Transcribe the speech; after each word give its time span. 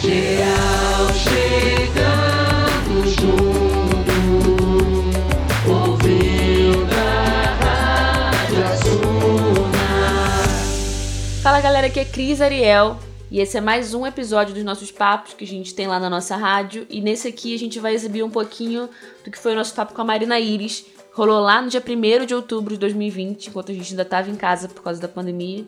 Geral 0.00 1.12
chegando 1.12 2.94
junto, 3.06 4.16
ouvindo 5.68 6.94
a 6.94 7.04
Rádio. 8.40 8.64
Fala 11.42 11.60
galera, 11.60 11.86
aqui 11.88 12.00
é 12.00 12.04
Cris 12.06 12.40
Ariel 12.40 12.98
e 13.28 13.40
esse 13.40 13.56
é 13.56 13.60
mais 13.60 13.92
um 13.92 14.06
episódio 14.06 14.54
dos 14.54 14.62
nossos 14.62 14.92
papos 14.92 15.34
que 15.34 15.44
a 15.44 15.46
gente 15.46 15.74
tem 15.74 15.88
lá 15.88 15.98
na 15.98 16.08
nossa 16.08 16.36
rádio. 16.36 16.86
E 16.88 17.00
nesse 17.00 17.26
aqui 17.26 17.54
a 17.54 17.58
gente 17.58 17.80
vai 17.80 17.92
exibir 17.92 18.22
um 18.22 18.30
pouquinho 18.30 18.88
do 19.24 19.30
que 19.30 19.38
foi 19.38 19.52
o 19.52 19.56
nosso 19.56 19.74
papo 19.74 19.94
com 19.94 20.00
a 20.00 20.04
Marina 20.04 20.38
Iris. 20.38 20.86
Rolou 21.12 21.40
lá 21.40 21.60
no 21.60 21.68
dia 21.68 21.82
1 21.82 22.24
de 22.24 22.34
outubro 22.34 22.74
de 22.74 22.80
2020, 22.80 23.48
enquanto 23.48 23.72
a 23.72 23.74
gente 23.74 23.90
ainda 23.90 24.02
estava 24.02 24.30
em 24.30 24.36
casa 24.36 24.68
por 24.68 24.82
causa 24.82 25.00
da 25.00 25.08
pandemia. 25.08 25.64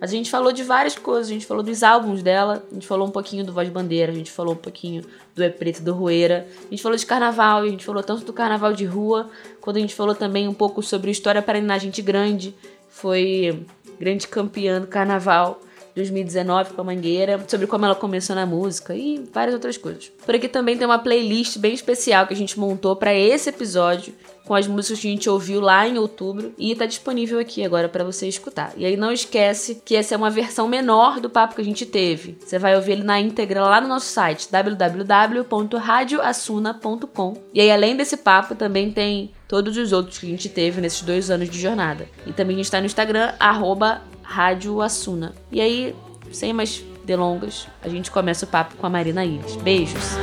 Mas 0.00 0.10
a 0.10 0.14
gente 0.14 0.30
falou 0.30 0.52
de 0.52 0.62
várias 0.62 0.96
coisas, 0.96 1.28
a 1.30 1.32
gente 1.32 1.46
falou 1.46 1.62
dos 1.62 1.82
álbuns 1.82 2.22
dela, 2.22 2.64
a 2.70 2.74
gente 2.74 2.86
falou 2.86 3.06
um 3.06 3.10
pouquinho 3.10 3.44
do 3.44 3.52
Voz 3.52 3.68
Bandeira, 3.68 4.10
a 4.10 4.14
gente 4.14 4.30
falou 4.30 4.54
um 4.54 4.58
pouquinho 4.58 5.04
do 5.34 5.42
É 5.42 5.48
Preto 5.48 5.82
do 5.82 5.94
Rueira, 5.94 6.46
a 6.66 6.70
gente 6.70 6.82
falou 6.82 6.98
de 6.98 7.06
carnaval, 7.06 7.62
a 7.62 7.68
gente 7.68 7.84
falou 7.84 8.02
tanto 8.02 8.24
do 8.24 8.32
carnaval 8.32 8.74
de 8.74 8.84
rua, 8.84 9.30
quando 9.60 9.76
a 9.76 9.80
gente 9.80 9.94
falou 9.94 10.14
também 10.14 10.48
um 10.48 10.54
pouco 10.54 10.82
sobre 10.82 11.08
o 11.08 11.12
História 11.12 11.40
para 11.40 11.78
Gente 11.78 12.02
Grande, 12.02 12.54
foi 12.88 13.64
grande 13.98 14.28
campeã 14.28 14.80
do 14.80 14.86
carnaval 14.86 15.60
2019 15.96 16.74
com 16.74 16.82
a 16.82 16.84
Mangueira, 16.84 17.42
sobre 17.48 17.66
como 17.66 17.86
ela 17.86 17.94
começou 17.94 18.36
na 18.36 18.44
música 18.44 18.94
e 18.94 19.24
várias 19.32 19.54
outras 19.54 19.78
coisas. 19.78 20.12
Por 20.24 20.34
aqui 20.34 20.46
também 20.46 20.76
tem 20.76 20.86
uma 20.86 20.98
playlist 20.98 21.58
bem 21.58 21.72
especial 21.72 22.26
que 22.26 22.34
a 22.34 22.36
gente 22.36 22.60
montou 22.60 22.94
para 22.94 23.14
esse 23.14 23.48
episódio, 23.48 24.12
com 24.46 24.54
as 24.54 24.66
músicas 24.68 25.00
que 25.00 25.08
a 25.08 25.10
gente 25.10 25.28
ouviu 25.28 25.60
lá 25.60 25.88
em 25.88 25.98
outubro 25.98 26.54
e 26.56 26.72
tá 26.76 26.86
disponível 26.86 27.40
aqui 27.40 27.64
agora 27.64 27.88
para 27.88 28.04
você 28.04 28.28
escutar. 28.28 28.72
E 28.76 28.86
aí 28.86 28.96
não 28.96 29.10
esquece 29.10 29.82
que 29.84 29.96
essa 29.96 30.14
é 30.14 30.16
uma 30.16 30.30
versão 30.30 30.68
menor 30.68 31.18
do 31.18 31.28
papo 31.28 31.56
que 31.56 31.60
a 31.60 31.64
gente 31.64 31.84
teve. 31.84 32.38
Você 32.40 32.56
vai 32.58 32.76
ouvir 32.76 32.92
ele 32.92 33.02
na 33.02 33.20
íntegra 33.20 33.60
lá 33.62 33.80
no 33.80 33.88
nosso 33.88 34.06
site 34.06 34.46
www.radioassuna.com. 34.50 37.34
E 37.52 37.60
aí 37.60 37.72
além 37.72 37.96
desse 37.96 38.18
papo 38.18 38.54
também 38.54 38.92
tem 38.92 39.32
todos 39.48 39.76
os 39.76 39.92
outros 39.92 40.18
que 40.18 40.26
a 40.26 40.30
gente 40.30 40.48
teve 40.48 40.80
nesses 40.80 41.02
dois 41.02 41.28
anos 41.30 41.50
de 41.50 41.60
jornada. 41.60 42.08
E 42.24 42.32
também 42.32 42.54
a 42.54 42.58
gente 42.58 42.70
tá 42.70 42.78
no 42.78 42.86
Instagram 42.86 43.32
arroba 43.40 44.00
Rádio 44.26 44.82
Assuna. 44.82 45.34
E 45.52 45.60
aí, 45.60 45.94
sem 46.32 46.52
mais 46.52 46.84
delongas, 47.04 47.68
a 47.80 47.88
gente 47.88 48.10
começa 48.10 48.44
o 48.44 48.48
papo 48.48 48.74
com 48.76 48.86
a 48.86 48.90
Marina 48.90 49.24
Iris. 49.24 49.54
Beijos! 49.56 50.16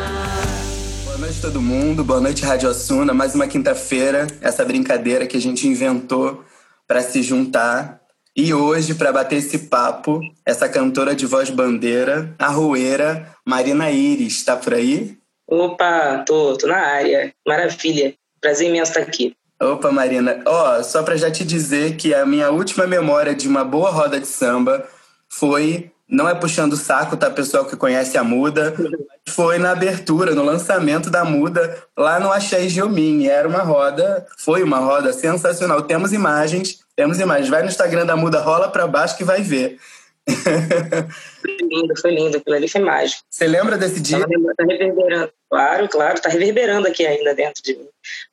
Boa 1.05 1.17
noite 1.17 1.41
todo 1.41 1.61
mundo, 1.61 2.03
boa 2.03 2.19
noite 2.19 2.43
Rádio 2.43 2.69
Assuna. 2.69 3.13
Mais 3.13 3.33
uma 3.33 3.47
quinta-feira, 3.47 4.27
essa 4.41 4.65
brincadeira 4.65 5.25
que 5.25 5.37
a 5.37 5.41
gente 5.41 5.67
inventou 5.67 6.43
para 6.85 7.01
se 7.01 7.23
juntar. 7.23 8.01
E 8.35 8.53
hoje, 8.53 8.93
para 8.93 9.13
bater 9.13 9.37
esse 9.37 9.57
papo, 9.69 10.19
essa 10.45 10.67
cantora 10.67 11.15
de 11.15 11.25
voz 11.25 11.49
bandeira, 11.49 12.35
a 12.37 12.49
rueira 12.49 13.33
Marina 13.45 13.89
Iris, 13.89 14.33
está 14.33 14.57
por 14.57 14.73
aí? 14.73 15.17
Opa, 15.47 16.23
tô, 16.27 16.57
tô 16.57 16.67
na 16.67 16.77
área. 16.77 17.33
Maravilha. 17.47 18.15
Prazer 18.41 18.67
imenso 18.67 18.91
estar 18.91 19.01
aqui. 19.01 19.35
Opa, 19.63 19.91
Marina. 19.91 20.41
Ó, 20.45 20.77
oh, 20.77 20.83
só 20.83 21.03
para 21.03 21.15
já 21.15 21.31
te 21.31 21.45
dizer 21.45 21.95
que 21.95 22.13
a 22.13 22.25
minha 22.25 22.51
última 22.51 22.85
memória 22.85 23.33
de 23.33 23.47
uma 23.47 23.63
boa 23.63 23.89
roda 23.89 24.19
de 24.19 24.27
samba 24.27 24.85
foi, 25.29 25.89
não 26.07 26.27
é 26.27 26.35
puxando 26.35 26.73
o 26.73 26.77
saco, 26.77 27.15
tá, 27.15 27.29
pessoal 27.29 27.63
que 27.63 27.77
conhece 27.77 28.17
a 28.17 28.23
Muda, 28.23 28.75
foi 29.29 29.57
na 29.57 29.71
abertura, 29.71 30.35
no 30.35 30.43
lançamento 30.43 31.09
da 31.09 31.23
Muda, 31.23 31.81
lá 31.97 32.19
no 32.19 32.31
Axé 32.31 32.67
Geomin. 32.67 33.25
Era 33.27 33.47
uma 33.47 33.61
roda, 33.61 34.27
foi 34.37 34.63
uma 34.63 34.79
roda 34.79 35.13
sensacional. 35.13 35.81
Temos 35.83 36.11
imagens, 36.11 36.79
temos 36.95 37.19
imagens. 37.19 37.49
Vai 37.49 37.61
no 37.61 37.69
Instagram 37.69 38.05
da 38.05 38.17
Muda, 38.17 38.41
rola 38.41 38.67
para 38.67 38.85
baixo 38.85 39.15
que 39.15 39.23
vai 39.23 39.41
ver. 39.41 39.79
foi 41.43 41.67
lindo, 41.67 41.99
foi 41.99 42.11
lindo. 42.15 42.37
Aquilo 42.37 42.55
ali 42.55 42.67
foi 42.67 42.81
mágico. 42.81 43.23
Você 43.29 43.47
lembra 43.47 43.77
desse 43.77 44.01
dia? 44.01 44.19
Tá 44.19 44.65
reverberando. 44.67 45.31
Claro, 45.49 45.89
claro, 45.89 46.21
tá 46.21 46.29
reverberando 46.29 46.87
aqui 46.87 47.05
ainda 47.05 47.33
dentro 47.35 47.61
de 47.61 47.75
mim. 47.75 47.87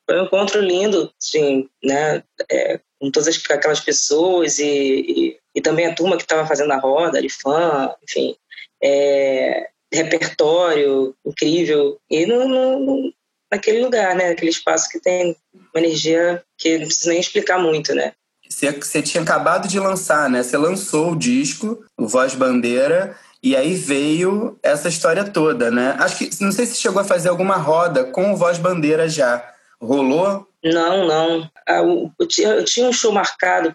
Foi 0.09 0.19
um 0.19 0.25
encontro 0.25 0.61
lindo, 0.61 1.11
sim, 1.19 1.69
né? 1.83 2.23
É, 2.49 2.79
com 2.99 3.11
todas 3.11 3.41
aquelas 3.49 3.79
pessoas 3.79 4.59
e, 4.59 4.65
e, 4.65 5.37
e 5.55 5.61
também 5.61 5.85
a 5.85 5.93
turma 5.95 6.17
que 6.17 6.23
estava 6.23 6.47
fazendo 6.47 6.71
a 6.71 6.77
roda, 6.79 7.21
de 7.21 7.29
fã, 7.29 7.93
enfim. 8.03 8.35
É, 8.81 9.67
repertório 9.93 11.15
incrível. 11.25 11.99
E 12.09 12.25
no, 12.25 12.47
no, 12.47 13.13
naquele 13.51 13.83
lugar, 13.83 14.15
né? 14.15 14.29
Aquele 14.29 14.51
espaço 14.51 14.89
que 14.89 14.99
tem 14.99 15.35
uma 15.53 15.85
energia 15.85 16.43
que 16.57 16.77
não 16.77 16.85
precisa 16.87 17.11
nem 17.11 17.19
explicar 17.19 17.59
muito, 17.59 17.93
né? 17.93 18.13
Você, 18.51 19.01
tinha 19.01 19.23
acabado 19.23 19.67
de 19.67 19.79
lançar, 19.79 20.29
né? 20.29 20.43
Você 20.43 20.57
lançou 20.57 21.11
o 21.11 21.15
disco, 21.15 21.83
o 21.97 22.05
Voz 22.07 22.35
Bandeira, 22.35 23.15
e 23.41 23.55
aí 23.55 23.73
veio 23.73 24.59
essa 24.61 24.89
história 24.89 25.23
toda, 25.23 25.71
né? 25.71 25.95
Acho 25.99 26.17
que 26.17 26.29
não 26.43 26.51
sei 26.51 26.65
se 26.65 26.75
chegou 26.75 27.01
a 27.01 27.05
fazer 27.05 27.29
alguma 27.29 27.55
roda 27.55 28.03
com 28.03 28.33
o 28.33 28.35
Voz 28.35 28.57
Bandeira 28.57 29.07
já. 29.07 29.43
Rolou? 29.81 30.47
Não, 30.63 31.07
não. 31.07 31.49
Ah, 31.67 31.81
eu 31.81 32.63
tinha 32.65 32.87
um 32.87 32.93
show 32.93 33.11
marcado 33.11 33.73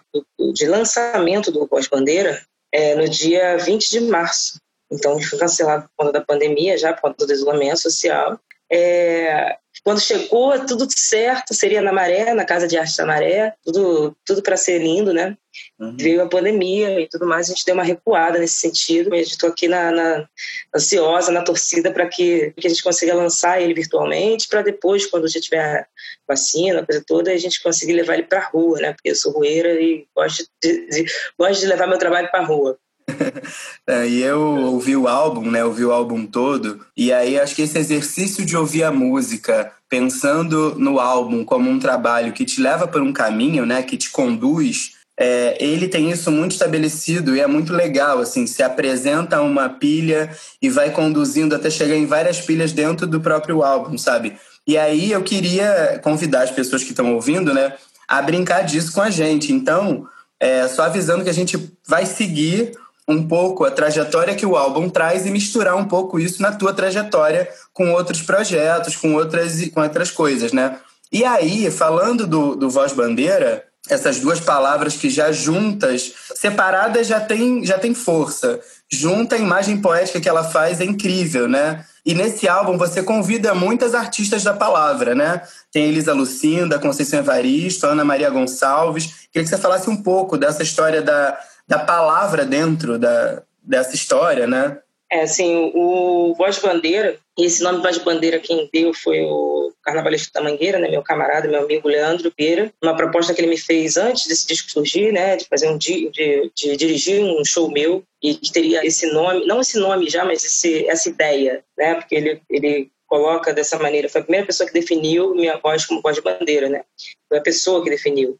de 0.53 0.67
lançamento 0.67 1.51
do 1.51 1.67
Voz 1.67 1.87
Bandeira 1.87 2.41
é, 2.71 2.95
no 2.95 3.09
dia 3.09 3.57
20 3.57 3.89
de 3.89 3.99
março. 4.01 4.59
Então, 4.91 5.19
foi 5.19 5.37
cancelado 5.37 5.83
por 5.83 6.05
conta 6.05 6.19
da 6.19 6.25
pandemia, 6.25 6.77
já 6.77 6.93
por 6.93 7.01
conta 7.01 7.25
do 7.25 7.33
isolamento 7.33 7.79
social. 7.79 8.39
É, 8.71 9.57
quando 9.87 10.01
chegou, 10.01 10.65
tudo 10.65 10.85
certo, 10.93 11.53
seria 11.53 11.81
na 11.81 11.93
Maré, 11.93 12.33
na 12.33 12.43
Casa 12.43 12.67
de 12.67 12.77
Arte 12.77 12.97
da 12.97 13.05
Maré, 13.05 13.53
tudo, 13.63 14.13
tudo 14.25 14.43
para 14.43 14.57
ser 14.57 14.79
lindo, 14.79 15.13
né? 15.13 15.37
Uhum. 15.79 15.95
Veio 15.95 16.21
a 16.21 16.27
pandemia 16.27 16.99
e 16.99 17.07
tudo 17.07 17.25
mais, 17.25 17.47
a 17.47 17.53
gente 17.53 17.63
deu 17.63 17.73
uma 17.73 17.85
recuada 17.85 18.37
nesse 18.37 18.55
sentido. 18.55 19.15
Estou 19.15 19.47
aqui 19.47 19.69
na, 19.69 19.89
na, 19.89 20.29
ansiosa, 20.75 21.31
na 21.31 21.41
torcida, 21.41 21.89
para 21.89 22.05
que, 22.05 22.51
que 22.57 22.67
a 22.67 22.69
gente 22.69 22.83
consiga 22.83 23.13
lançar 23.13 23.61
ele 23.61 23.73
virtualmente, 23.73 24.49
para 24.49 24.61
depois, 24.61 25.05
quando 25.05 25.25
já 25.29 25.39
tiver 25.39 25.87
vacina, 26.27 26.85
coisa 26.85 27.01
toda, 27.07 27.31
a 27.31 27.37
gente 27.37 27.63
conseguir 27.63 27.93
levar 27.93 28.15
ele 28.15 28.23
para 28.23 28.39
a 28.39 28.49
rua, 28.49 28.81
né? 28.81 28.91
Porque 28.91 29.11
eu 29.11 29.15
sou 29.15 29.31
rueira 29.31 29.71
e 29.81 30.05
gosto 30.13 30.45
de, 30.61 30.89
de, 30.89 31.05
gosto 31.39 31.61
de 31.61 31.65
levar 31.65 31.87
meu 31.87 31.97
trabalho 31.97 32.29
para 32.29 32.41
a 32.41 32.45
rua. 32.45 32.77
E 34.07 34.21
eu 34.21 34.39
ouvi 34.41 34.95
o 34.95 35.07
álbum, 35.07 35.49
né? 35.49 35.63
Ouvi 35.63 35.85
o 35.85 35.91
álbum 35.91 36.25
todo. 36.25 36.85
E 36.95 37.11
aí 37.11 37.39
acho 37.39 37.55
que 37.55 37.61
esse 37.61 37.77
exercício 37.77 38.45
de 38.45 38.55
ouvir 38.55 38.83
a 38.83 38.91
música, 38.91 39.71
pensando 39.89 40.75
no 40.77 40.99
álbum 40.99 41.45
como 41.45 41.69
um 41.69 41.79
trabalho 41.79 42.33
que 42.33 42.45
te 42.45 42.61
leva 42.61 42.87
por 42.87 43.01
um 43.01 43.13
caminho, 43.13 43.65
né? 43.65 43.81
Que 43.81 43.97
te 43.97 44.11
conduz. 44.11 44.97
É, 45.19 45.57
ele 45.59 45.87
tem 45.87 46.11
isso 46.11 46.29
muito 46.31 46.51
estabelecido 46.51 47.35
e 47.35 47.39
é 47.39 47.47
muito 47.47 47.73
legal, 47.73 48.19
assim, 48.19 48.45
se 48.45 48.61
apresenta 48.61 49.41
uma 49.41 49.67
pilha 49.67 50.29
e 50.61 50.69
vai 50.69 50.91
conduzindo 50.91 51.55
até 51.55 51.71
chegar 51.71 51.95
em 51.95 52.05
várias 52.05 52.39
pilhas 52.39 52.71
dentro 52.71 53.07
do 53.07 53.19
próprio 53.19 53.63
álbum, 53.63 53.97
sabe? 53.97 54.37
E 54.67 54.77
aí 54.77 55.11
eu 55.11 55.23
queria 55.23 55.99
convidar 56.03 56.43
as 56.43 56.51
pessoas 56.51 56.83
que 56.83 56.91
estão 56.91 57.15
ouvindo, 57.15 57.51
né, 57.51 57.73
a 58.07 58.21
brincar 58.21 58.61
disso 58.61 58.93
com 58.93 59.01
a 59.01 59.09
gente. 59.09 59.51
Então, 59.51 60.07
é, 60.39 60.67
só 60.67 60.83
avisando 60.83 61.23
que 61.23 61.31
a 61.31 61.33
gente 61.33 61.73
vai 61.87 62.05
seguir 62.05 62.73
um 63.07 63.25
pouco 63.25 63.63
a 63.63 63.71
trajetória 63.71 64.35
que 64.35 64.45
o 64.45 64.57
álbum 64.57 64.89
traz 64.89 65.25
e 65.25 65.31
misturar 65.31 65.77
um 65.77 65.85
pouco 65.85 66.19
isso 66.19 66.41
na 66.41 66.51
tua 66.51 66.73
trajetória 66.73 67.47
com 67.73 67.91
outros 67.91 68.21
projetos, 68.21 68.95
com 68.95 69.13
outras, 69.13 69.69
com 69.69 69.81
outras 69.81 70.11
coisas, 70.11 70.51
né? 70.51 70.77
E 71.11 71.23
aí, 71.23 71.71
falando 71.71 72.27
do, 72.27 72.55
do 72.55 72.69
Voz 72.69 72.91
Bandeira, 72.91 73.63
essas 73.89 74.19
duas 74.19 74.41
palavras 74.41 74.95
que 74.95 75.09
já 75.09 75.31
juntas, 75.31 76.13
separadas 76.35 77.07
já 77.07 77.21
tem, 77.21 77.65
já 77.65 77.79
tem 77.79 77.93
força. 77.93 78.59
Junta 78.91 79.35
a 79.35 79.39
imagem 79.39 79.77
poética 79.77 80.19
que 80.19 80.27
ela 80.27 80.43
faz 80.43 80.81
é 80.81 80.83
incrível, 80.83 81.47
né? 81.47 81.85
E 82.05 82.13
nesse 82.13 82.47
álbum 82.47 82.77
você 82.77 83.01
convida 83.01 83.53
muitas 83.53 83.93
artistas 83.93 84.43
da 84.43 84.53
palavra, 84.53 85.15
né? 85.15 85.41
Tem 85.71 85.85
Elisa 85.85 86.13
Lucinda, 86.13 86.79
Conceição 86.79 87.19
Evaristo, 87.19 87.85
Ana 87.85 88.03
Maria 88.03 88.29
Gonçalves. 88.29 89.27
Queria 89.31 89.43
que 89.43 89.47
você 89.47 89.57
falasse 89.57 89.89
um 89.89 89.97
pouco 89.97 90.37
dessa 90.37 90.63
história 90.63 91.01
da, 91.01 91.37
da 91.67 91.79
palavra 91.79 92.45
dentro 92.45 92.97
da, 92.97 93.43
dessa 93.61 93.95
história, 93.95 94.47
né? 94.47 94.79
É, 95.09 95.21
assim, 95.21 95.71
o 95.73 96.33
Voz 96.37 96.59
Bandeira, 96.59 97.17
esse 97.37 97.63
nome 97.63 97.81
Voz 97.81 97.97
Bandeira 97.97 98.39
quem 98.39 98.69
deu 98.73 98.93
foi 98.93 99.21
o 99.21 99.71
carnavalista 99.81 100.29
da 100.33 100.43
Mangueira, 100.43 100.79
né, 100.79 100.89
meu 100.89 101.01
camarada, 101.01 101.47
meu 101.47 101.61
amigo 101.61 101.87
Leandro 101.87 102.31
Beira, 102.37 102.73
uma 102.83 102.95
proposta 102.95 103.33
que 103.33 103.39
ele 103.39 103.49
me 103.49 103.57
fez 103.57 103.95
antes 103.95 104.27
desse 104.27 104.45
disco 104.45 104.69
surgir, 104.69 105.13
né, 105.13 105.37
de 105.37 105.45
fazer 105.45 105.69
um 105.69 105.77
de, 105.77 106.09
de, 106.09 106.51
de 106.53 106.75
dirigir 106.75 107.23
um 107.23 107.43
show 107.45 107.71
meu 107.71 108.03
e 108.21 108.35
que 108.35 108.51
teria 108.51 108.85
esse 108.85 109.09
nome, 109.13 109.45
não 109.45 109.61
esse 109.61 109.79
nome 109.79 110.09
já, 110.09 110.25
mas 110.25 110.43
esse, 110.43 110.85
essa 110.87 111.07
ideia, 111.07 111.63
né, 111.77 111.95
porque 111.95 112.15
ele, 112.15 112.41
ele 112.49 112.91
coloca 113.07 113.53
dessa 113.53 113.79
maneira, 113.79 114.09
foi 114.09 114.19
a 114.19 114.23
primeira 114.25 114.45
pessoa 114.45 114.67
que 114.67 114.73
definiu 114.73 115.33
minha 115.33 115.57
voz 115.57 115.85
como 115.85 116.01
voz 116.01 116.17
de 116.17 116.21
bandeira, 116.21 116.67
né, 116.67 116.83
foi 117.29 117.37
a 117.37 117.43
pessoa 117.43 117.81
que 117.81 117.89
definiu 117.89 118.37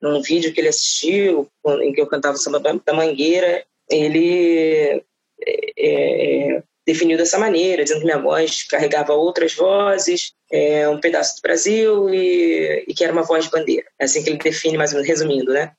num 0.00 0.22
vídeo 0.22 0.52
que 0.52 0.60
ele 0.60 0.68
assistiu, 0.68 1.48
em 1.82 1.92
que 1.92 2.00
eu 2.00 2.06
cantava 2.06 2.36
o 2.36 2.38
samba 2.38 2.58
da 2.58 2.92
Mangueira, 2.94 3.64
ele 3.88 5.02
é, 5.46 5.72
é, 5.78 6.62
definiu 6.86 7.16
dessa 7.16 7.38
maneira, 7.38 7.82
dizendo 7.82 8.00
que 8.00 8.06
minha 8.06 8.18
voz 8.18 8.64
carregava 8.64 9.12
outras 9.12 9.54
vozes, 9.54 10.32
é, 10.50 10.88
um 10.88 10.98
pedaço 10.98 11.36
do 11.36 11.42
Brasil 11.42 12.12
e, 12.12 12.84
e, 12.88 12.94
que 12.94 13.04
era 13.04 13.12
uma 13.12 13.22
voz 13.22 13.44
de 13.44 13.50
bandeira. 13.50 13.86
É 13.98 14.04
assim 14.04 14.22
que 14.22 14.30
ele 14.30 14.38
define, 14.38 14.76
mais 14.76 14.90
ou 14.90 14.96
menos, 14.96 15.08
resumindo, 15.08 15.52
né? 15.52 15.72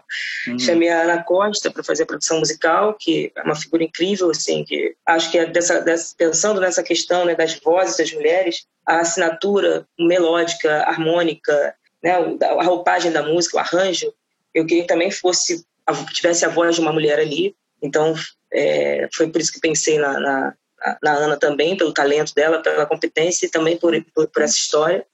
Uhum. 0.48 0.60
Chamei 0.60 0.90
a 0.90 1.02
Ana 1.02 1.24
Costa 1.24 1.70
para 1.70 1.84
fazer 1.84 2.04
a 2.04 2.06
produção 2.06 2.40
musical, 2.40 2.96
que 2.98 3.32
é 3.36 3.42
uma 3.42 3.56
figura 3.56 3.84
incrível, 3.84 4.30
assim, 4.30 4.64
que 4.64 4.96
acho 5.06 5.30
que 5.32 5.38
é 5.38 5.46
dessa, 5.46 5.82
dessa, 5.82 6.16
pensando 6.18 6.62
nessa 6.62 6.84
questão 6.84 7.26
né, 7.26 7.36
das 7.36 7.56
vozes 7.56 7.98
das 7.98 8.14
mulheres, 8.14 8.66
a 8.88 9.00
assinatura 9.00 9.86
melódica, 10.00 10.84
harmônica, 10.84 11.76
né, 12.04 12.14
a 12.42 12.64
roupagem 12.64 13.12
da 13.12 13.24
música, 13.24 13.58
o 13.58 13.60
arranjo, 13.60 14.14
eu 14.54 14.66
queria 14.66 14.84
que 14.84 14.90
também 14.90 15.12
fosse 15.12 15.66
tivesse 16.14 16.46
a 16.46 16.50
voz 16.50 16.76
de 16.76 16.82
uma 16.82 16.94
mulher 16.94 17.20
ali. 17.20 17.56
Então, 17.82 18.16
é, 18.54 19.08
foi 19.14 19.28
por 19.30 19.42
isso 19.42 19.52
que 19.52 19.60
pensei 19.60 19.98
na, 19.98 20.20
na, 20.20 20.54
na, 21.02 21.12
Ana 21.14 21.38
também, 21.38 21.76
pelo 21.76 21.94
talento 21.94 22.34
dela, 22.34 22.62
pela 22.62 22.86
competência 22.86 23.46
e 23.46 23.50
também 23.50 23.78
por, 23.78 23.94
por, 24.14 24.28
por, 24.28 24.42
essa 24.42 24.56
história. 24.56 25.06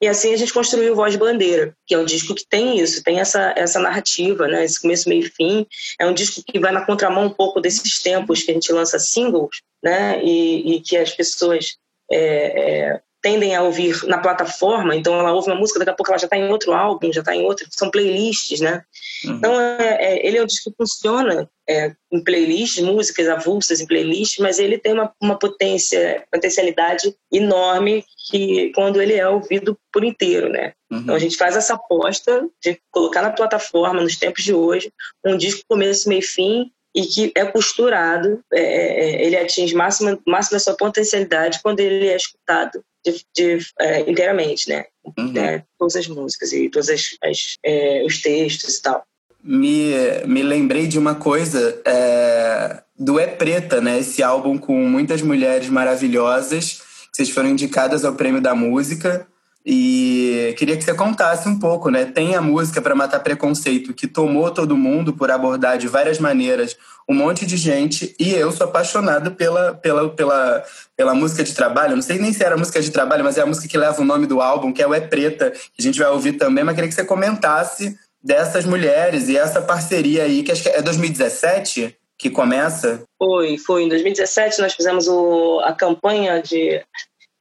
E 0.00 0.08
assim 0.08 0.32
a 0.32 0.36
gente 0.36 0.52
construiu 0.52 0.94
Voz 0.94 1.16
Bandeira, 1.16 1.76
que 1.86 1.94
é 1.94 1.98
um 1.98 2.04
disco 2.04 2.34
que 2.34 2.46
tem 2.46 2.78
isso, 2.80 3.02
tem 3.02 3.20
essa, 3.20 3.52
essa 3.56 3.78
narrativa, 3.78 4.48
né? 4.48 4.64
esse 4.64 4.80
começo, 4.80 5.08
meio 5.08 5.24
e 5.24 5.30
fim. 5.30 5.66
É 6.00 6.06
um 6.06 6.14
disco 6.14 6.42
que 6.46 6.58
vai 6.58 6.72
na 6.72 6.84
contramão 6.86 7.26
um 7.26 7.30
pouco 7.30 7.60
desses 7.60 8.00
tempos 8.00 8.42
que 8.42 8.50
a 8.50 8.54
gente 8.54 8.72
lança 8.72 8.98
singles, 8.98 9.62
né? 9.82 10.22
e, 10.22 10.76
e 10.76 10.80
que 10.80 10.96
as 10.96 11.12
pessoas 11.12 11.76
é, 12.10 12.90
é, 12.90 13.00
tendem 13.24 13.56
a 13.56 13.62
ouvir 13.62 14.06
na 14.06 14.18
plataforma, 14.18 14.94
então 14.94 15.18
ela 15.18 15.32
ouve 15.32 15.48
uma 15.48 15.56
música, 15.56 15.78
daqui 15.78 15.90
a 15.90 15.94
pouco 15.94 16.12
ela 16.12 16.18
já 16.18 16.26
está 16.26 16.36
em 16.36 16.50
outro 16.50 16.74
álbum, 16.74 17.10
já 17.10 17.20
está 17.20 17.34
em 17.34 17.42
outro, 17.42 17.66
são 17.70 17.90
playlists, 17.90 18.60
né? 18.60 18.84
Uhum. 19.24 19.36
Então 19.36 19.58
é, 19.58 19.96
é, 19.98 20.26
ele 20.26 20.36
é 20.36 20.42
um 20.42 20.46
disco 20.46 20.70
que 20.70 20.76
funciona 20.76 21.48
é, 21.66 21.94
em 22.12 22.22
playlists, 22.22 22.84
músicas 22.84 23.26
avulsas 23.26 23.80
em 23.80 23.86
playlists, 23.86 24.36
mas 24.40 24.58
ele 24.58 24.76
tem 24.76 24.92
uma, 24.92 25.10
uma 25.22 25.38
potência, 25.38 26.22
potencialidade 26.30 27.16
enorme 27.32 28.04
que 28.28 28.70
quando 28.74 29.00
ele 29.00 29.14
é 29.14 29.26
ouvido 29.26 29.74
por 29.90 30.04
inteiro, 30.04 30.50
né? 30.50 30.74
Uhum. 30.92 30.98
Então 30.98 31.14
a 31.14 31.18
gente 31.18 31.38
faz 31.38 31.56
essa 31.56 31.72
aposta 31.72 32.46
de 32.62 32.78
colocar 32.90 33.22
na 33.22 33.30
plataforma 33.30 34.02
nos 34.02 34.18
tempos 34.18 34.44
de 34.44 34.52
hoje 34.52 34.92
um 35.24 35.38
disco 35.38 35.62
começo, 35.66 36.10
meio 36.10 36.18
e 36.18 36.22
fim 36.22 36.70
e 36.94 37.06
que 37.06 37.32
é 37.34 37.46
costurado, 37.46 38.40
é, 38.52 38.60
é 38.60 39.24
ele 39.24 39.36
atinge 39.36 39.74
máxima, 39.74 40.20
máxima 40.26 40.60
sua 40.60 40.76
potencialidade 40.76 41.60
quando 41.62 41.80
ele 41.80 42.06
é 42.06 42.16
escutado 42.16 42.84
de, 43.04 43.24
de 43.34 43.66
é, 43.80 44.10
inteiramente, 44.10 44.68
né? 44.68 44.86
Uhum. 45.18 45.32
né? 45.32 45.64
Todas 45.78 45.96
as 45.96 46.08
músicas 46.08 46.52
e 46.52 46.68
todos 46.70 46.88
as, 46.88 47.16
as 47.22 47.56
é, 47.64 48.04
os 48.04 48.22
textos 48.22 48.76
e 48.76 48.82
tal. 48.82 49.04
Me, 49.42 49.92
me 50.26 50.42
lembrei 50.42 50.86
de 50.86 50.98
uma 50.98 51.14
coisa 51.14 51.80
é, 51.84 52.82
do 52.98 53.18
É 53.20 53.26
Preta, 53.26 53.80
né? 53.80 53.98
Esse 53.98 54.22
álbum 54.22 54.56
com 54.56 54.74
muitas 54.86 55.20
mulheres 55.20 55.68
maravilhosas 55.68 56.80
que 57.10 57.16
vocês 57.18 57.30
foram 57.30 57.50
indicadas 57.50 58.04
ao 58.04 58.14
Prêmio 58.14 58.40
da 58.40 58.54
Música. 58.54 59.26
E 59.66 60.54
queria 60.58 60.76
que 60.76 60.84
você 60.84 60.92
contasse 60.92 61.48
um 61.48 61.58
pouco, 61.58 61.88
né? 61.88 62.04
Tem 62.04 62.34
a 62.34 62.40
música 62.42 62.82
para 62.82 62.94
matar 62.94 63.20
preconceito 63.20 63.94
que 63.94 64.06
tomou 64.06 64.50
todo 64.50 64.76
mundo 64.76 65.14
por 65.14 65.30
abordar 65.30 65.78
de 65.78 65.88
várias 65.88 66.18
maneiras 66.18 66.76
um 67.08 67.14
monte 67.14 67.46
de 67.46 67.56
gente 67.56 68.14
e 68.18 68.32
eu 68.34 68.50
sou 68.52 68.66
apaixonado 68.66 69.32
pela, 69.32 69.74
pela, 69.74 70.08
pela, 70.10 70.64
pela 70.96 71.14
música 71.14 71.42
de 71.42 71.54
trabalho. 71.54 71.94
Não 71.96 72.02
sei 72.02 72.18
nem 72.18 72.32
se 72.32 72.44
era 72.44 72.56
música 72.56 72.80
de 72.80 72.90
trabalho, 72.90 73.24
mas 73.24 73.38
é 73.38 73.42
a 73.42 73.46
música 73.46 73.68
que 73.68 73.78
leva 73.78 74.00
o 74.00 74.04
nome 74.04 74.26
do 74.26 74.40
álbum, 74.40 74.72
que 74.72 74.82
é 74.82 74.86
o 74.86 74.94
É 74.94 75.00
Preta, 75.00 75.50
que 75.50 75.80
a 75.80 75.82
gente 75.82 75.98
vai 75.98 76.08
ouvir 76.08 76.34
também. 76.34 76.64
Mas 76.64 76.74
queria 76.74 76.88
que 76.88 76.94
você 76.94 77.04
comentasse 77.04 77.98
dessas 78.22 78.64
mulheres 78.64 79.28
e 79.28 79.36
essa 79.36 79.60
parceria 79.60 80.24
aí, 80.24 80.42
que 80.42 80.52
acho 80.52 80.62
que 80.62 80.68
é 80.68 80.82
2017 80.82 81.96
que 82.18 82.30
começa. 82.30 83.02
Foi, 83.18 83.58
foi. 83.58 83.84
Em 83.84 83.88
2017 83.88 84.60
nós 84.60 84.74
fizemos 84.74 85.08
o, 85.08 85.60
a 85.60 85.72
campanha 85.72 86.40
de, 86.40 86.82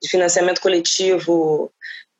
de 0.02 0.10
financiamento 0.10 0.60
coletivo 0.60 1.72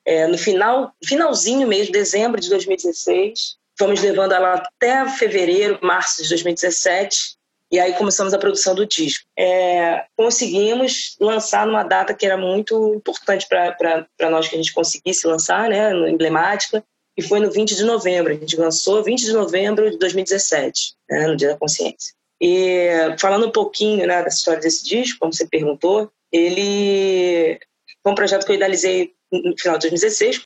é, 0.06 0.28
no 0.28 0.38
final, 0.38 0.94
finalzinho 1.04 1.68
mesmo, 1.68 1.92
dezembro 1.92 2.40
de 2.40 2.50
2016. 2.50 3.58
Fomos 3.78 4.02
levando 4.02 4.34
ela 4.34 4.54
até 4.56 5.08
fevereiro, 5.10 5.80
março 5.82 6.22
de 6.22 6.30
2017. 6.30 7.36
E 7.72 7.80
aí 7.80 7.94
começamos 7.94 8.34
a 8.34 8.38
produção 8.38 8.76
do 8.76 8.86
disco. 8.86 9.26
É, 9.38 10.06
conseguimos 10.16 11.16
lançar 11.20 11.66
numa 11.66 11.84
data 11.84 12.14
que 12.14 12.26
era 12.26 12.38
muito 12.38 12.94
importante 12.94 13.48
para 13.48 14.30
nós 14.30 14.48
que 14.48 14.56
a 14.56 14.58
gente 14.58 14.74
conseguisse 14.74 15.26
lançar, 15.26 15.70
né, 15.70 15.92
emblemática, 16.08 16.84
e 17.18 17.22
foi 17.22 17.40
no 17.40 17.50
20 17.50 17.76
de 17.76 17.84
novembro. 17.84 18.32
A 18.32 18.36
gente 18.36 18.58
lançou 18.58 19.04
20 19.04 19.26
de 19.26 19.34
novembro 19.34 19.90
de 19.90 19.98
2017, 19.98 20.94
né, 21.10 21.28
no 21.28 21.36
Dia 21.36 21.50
da 21.50 21.58
Consciência. 21.58 22.14
E 22.40 23.16
falando 23.20 23.48
um 23.48 23.52
pouquinho 23.52 24.06
né, 24.06 24.22
da 24.22 24.28
história 24.28 24.60
desse 24.60 24.84
disco, 24.84 25.20
como 25.20 25.34
você 25.34 25.48
perguntou, 25.48 26.12
ele 26.32 27.60
foi 28.04 28.12
um 28.12 28.16
projeto 28.16 28.46
que 28.46 28.52
eu 28.52 28.56
idealizei 28.56 29.14
no 29.42 29.58
final 29.58 29.78
de 29.78 29.90
2016, 29.90 30.44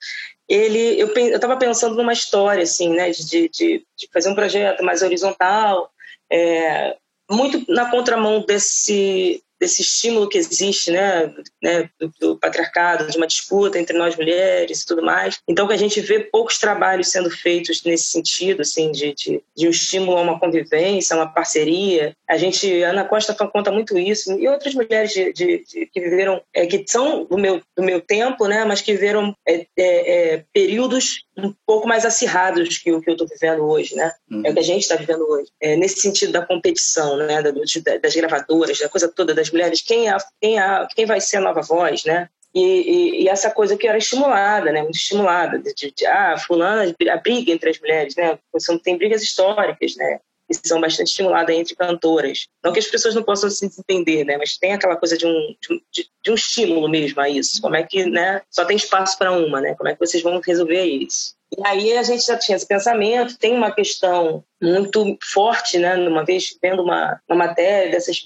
ele, 0.47 0.99
eu 0.99 1.13
estava 1.13 1.57
pensando 1.57 1.95
numa 1.95 2.13
história, 2.13 2.63
assim, 2.63 2.89
né, 2.89 3.09
de, 3.11 3.49
de, 3.49 3.85
de, 3.97 4.09
fazer 4.13 4.29
um 4.29 4.35
projeto 4.35 4.83
mais 4.83 5.01
horizontal, 5.01 5.91
é, 6.31 6.95
muito 7.29 7.63
na 7.71 7.91
contramão 7.91 8.45
desse, 8.45 9.43
desse 9.59 9.81
estímulo 9.81 10.30
que 10.30 10.38
existe, 10.38 10.92
né, 10.92 11.33
né 11.62 11.89
do, 12.00 12.12
do, 12.19 12.39
patriarcado, 12.39 13.09
de 13.09 13.18
uma 13.18 13.27
disputa 13.27 13.80
entre 13.80 13.98
nós 13.98 14.15
mulheres 14.15 14.81
e 14.81 14.86
tudo 14.86 15.04
mais. 15.04 15.39
Então, 15.48 15.68
que 15.68 15.74
a 15.74 15.77
gente 15.77 16.00
vê 16.01 16.19
poucos 16.19 16.57
trabalhos 16.57 17.09
sendo 17.09 17.30
feitos 17.30 17.83
nesse 17.83 18.06
sentido, 18.06 18.62
assim, 18.62 18.92
de, 18.92 19.13
de, 19.13 19.44
de 19.56 19.68
um 19.68 19.71
estímulo 19.71 20.18
a 20.18 20.21
uma 20.21 20.39
convivência, 20.39 21.15
a 21.15 21.19
uma 21.19 21.27
parceria. 21.27 22.15
A 22.30 22.38
gente, 22.38 22.83
Ana 22.83 23.06
Costa 23.06 23.33
conta 23.33 23.71
muito 23.71 23.98
isso, 23.98 24.31
e 24.39 24.48
outras 24.48 24.74
mulheres 24.74 25.12
de, 25.12 25.33
de, 25.33 25.63
de 25.63 25.86
que 25.88 26.00
viveram, 26.00 26.42
é, 26.54 26.65
que 26.65 26.83
são 26.88 27.25
do 27.25 27.38
meu, 27.38 27.62
do 27.75 27.83
meu 27.83 28.01
tempo, 28.01 28.48
né, 28.48 28.65
mas 28.65 28.81
que 28.81 28.94
viveram 28.94 29.36
é, 29.48 29.65
é, 29.77 30.36
é 30.36 30.44
períodos 30.54 31.26
um 31.37 31.53
pouco 31.65 31.87
mais 31.87 32.05
acirrados 32.05 32.77
que 32.77 32.91
o 32.91 33.01
que 33.01 33.09
eu 33.09 33.13
estou 33.13 33.27
vivendo 33.27 33.63
hoje, 33.63 33.95
né? 33.95 34.11
Uhum. 34.29 34.41
É 34.45 34.49
o 34.49 34.53
que 34.53 34.59
a 34.59 34.63
gente 34.63 34.81
está 34.81 34.95
vivendo 34.95 35.21
hoje. 35.21 35.49
É, 35.61 35.75
nesse 35.75 35.99
sentido 35.99 36.31
da 36.31 36.45
competição, 36.45 37.17
né, 37.17 37.41
das 37.41 38.15
gravadoras, 38.15 38.79
da 38.79 38.89
coisa 38.89 39.07
toda 39.07 39.33
das 39.33 39.51
mulheres, 39.51 39.81
quem, 39.81 40.09
é, 40.09 40.17
quem, 40.41 40.59
é, 40.59 40.87
quem 40.95 41.05
vai 41.05 41.21
ser 41.21 41.37
a 41.37 41.41
nova 41.41 41.61
voz, 41.61 42.03
né? 42.05 42.29
E, 42.55 42.61
e, 42.61 43.23
e, 43.23 43.29
essa 43.29 43.51
coisa 43.51 43.77
que 43.77 43.87
era 43.87 43.97
estimulada, 43.97 44.71
né? 44.71 44.81
Muito 44.81 44.95
estimulada, 44.95 45.59
de, 45.59 45.73
de, 45.75 45.91
de 45.91 46.05
ah, 46.07 46.37
fulana, 46.37 46.95
a 47.11 47.17
briga 47.17 47.51
entre 47.51 47.69
as 47.69 47.79
mulheres, 47.79 48.15
né? 48.15 48.39
Tem 48.83 48.97
brigas 48.97 49.21
históricas, 49.21 49.95
né? 49.95 50.19
Que 50.47 50.67
são 50.67 50.79
bastante 50.79 51.09
estimuladas 51.09 51.55
entre 51.55 51.75
cantoras. 51.75 52.47
Não 52.63 52.71
que 52.71 52.79
as 52.79 52.88
pessoas 52.88 53.13
não 53.13 53.23
possam 53.23 53.49
se 53.49 53.65
entender, 53.65 54.23
né? 54.23 54.38
Mas 54.38 54.57
tem 54.57 54.73
aquela 54.73 54.95
coisa 54.95 55.17
de 55.17 55.25
um, 55.25 55.55
de, 55.91 56.09
de 56.23 56.31
um 56.31 56.35
estímulo 56.35 56.88
mesmo 56.88 57.19
a 57.19 57.29
isso. 57.29 57.61
Como 57.61 57.75
é 57.75 57.83
que, 57.83 58.05
né? 58.05 58.41
Só 58.49 58.63
tem 58.65 58.77
espaço 58.77 59.17
para 59.17 59.31
uma, 59.31 59.59
né? 59.59 59.75
Como 59.75 59.89
é 59.89 59.94
que 59.94 59.99
vocês 59.99 60.23
vão 60.23 60.39
resolver 60.39 60.83
isso? 60.85 61.35
E 61.56 61.66
aí 61.66 61.97
a 61.97 62.04
gente 62.04 62.25
já 62.25 62.37
tinha 62.37 62.57
esse 62.57 62.68
pensamento, 62.68 63.37
tem 63.37 63.54
uma 63.54 63.71
questão 63.71 64.44
muito 64.61 65.18
forte, 65.21 65.78
né? 65.78 65.95
Uma 65.95 66.26
vez 66.26 66.57
vendo 66.61 66.81
uma, 66.81 67.19
uma 67.30 67.37
matéria 67.37 67.92
dessas, 67.92 68.21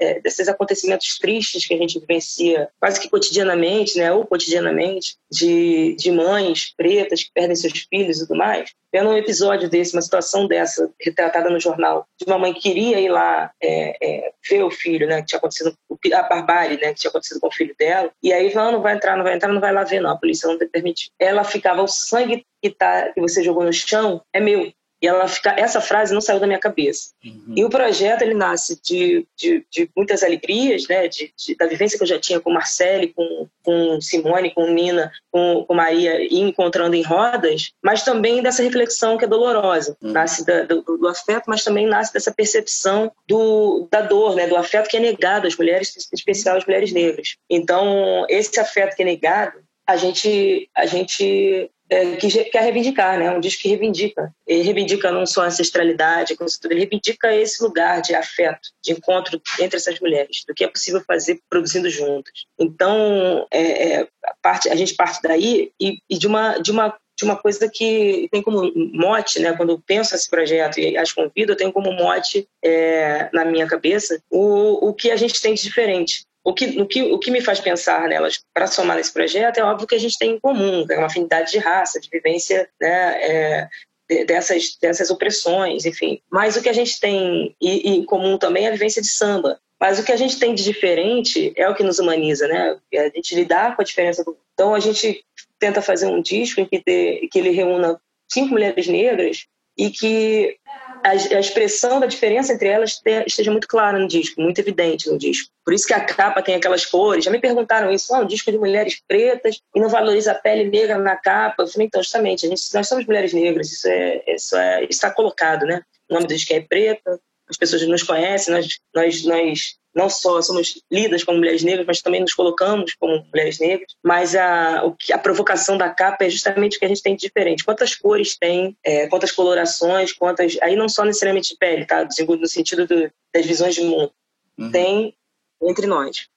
é, 0.00 0.20
desses 0.20 0.48
acontecimentos 0.48 1.18
tristes 1.18 1.66
que 1.66 1.74
a 1.74 1.76
gente 1.76 1.98
vivencia 1.98 2.68
quase 2.80 3.00
que 3.00 3.08
cotidianamente, 3.08 3.98
né? 3.98 4.12
Ou 4.12 4.26
cotidianamente, 4.26 5.16
de, 5.30 5.96
de 5.96 6.10
mães 6.10 6.72
pretas 6.76 7.24
que 7.24 7.30
perdem 7.34 7.56
seus 7.56 7.86
filhos 7.90 8.18
e 8.18 8.26
tudo 8.26 8.36
mais. 8.36 8.70
Vendo 8.92 9.08
um 9.08 9.16
episódio 9.16 9.70
desse, 9.70 9.94
uma 9.94 10.02
situação 10.02 10.46
dessa, 10.46 10.90
retratada 11.00 11.48
no 11.48 11.58
jornal, 11.58 12.06
de 12.20 12.26
uma 12.26 12.38
mãe 12.38 12.52
que 12.52 12.60
queria 12.60 13.00
ir 13.00 13.08
lá 13.08 13.50
é, 13.60 13.96
é, 14.02 14.32
ver 14.48 14.62
o 14.62 14.70
filho, 14.70 15.06
né? 15.06 15.20
Que 15.20 15.28
tinha 15.28 15.38
acontecido, 15.38 15.74
a 16.14 16.22
barbárie, 16.22 16.78
né? 16.78 16.92
Que 16.92 17.00
tinha 17.00 17.08
acontecido 17.08 17.40
com 17.40 17.48
o 17.48 17.52
filho 17.52 17.74
dela. 17.78 18.10
E 18.22 18.32
aí, 18.32 18.54
não, 18.54 18.72
não 18.72 18.82
vai 18.82 18.94
entrar, 18.94 19.16
não 19.16 19.24
vai 19.24 19.34
entrar, 19.34 19.52
não 19.52 19.60
vai 19.60 19.72
lá 19.72 19.82
ver, 19.82 20.00
não. 20.00 20.10
A 20.10 20.18
polícia 20.18 20.46
não 20.46 20.58
permite. 20.58 21.10
Ela 21.18 21.42
ficava, 21.42 21.82
o 21.82 21.88
sangue 21.88 22.44
que, 22.62 22.70
tá, 22.70 23.10
que 23.12 23.20
você 23.20 23.42
jogou 23.42 23.64
no 23.64 23.72
chão 23.72 24.22
é 24.32 24.40
meu. 24.40 24.70
E 25.02 25.08
ela 25.08 25.26
fica, 25.26 25.52
essa 25.58 25.80
frase 25.80 26.14
não 26.14 26.20
saiu 26.20 26.38
da 26.38 26.46
minha 26.46 26.60
cabeça. 26.60 27.10
Uhum. 27.24 27.54
E 27.56 27.64
o 27.64 27.68
projeto 27.68 28.22
ele 28.22 28.34
nasce 28.34 28.80
de, 28.80 29.26
de, 29.36 29.66
de 29.68 29.90
muitas 29.96 30.22
alegrias, 30.22 30.86
né? 30.86 31.08
De, 31.08 31.34
de, 31.36 31.56
da 31.56 31.66
vivência 31.66 31.98
que 31.98 32.04
eu 32.04 32.08
já 32.08 32.20
tinha 32.20 32.38
com 32.38 32.52
Marcele, 32.52 33.08
com, 33.08 33.48
com 33.64 34.00
Simone, 34.00 34.54
com 34.54 34.70
Nina, 34.70 35.10
com, 35.28 35.64
com 35.66 35.74
Maria, 35.74 36.22
e 36.22 36.38
encontrando 36.38 36.94
em 36.94 37.02
rodas, 37.02 37.72
mas 37.82 38.04
também 38.04 38.40
dessa 38.40 38.62
reflexão 38.62 39.18
que 39.18 39.24
é 39.24 39.28
dolorosa. 39.28 39.96
Uhum. 40.00 40.12
Nasce 40.12 40.46
da, 40.46 40.62
do, 40.62 40.82
do, 40.82 41.08
afeto, 41.08 41.46
mas 41.48 41.64
também 41.64 41.84
nasce 41.84 42.12
dessa 42.12 42.32
percepção 42.32 43.10
do, 43.26 43.88
da 43.90 44.02
dor, 44.02 44.36
né? 44.36 44.46
Do 44.46 44.56
afeto 44.56 44.88
que 44.88 44.96
é 44.96 45.00
negado 45.00 45.48
às 45.48 45.56
mulheres, 45.56 45.96
em 45.96 46.14
especial 46.14 46.56
às 46.56 46.64
mulheres 46.64 46.92
negras. 46.92 47.36
Então, 47.50 48.24
esse 48.28 48.60
afeto 48.60 48.94
que 48.94 49.02
é 49.02 49.06
negado, 49.06 49.58
a 49.84 49.96
gente, 49.96 50.70
a 50.76 50.86
gente 50.86 51.68
é, 51.92 52.16
que 52.16 52.44
quer 52.44 52.62
reivindicar, 52.62 53.18
né? 53.18 53.30
Um 53.30 53.40
disco 53.40 53.62
que 53.62 53.68
reivindica. 53.68 54.34
Ele 54.46 54.62
reivindica 54.62 55.12
não 55.12 55.26
só 55.26 55.42
a 55.42 55.46
ancestralidade, 55.46 56.34
ele 56.64 56.80
reivindica 56.80 57.34
esse 57.34 57.62
lugar 57.62 58.00
de 58.00 58.14
afeto, 58.14 58.70
de 58.82 58.92
encontro 58.92 59.40
entre 59.60 59.76
essas 59.76 60.00
mulheres, 60.00 60.42
do 60.48 60.54
que 60.54 60.64
é 60.64 60.68
possível 60.68 61.02
fazer 61.06 61.38
produzindo 61.50 61.90
juntas. 61.90 62.46
Então, 62.58 63.46
é, 63.50 63.60
é, 63.60 64.08
a, 64.24 64.34
parte, 64.40 64.70
a 64.70 64.74
gente 64.74 64.94
parte 64.94 65.20
daí 65.22 65.70
e, 65.78 65.98
e 66.08 66.18
de 66.18 66.26
uma 66.26 66.58
de 66.58 66.70
uma 66.70 66.96
de 67.14 67.24
uma 67.26 67.36
coisa 67.36 67.70
que 67.72 68.26
tem 68.32 68.42
como 68.42 68.72
mote, 68.74 69.38
né, 69.38 69.52
quando 69.54 69.70
eu 69.70 69.82
penso 69.86 70.14
esse 70.14 70.28
projeto 70.28 70.80
e 70.80 70.96
as 70.96 71.12
convido, 71.12 71.52
eu 71.52 71.56
tenho 71.56 71.70
como 71.70 71.92
mote 71.92 72.48
é, 72.64 73.28
na 73.34 73.44
minha 73.44 73.66
cabeça 73.66 74.18
o, 74.30 74.88
o 74.88 74.94
que 74.94 75.10
a 75.10 75.16
gente 75.16 75.40
tem 75.40 75.52
de 75.52 75.62
diferente 75.62 76.24
o 76.44 76.52
que, 76.52 76.80
o 76.80 76.86
que, 76.86 77.02
o 77.02 77.18
que 77.18 77.30
me 77.30 77.40
faz 77.40 77.60
pensar 77.60 78.08
nelas 78.08 78.40
para 78.52 78.66
somar 78.66 78.96
nesse 78.96 79.12
projeto 79.12 79.58
é 79.58 79.62
óbvio 79.62 79.86
que 79.86 79.94
a 79.94 80.00
gente 80.00 80.18
tem 80.18 80.32
em 80.32 80.40
comum, 80.40 80.86
que 80.86 80.92
é 80.92 80.98
uma 80.98 81.06
afinidade 81.06 81.52
de 81.52 81.58
raça, 81.58 82.00
de 82.00 82.08
vivência 82.08 82.68
né, 82.80 83.22
é, 83.22 84.24
dessas, 84.24 84.76
dessas 84.80 85.10
opressões, 85.10 85.86
enfim. 85.86 86.20
Mas 86.30 86.56
o 86.56 86.62
que 86.62 86.68
a 86.68 86.72
gente 86.72 86.98
tem 86.98 87.54
em 87.60 88.04
comum 88.04 88.36
também 88.36 88.66
é 88.66 88.68
a 88.68 88.72
vivência 88.72 89.00
de 89.00 89.08
samba. 89.08 89.60
Mas 89.80 89.98
o 89.98 90.04
que 90.04 90.12
a 90.12 90.16
gente 90.16 90.38
tem 90.38 90.54
de 90.54 90.62
diferente 90.62 91.52
é 91.56 91.68
o 91.68 91.74
que 91.74 91.82
nos 91.82 91.98
humaniza, 91.98 92.46
né? 92.46 92.76
É 92.92 93.06
a 93.06 93.08
gente 93.08 93.34
lidar 93.34 93.74
com 93.74 93.82
a 93.82 93.84
diferença. 93.84 94.22
Do... 94.22 94.36
Então 94.54 94.74
a 94.74 94.80
gente 94.80 95.24
tenta 95.58 95.82
fazer 95.82 96.06
um 96.06 96.22
disco 96.22 96.60
em 96.60 96.64
que, 96.64 96.78
ter, 96.78 97.28
que 97.28 97.38
ele 97.38 97.50
reúna 97.50 98.00
cinco 98.28 98.50
mulheres 98.50 98.86
negras 98.86 99.46
e 99.76 99.90
que 99.90 100.56
a, 101.02 101.10
a 101.10 101.40
expressão 101.40 102.00
da 102.00 102.06
diferença 102.06 102.52
entre 102.52 102.68
elas 102.68 102.96
te, 102.96 103.24
esteja 103.26 103.50
muito 103.50 103.68
clara 103.68 103.98
no 103.98 104.08
disco, 104.08 104.40
muito 104.40 104.58
evidente 104.58 105.10
no 105.10 105.18
disco. 105.18 105.50
Por 105.64 105.74
isso 105.74 105.86
que 105.86 105.94
a 105.94 106.04
capa 106.04 106.42
tem 106.42 106.54
aquelas 106.54 106.86
cores. 106.86 107.24
Já 107.24 107.30
me 107.30 107.40
perguntaram 107.40 107.90
isso, 107.90 108.14
ah, 108.14 108.20
um 108.20 108.26
disco 108.26 108.50
de 108.50 108.58
mulheres 108.58 109.00
pretas 109.06 109.60
e 109.74 109.80
não 109.80 109.88
valoriza 109.88 110.32
a 110.32 110.34
pele 110.34 110.70
negra 110.70 110.98
na 110.98 111.16
capa. 111.16 111.62
Eu 111.62 111.68
falei, 111.68 111.86
então, 111.86 112.02
justamente, 112.02 112.46
a 112.46 112.48
gente, 112.48 112.62
nós 112.74 112.88
somos 112.88 113.06
mulheres 113.06 113.32
negras, 113.32 113.70
isso 113.70 113.88
é, 113.88 114.22
isso 114.28 114.56
é 114.56 114.84
está 114.84 115.10
colocado, 115.10 115.66
né? 115.66 115.82
O 116.08 116.14
nome 116.14 116.26
do 116.26 116.34
disco 116.34 116.52
é 116.52 116.60
Preta, 116.60 117.20
as 117.52 117.58
pessoas 117.58 117.86
nos 117.86 118.02
conhecem, 118.02 118.54
nós, 118.54 118.78
nós, 118.94 119.24
nós 119.24 119.76
não 119.94 120.08
só 120.08 120.40
somos 120.40 120.82
lidas 120.90 121.22
como 121.22 121.38
mulheres 121.38 121.62
negras, 121.62 121.86
mas 121.86 122.00
também 122.00 122.20
nos 122.20 122.32
colocamos 122.32 122.94
como 122.94 123.24
mulheres 123.30 123.58
negras. 123.58 123.94
Mas 124.02 124.34
a, 124.34 124.84
o 124.84 124.94
que, 124.94 125.12
a 125.12 125.18
provocação 125.18 125.76
da 125.76 125.90
capa 125.90 126.24
é 126.24 126.30
justamente 126.30 126.76
o 126.76 126.80
que 126.80 126.86
a 126.86 126.88
gente 126.88 127.02
tem 127.02 127.14
de 127.14 127.22
diferente. 127.22 127.64
Quantas 127.64 127.94
cores 127.94 128.36
tem, 128.36 128.76
é, 128.84 129.06
quantas 129.08 129.30
colorações, 129.32 130.12
quantas. 130.12 130.56
Aí 130.62 130.76
não 130.76 130.88
só 130.88 131.04
necessariamente 131.04 131.50
de 131.50 131.58
pele, 131.58 131.84
tá? 131.84 132.04
No 132.04 132.48
sentido 132.48 132.86
do, 132.86 133.10
das 133.34 133.44
visões 133.44 133.74
de 133.74 133.82
mundo. 133.82 134.12
Uhum. 134.58 134.70
Tem 134.70 135.14
entre 135.62 135.86
nós. 135.86 136.28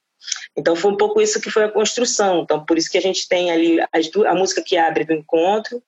Então 0.58 0.76
foi 0.76 0.92
um 0.92 0.98
pouco 0.98 1.22
isso 1.22 1.40
que 1.40 1.52
foi 1.52 1.64
a 1.64 1.72
construção. 1.72 2.42
Então 2.42 2.66
por 2.66 2.78
isso 2.78 2.90
que 2.90 2.98
a 2.98 3.02
gente 3.02 3.28
tem 3.28 3.52
ali 3.52 3.80
as, 3.92 4.10
a 4.26 4.36
música 4.36 4.62
que 4.62 4.78
abre 4.78 5.06
do 5.06 5.14
encontro, 5.14 5.82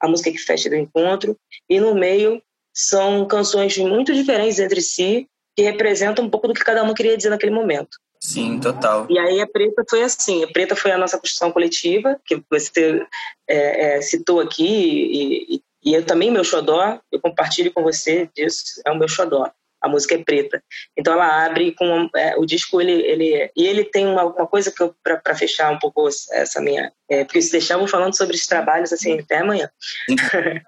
a 0.00 0.08
música 0.08 0.30
que 0.32 0.38
fecha 0.38 0.68
do 0.68 0.74
encontro, 0.74 1.38
e 1.68 1.78
no 1.78 1.94
meio 1.94 2.42
são 2.74 3.26
canções 3.26 3.76
muito 3.78 4.14
diferentes 4.14 4.58
entre 4.58 4.80
si, 4.80 5.28
que 5.56 5.62
representam 5.62 6.24
um 6.24 6.30
pouco 6.30 6.48
do 6.48 6.54
que 6.54 6.64
cada 6.64 6.82
uma 6.82 6.94
queria 6.94 7.16
dizer 7.16 7.30
naquele 7.30 7.52
momento. 7.52 7.98
Sim, 8.20 8.60
total. 8.60 9.06
E 9.10 9.18
aí 9.18 9.40
a 9.40 9.46
Preta 9.46 9.84
foi 9.88 10.02
assim, 10.02 10.44
a 10.44 10.48
Preta 10.48 10.76
foi 10.76 10.92
a 10.92 10.98
nossa 10.98 11.18
construção 11.18 11.50
coletiva, 11.50 12.18
que 12.24 12.40
você 12.48 13.04
é, 13.48 13.96
é, 13.96 14.00
citou 14.00 14.40
aqui, 14.40 14.64
e, 14.64 15.56
e, 15.56 15.62
e, 15.84 15.94
eu 15.94 16.06
também, 16.06 16.30
meu 16.30 16.44
xodó, 16.44 17.00
eu 17.10 17.20
compartilho 17.20 17.72
com 17.72 17.82
você 17.82 18.30
disso, 18.34 18.80
é 18.86 18.92
o 18.92 18.96
meu 18.96 19.08
xodó 19.08 19.50
a 19.82 19.88
música 19.88 20.14
é 20.14 20.18
preta. 20.18 20.62
Então 20.96 21.12
ela 21.12 21.44
abre 21.44 21.72
com 21.72 22.08
é, 22.14 22.36
o 22.36 22.46
disco 22.46 22.80
ele 22.80 22.92
ele 23.02 23.50
e 23.56 23.66
ele 23.66 23.84
tem 23.84 24.06
uma, 24.06 24.24
uma 24.24 24.46
coisa 24.46 24.70
que 24.70 24.80
eu 24.80 24.94
para 25.02 25.34
fechar 25.34 25.70
um 25.70 25.78
pouco 25.78 26.08
essa 26.30 26.60
minha 26.60 26.92
é, 27.10 27.24
porque 27.24 27.42
se 27.42 27.50
deixar 27.50 27.74
eu 27.74 27.80
vou 27.80 27.88
falando 27.88 28.16
sobre 28.16 28.36
os 28.36 28.46
trabalhos 28.46 28.92
assim 28.92 29.18
até 29.18 29.38
amanhã. 29.38 29.68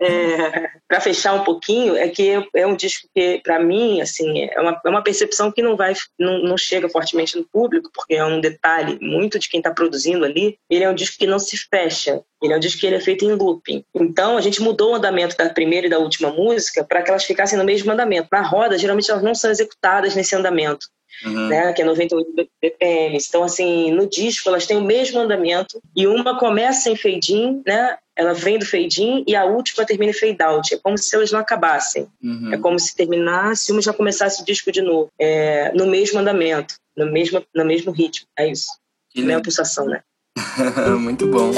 é, 0.00 0.70
para 0.88 1.00
fechar 1.00 1.34
um 1.34 1.44
pouquinho 1.44 1.96
é 1.96 2.08
que 2.08 2.32
é 2.54 2.66
um 2.66 2.74
disco 2.74 3.08
que 3.14 3.40
para 3.44 3.60
mim 3.60 4.00
assim 4.00 4.42
é 4.42 4.60
uma, 4.60 4.80
é 4.84 4.88
uma 4.88 5.02
percepção 5.02 5.52
que 5.52 5.62
não 5.62 5.76
vai 5.76 5.94
não, 6.18 6.42
não 6.42 6.58
chega 6.58 6.88
fortemente 6.88 7.36
no 7.36 7.44
público 7.44 7.90
porque 7.94 8.14
é 8.14 8.24
um 8.24 8.40
detalhe 8.40 8.98
muito 9.00 9.38
de 9.38 9.48
quem 9.48 9.58
está 9.60 9.70
produzindo 9.72 10.24
ali. 10.24 10.58
Ele 10.68 10.84
é 10.84 10.90
um 10.90 10.94
disco 10.94 11.18
que 11.18 11.26
não 11.26 11.38
se 11.38 11.56
fecha. 11.56 12.22
Ele 12.42 12.52
é 12.52 12.56
um 12.56 12.60
disco 12.60 12.80
que 12.80 12.86
ele 12.86 12.96
é 12.96 13.00
feito 13.00 13.24
em 13.24 13.32
looping. 13.32 13.84
Então 13.94 14.36
a 14.36 14.40
gente 14.40 14.60
mudou 14.60 14.92
o 14.92 14.94
andamento 14.96 15.36
da 15.36 15.48
primeira 15.48 15.86
e 15.86 15.90
da 15.90 15.98
última 15.98 16.30
música 16.30 16.84
para 16.84 17.02
que 17.02 17.10
elas 17.10 17.24
ficassem 17.24 17.58
no 17.58 17.64
mesmo 17.64 17.90
andamento. 17.90 18.28
Na 18.30 18.42
roda, 18.42 18.76
geralmente 18.76 19.10
elas 19.10 19.22
não 19.22 19.34
são 19.34 19.50
executadas 19.50 20.14
nesse 20.14 20.34
andamento. 20.34 20.86
Uhum. 21.24 21.48
Né, 21.48 21.72
que 21.72 21.82
é 21.82 21.84
98 21.84 22.48
BPM. 22.60 23.16
Então, 23.16 23.42
assim, 23.44 23.90
no 23.90 24.08
disco 24.08 24.48
elas 24.48 24.66
têm 24.66 24.76
o 24.76 24.84
mesmo 24.84 25.20
andamento 25.20 25.80
e 25.94 26.06
uma 26.06 26.38
começa 26.38 26.90
em 26.90 26.96
fade 26.96 27.34
in, 27.34 27.62
né? 27.66 27.96
Ela 28.16 28.32
vem 28.32 28.58
do 28.58 28.66
fade 28.66 29.02
in 29.02 29.24
e 29.26 29.34
a 29.34 29.44
última 29.44 29.84
termina 29.84 30.10
em 30.10 30.14
fade 30.14 30.42
out. 30.42 30.74
É 30.74 30.78
como 30.78 30.96
se 30.96 31.14
elas 31.14 31.32
não 31.32 31.40
acabassem. 31.40 32.08
Uhum. 32.22 32.52
É 32.52 32.58
como 32.58 32.78
se 32.78 32.94
terminasse 32.94 33.70
e 33.70 33.72
uma 33.72 33.82
já 33.82 33.92
começasse 33.92 34.42
o 34.42 34.44
disco 34.44 34.70
de 34.70 34.82
novo. 34.82 35.10
É, 35.18 35.72
no 35.72 35.86
mesmo 35.86 36.18
andamento, 36.18 36.74
no 36.96 37.10
mesmo, 37.10 37.44
no 37.54 37.64
mesmo 37.64 37.90
ritmo. 37.90 38.26
É 38.38 38.50
isso. 38.50 38.68
Que 39.10 39.30
é 39.30 39.34
a 39.34 39.40
pulsação, 39.40 39.86
né? 39.86 40.02
Muito 40.98 41.26
bom. 41.26 41.52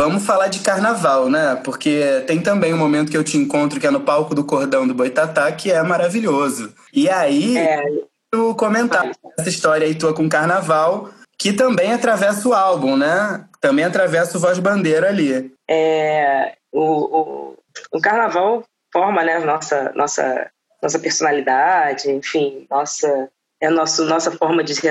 Vamos 0.00 0.24
falar 0.24 0.48
de 0.48 0.60
carnaval, 0.60 1.28
né? 1.28 1.60
Porque 1.62 2.24
tem 2.26 2.40
também 2.40 2.72
um 2.72 2.78
momento 2.78 3.10
que 3.10 3.16
eu 3.18 3.22
te 3.22 3.36
encontro 3.36 3.78
que 3.78 3.86
é 3.86 3.90
no 3.90 4.00
palco 4.00 4.34
do 4.34 4.42
Cordão 4.42 4.88
do 4.88 4.94
Boitatá, 4.94 5.52
que 5.52 5.70
é 5.70 5.82
maravilhoso. 5.82 6.74
E 6.90 7.06
aí, 7.06 7.58
é. 7.58 7.82
tu 8.30 8.54
comentar 8.54 9.10
essa 9.38 9.50
história 9.50 9.86
aí 9.86 9.94
tua 9.94 10.14
com 10.14 10.26
carnaval, 10.26 11.10
que 11.38 11.52
também 11.52 11.92
atravessa 11.92 12.48
o 12.48 12.54
álbum, 12.54 12.96
né? 12.96 13.44
Também 13.60 13.84
atravessa 13.84 14.38
o 14.38 14.40
Voz 14.40 14.58
Bandeira 14.58 15.06
ali. 15.06 15.52
É, 15.68 16.54
o, 16.72 16.80
o, 16.80 17.58
o 17.92 18.00
carnaval 18.00 18.64
forma, 18.90 19.22
né, 19.22 19.38
nossa, 19.40 19.92
nossa, 19.94 20.50
nossa 20.82 20.98
personalidade, 20.98 22.10
enfim, 22.10 22.66
nossa, 22.70 23.28
é 23.60 23.66
a 23.66 23.70
nosso, 23.70 24.06
nossa 24.06 24.32
forma 24.32 24.64
de 24.64 24.74
se, 24.74 24.88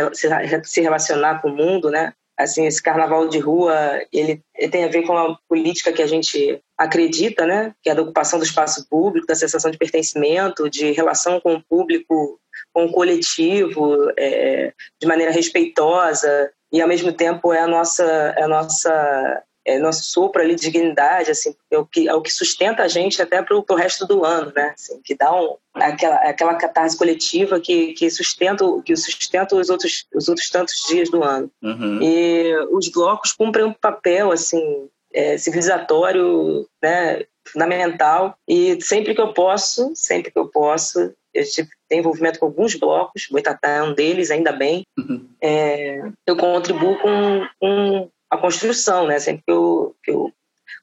se 0.65 0.81
relacionar 0.81 1.41
com 1.41 1.49
o 1.49 1.55
mundo, 1.55 1.89
né? 1.89 2.13
Assim 2.39 2.65
esse 2.65 2.81
carnaval 2.81 3.27
de 3.27 3.37
rua 3.37 4.01
ele, 4.13 4.41
ele, 4.55 4.71
tem 4.71 4.85
a 4.85 4.87
ver 4.87 5.05
com 5.05 5.15
a 5.15 5.37
política 5.47 5.91
que 5.91 6.01
a 6.01 6.07
gente 6.07 6.61
acredita 6.77 7.45
né? 7.45 7.73
Que 7.83 7.89
é 7.89 7.91
a 7.91 7.95
da 7.95 8.01
ocupação 8.01 8.39
do 8.39 8.45
espaço 8.45 8.87
público 8.89 9.27
da 9.27 9.35
sensação 9.35 9.69
de 9.69 9.77
pertencimento 9.77 10.69
de 10.69 10.91
relação 10.91 11.39
com 11.41 11.55
o 11.55 11.63
público 11.63 12.39
com 12.73 12.85
o 12.85 12.91
coletivo 12.91 14.11
é, 14.17 14.73
de 14.99 15.07
maneira 15.07 15.31
respeitosa 15.31 16.51
e 16.71 16.81
ao 16.81 16.87
mesmo 16.87 17.11
tempo 17.11 17.51
é 17.51 17.59
a 17.59 17.67
nossa 17.67 18.05
é 18.05 18.43
a 18.43 18.47
nossa 18.47 19.43
é 19.65 19.77
nosso 19.77 20.03
sopro 20.03 20.41
ali 20.41 20.55
de 20.55 20.61
dignidade, 20.61 21.31
assim, 21.31 21.55
é 21.69 21.77
o 21.77 21.85
que, 21.85 22.07
é 22.07 22.13
o 22.13 22.21
que 22.21 22.31
sustenta 22.31 22.83
a 22.83 22.87
gente 22.87 23.21
até 23.21 23.41
para 23.41 23.57
o 23.57 23.75
resto 23.75 24.05
do 24.05 24.25
ano, 24.25 24.51
né? 24.55 24.73
Assim, 24.73 24.99
que 25.03 25.15
dá 25.15 25.33
um, 25.33 25.55
aquela, 25.73 26.15
aquela 26.17 26.55
catarse 26.55 26.97
coletiva 26.97 27.59
que, 27.59 27.93
que 27.93 28.09
sustenta, 28.09 28.65
que 28.83 28.95
sustenta 28.95 29.55
os 29.55 29.69
outros, 29.69 30.05
os 30.13 30.27
outros 30.27 30.49
tantos 30.49 30.75
dias 30.87 31.09
do 31.09 31.23
ano. 31.23 31.51
Uhum. 31.61 31.99
E 32.01 32.55
os 32.71 32.89
blocos 32.89 33.33
cumprem 33.33 33.65
um 33.65 33.73
papel, 33.73 34.31
assim, 34.31 34.89
é, 35.13 35.37
civilizatório, 35.37 36.67
né? 36.81 37.25
fundamental 37.51 38.37
e 38.47 38.79
sempre 38.81 39.15
que 39.15 39.21
eu 39.21 39.33
posso, 39.33 39.91
sempre 39.95 40.31
que 40.31 40.37
eu 40.37 40.47
posso, 40.47 41.13
eu 41.33 41.43
tive, 41.43 41.69
tenho 41.87 41.99
envolvimento 41.99 42.39
com 42.39 42.45
alguns 42.45 42.75
blocos, 42.75 43.27
Boitatá 43.29 43.69
é 43.69 43.83
um 43.83 43.93
deles, 43.93 44.31
ainda 44.31 44.51
bem, 44.51 44.83
uhum. 44.97 45.27
é, 45.41 46.01
eu 46.25 46.35
contribuo 46.37 46.97
com, 46.99 47.47
com 47.59 48.09
a 48.29 48.37
construção, 48.37 49.07
né? 49.07 49.19
Sempre 49.19 49.43
que 49.45 49.51
eu, 49.51 49.95
que 50.03 50.11
eu 50.11 50.33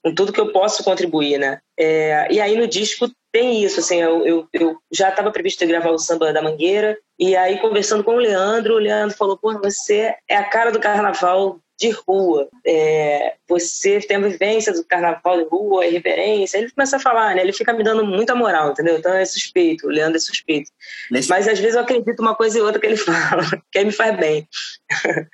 com 0.02 0.14
tudo 0.14 0.32
que 0.32 0.40
eu 0.40 0.52
posso 0.52 0.84
contribuir, 0.84 1.38
né? 1.38 1.58
É, 1.78 2.28
e 2.30 2.40
aí 2.40 2.56
no 2.56 2.66
disco 2.66 3.10
tem 3.32 3.62
isso, 3.62 3.80
assim, 3.80 4.00
eu, 4.00 4.24
eu, 4.26 4.48
eu 4.52 4.78
já 4.90 5.10
estava 5.10 5.30
previsto 5.30 5.66
gravar 5.66 5.90
o 5.90 5.98
samba 5.98 6.32
da 6.32 6.40
Mangueira, 6.40 6.96
e 7.18 7.36
aí 7.36 7.58
conversando 7.58 8.04
com 8.04 8.12
o 8.12 8.20
Leandro, 8.20 8.74
o 8.74 8.78
Leandro 8.78 9.16
falou, 9.16 9.36
pô, 9.36 9.52
você 9.58 10.14
é 10.28 10.36
a 10.36 10.44
cara 10.44 10.70
do 10.70 10.80
carnaval 10.80 11.60
de 11.78 11.90
rua, 11.90 12.48
é, 12.66 13.34
você 13.48 14.00
tem 14.00 14.16
a 14.16 14.20
vivência 14.20 14.72
do 14.72 14.84
carnaval 14.84 15.36
de 15.36 15.48
rua, 15.48 15.84
é 15.84 15.90
reverência. 15.90 16.58
Ele 16.58 16.70
começa 16.70 16.96
a 16.96 17.00
falar, 17.00 17.34
né? 17.34 17.42
Ele 17.42 17.52
fica 17.52 17.72
me 17.72 17.84
dando 17.84 18.04
muita 18.04 18.34
moral, 18.34 18.70
entendeu? 18.70 18.96
Então 18.96 19.12
é 19.12 19.24
suspeito, 19.24 19.86
o 19.86 19.90
Leandro 19.90 20.16
é 20.16 20.20
suspeito. 20.20 20.70
Nesse... 21.10 21.28
Mas 21.28 21.46
às 21.46 21.58
vezes 21.58 21.74
eu 21.74 21.82
acredito 21.82 22.20
uma 22.20 22.34
coisa 22.34 22.58
e 22.58 22.62
outra 22.62 22.80
que 22.80 22.86
ele 22.86 22.96
fala, 22.98 23.42
que 23.70 23.78
aí 23.78 23.84
me 23.84 23.92
faz 23.92 24.16
bem. 24.18 24.48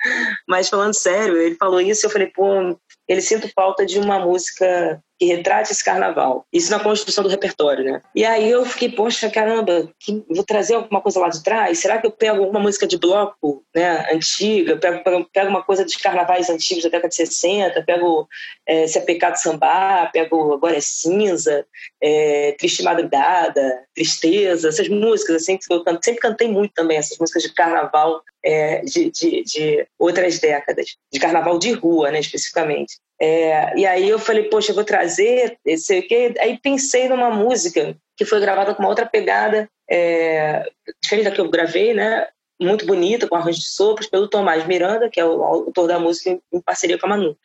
Mas 0.48 0.68
falando 0.68 0.94
sério, 0.94 1.36
ele 1.36 1.54
falou 1.54 1.80
isso 1.80 2.04
e 2.04 2.06
eu 2.06 2.10
falei, 2.10 2.26
pô, 2.28 2.76
ele 3.08 3.20
sinto 3.20 3.50
falta 3.54 3.86
de 3.86 3.98
uma 3.98 4.18
música 4.18 5.00
que 5.22 5.26
retrate 5.26 5.70
esse 5.70 5.84
carnaval. 5.84 6.44
Isso 6.52 6.68
na 6.68 6.80
construção 6.80 7.22
do 7.22 7.30
repertório, 7.30 7.84
né? 7.84 8.02
E 8.12 8.24
aí 8.24 8.50
eu 8.50 8.64
fiquei, 8.64 8.90
poxa, 8.90 9.30
caramba, 9.30 9.88
vou 10.28 10.42
trazer 10.44 10.74
alguma 10.74 11.00
coisa 11.00 11.20
lá 11.20 11.28
de 11.28 11.40
trás? 11.44 11.78
Será 11.78 11.98
que 11.98 12.06
eu 12.08 12.10
pego 12.10 12.40
alguma 12.40 12.58
música 12.58 12.88
de 12.88 12.98
bloco, 12.98 13.64
né, 13.72 14.04
antiga? 14.12 14.76
Pego, 14.76 15.04
pego, 15.04 15.24
pego 15.32 15.48
uma 15.48 15.62
coisa 15.62 15.84
dos 15.84 15.94
carnavais 15.94 16.50
antigos 16.50 16.82
da 16.82 16.90
década 16.90 17.08
de 17.08 17.14
60, 17.14 17.82
pego 17.84 18.28
é, 18.66 18.88
Se 18.88 18.98
é 18.98 19.02
Pecado 19.02 19.36
Sambar, 19.36 20.10
pego 20.10 20.54
Agora 20.54 20.76
é 20.76 20.80
Cinza, 20.80 21.64
é, 22.02 22.56
Triste 22.58 22.82
Madrugada, 22.82 23.84
Tristeza, 23.94 24.70
essas 24.70 24.88
músicas, 24.88 25.36
assim, 25.36 25.56
que 25.56 25.72
eu 25.72 25.84
canto, 25.84 26.04
sempre 26.04 26.20
cantei 26.20 26.48
muito 26.48 26.74
também, 26.74 26.98
essas 26.98 27.16
músicas 27.16 27.44
de 27.44 27.54
carnaval 27.54 28.22
é, 28.44 28.80
de, 28.82 29.10
de, 29.10 29.44
de 29.44 29.86
outras 29.98 30.38
décadas, 30.38 30.96
de 31.12 31.20
carnaval 31.20 31.58
de 31.58 31.72
rua, 31.72 32.10
né, 32.10 32.20
especificamente. 32.20 32.98
É, 33.20 33.78
e 33.78 33.86
aí 33.86 34.08
eu 34.08 34.18
falei, 34.18 34.44
poxa, 34.44 34.72
eu 34.72 34.74
vou 34.74 34.84
trazer, 34.84 35.56
sei 35.78 36.00
o 36.00 36.08
quê. 36.08 36.34
Aí 36.40 36.58
pensei 36.58 37.08
numa 37.08 37.30
música 37.30 37.96
que 38.16 38.24
foi 38.24 38.40
gravada 38.40 38.74
com 38.74 38.82
uma 38.82 38.88
outra 38.88 39.06
pegada, 39.06 39.68
é, 39.88 40.68
diferente 41.02 41.24
da 41.24 41.30
que 41.30 41.40
eu 41.40 41.48
gravei, 41.48 41.94
né? 41.94 42.26
Muito 42.60 42.86
bonita, 42.86 43.28
com 43.28 43.34
arranjo 43.34 43.60
de 43.60 43.66
sopros, 43.66 44.08
pelo 44.08 44.28
Tomás 44.28 44.66
Miranda, 44.66 45.08
que 45.08 45.20
é 45.20 45.24
o 45.24 45.42
autor 45.42 45.86
da 45.86 45.98
música 45.98 46.38
em 46.52 46.60
parceria 46.60 46.98
com 46.98 47.06
a 47.06 47.10
Manu. 47.10 47.36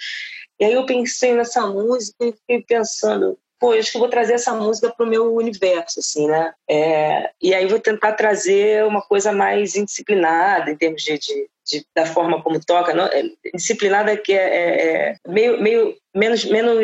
E 0.60 0.66
aí 0.66 0.74
eu 0.74 0.86
pensei 0.86 1.34
nessa 1.34 1.66
música 1.68 2.26
e 2.26 2.32
fiquei 2.32 2.64
pensando, 2.64 3.38
pô, 3.60 3.74
eu 3.74 3.80
acho 3.80 3.92
que 3.92 3.98
eu 3.98 4.02
vou 4.02 4.10
trazer 4.10 4.34
essa 4.34 4.54
música 4.54 4.92
pro 4.96 5.08
meu 5.08 5.34
universo, 5.34 6.00
assim, 6.00 6.28
né? 6.28 6.54
É, 6.70 7.30
e 7.42 7.54
aí 7.54 7.66
vou 7.68 7.80
tentar 7.80 8.14
trazer 8.14 8.86
uma 8.86 9.02
coisa 9.02 9.32
mais 9.32 9.76
indisciplinada 9.76 10.72
em 10.72 10.78
termos 10.78 11.02
de, 11.02 11.18
de, 11.18 11.50
de 11.66 11.86
da 11.96 12.06
forma 12.06 12.42
como 12.42 12.64
toca. 12.64 12.94
Não, 12.94 13.06
é, 13.06 13.24
disciplinada 13.54 14.16
que 14.18 14.34
é, 14.34 14.38
é, 14.38 15.10
é 15.10 15.16
meio, 15.28 15.62
meio 15.62 15.96
menos, 16.14 16.46
menos 16.46 16.80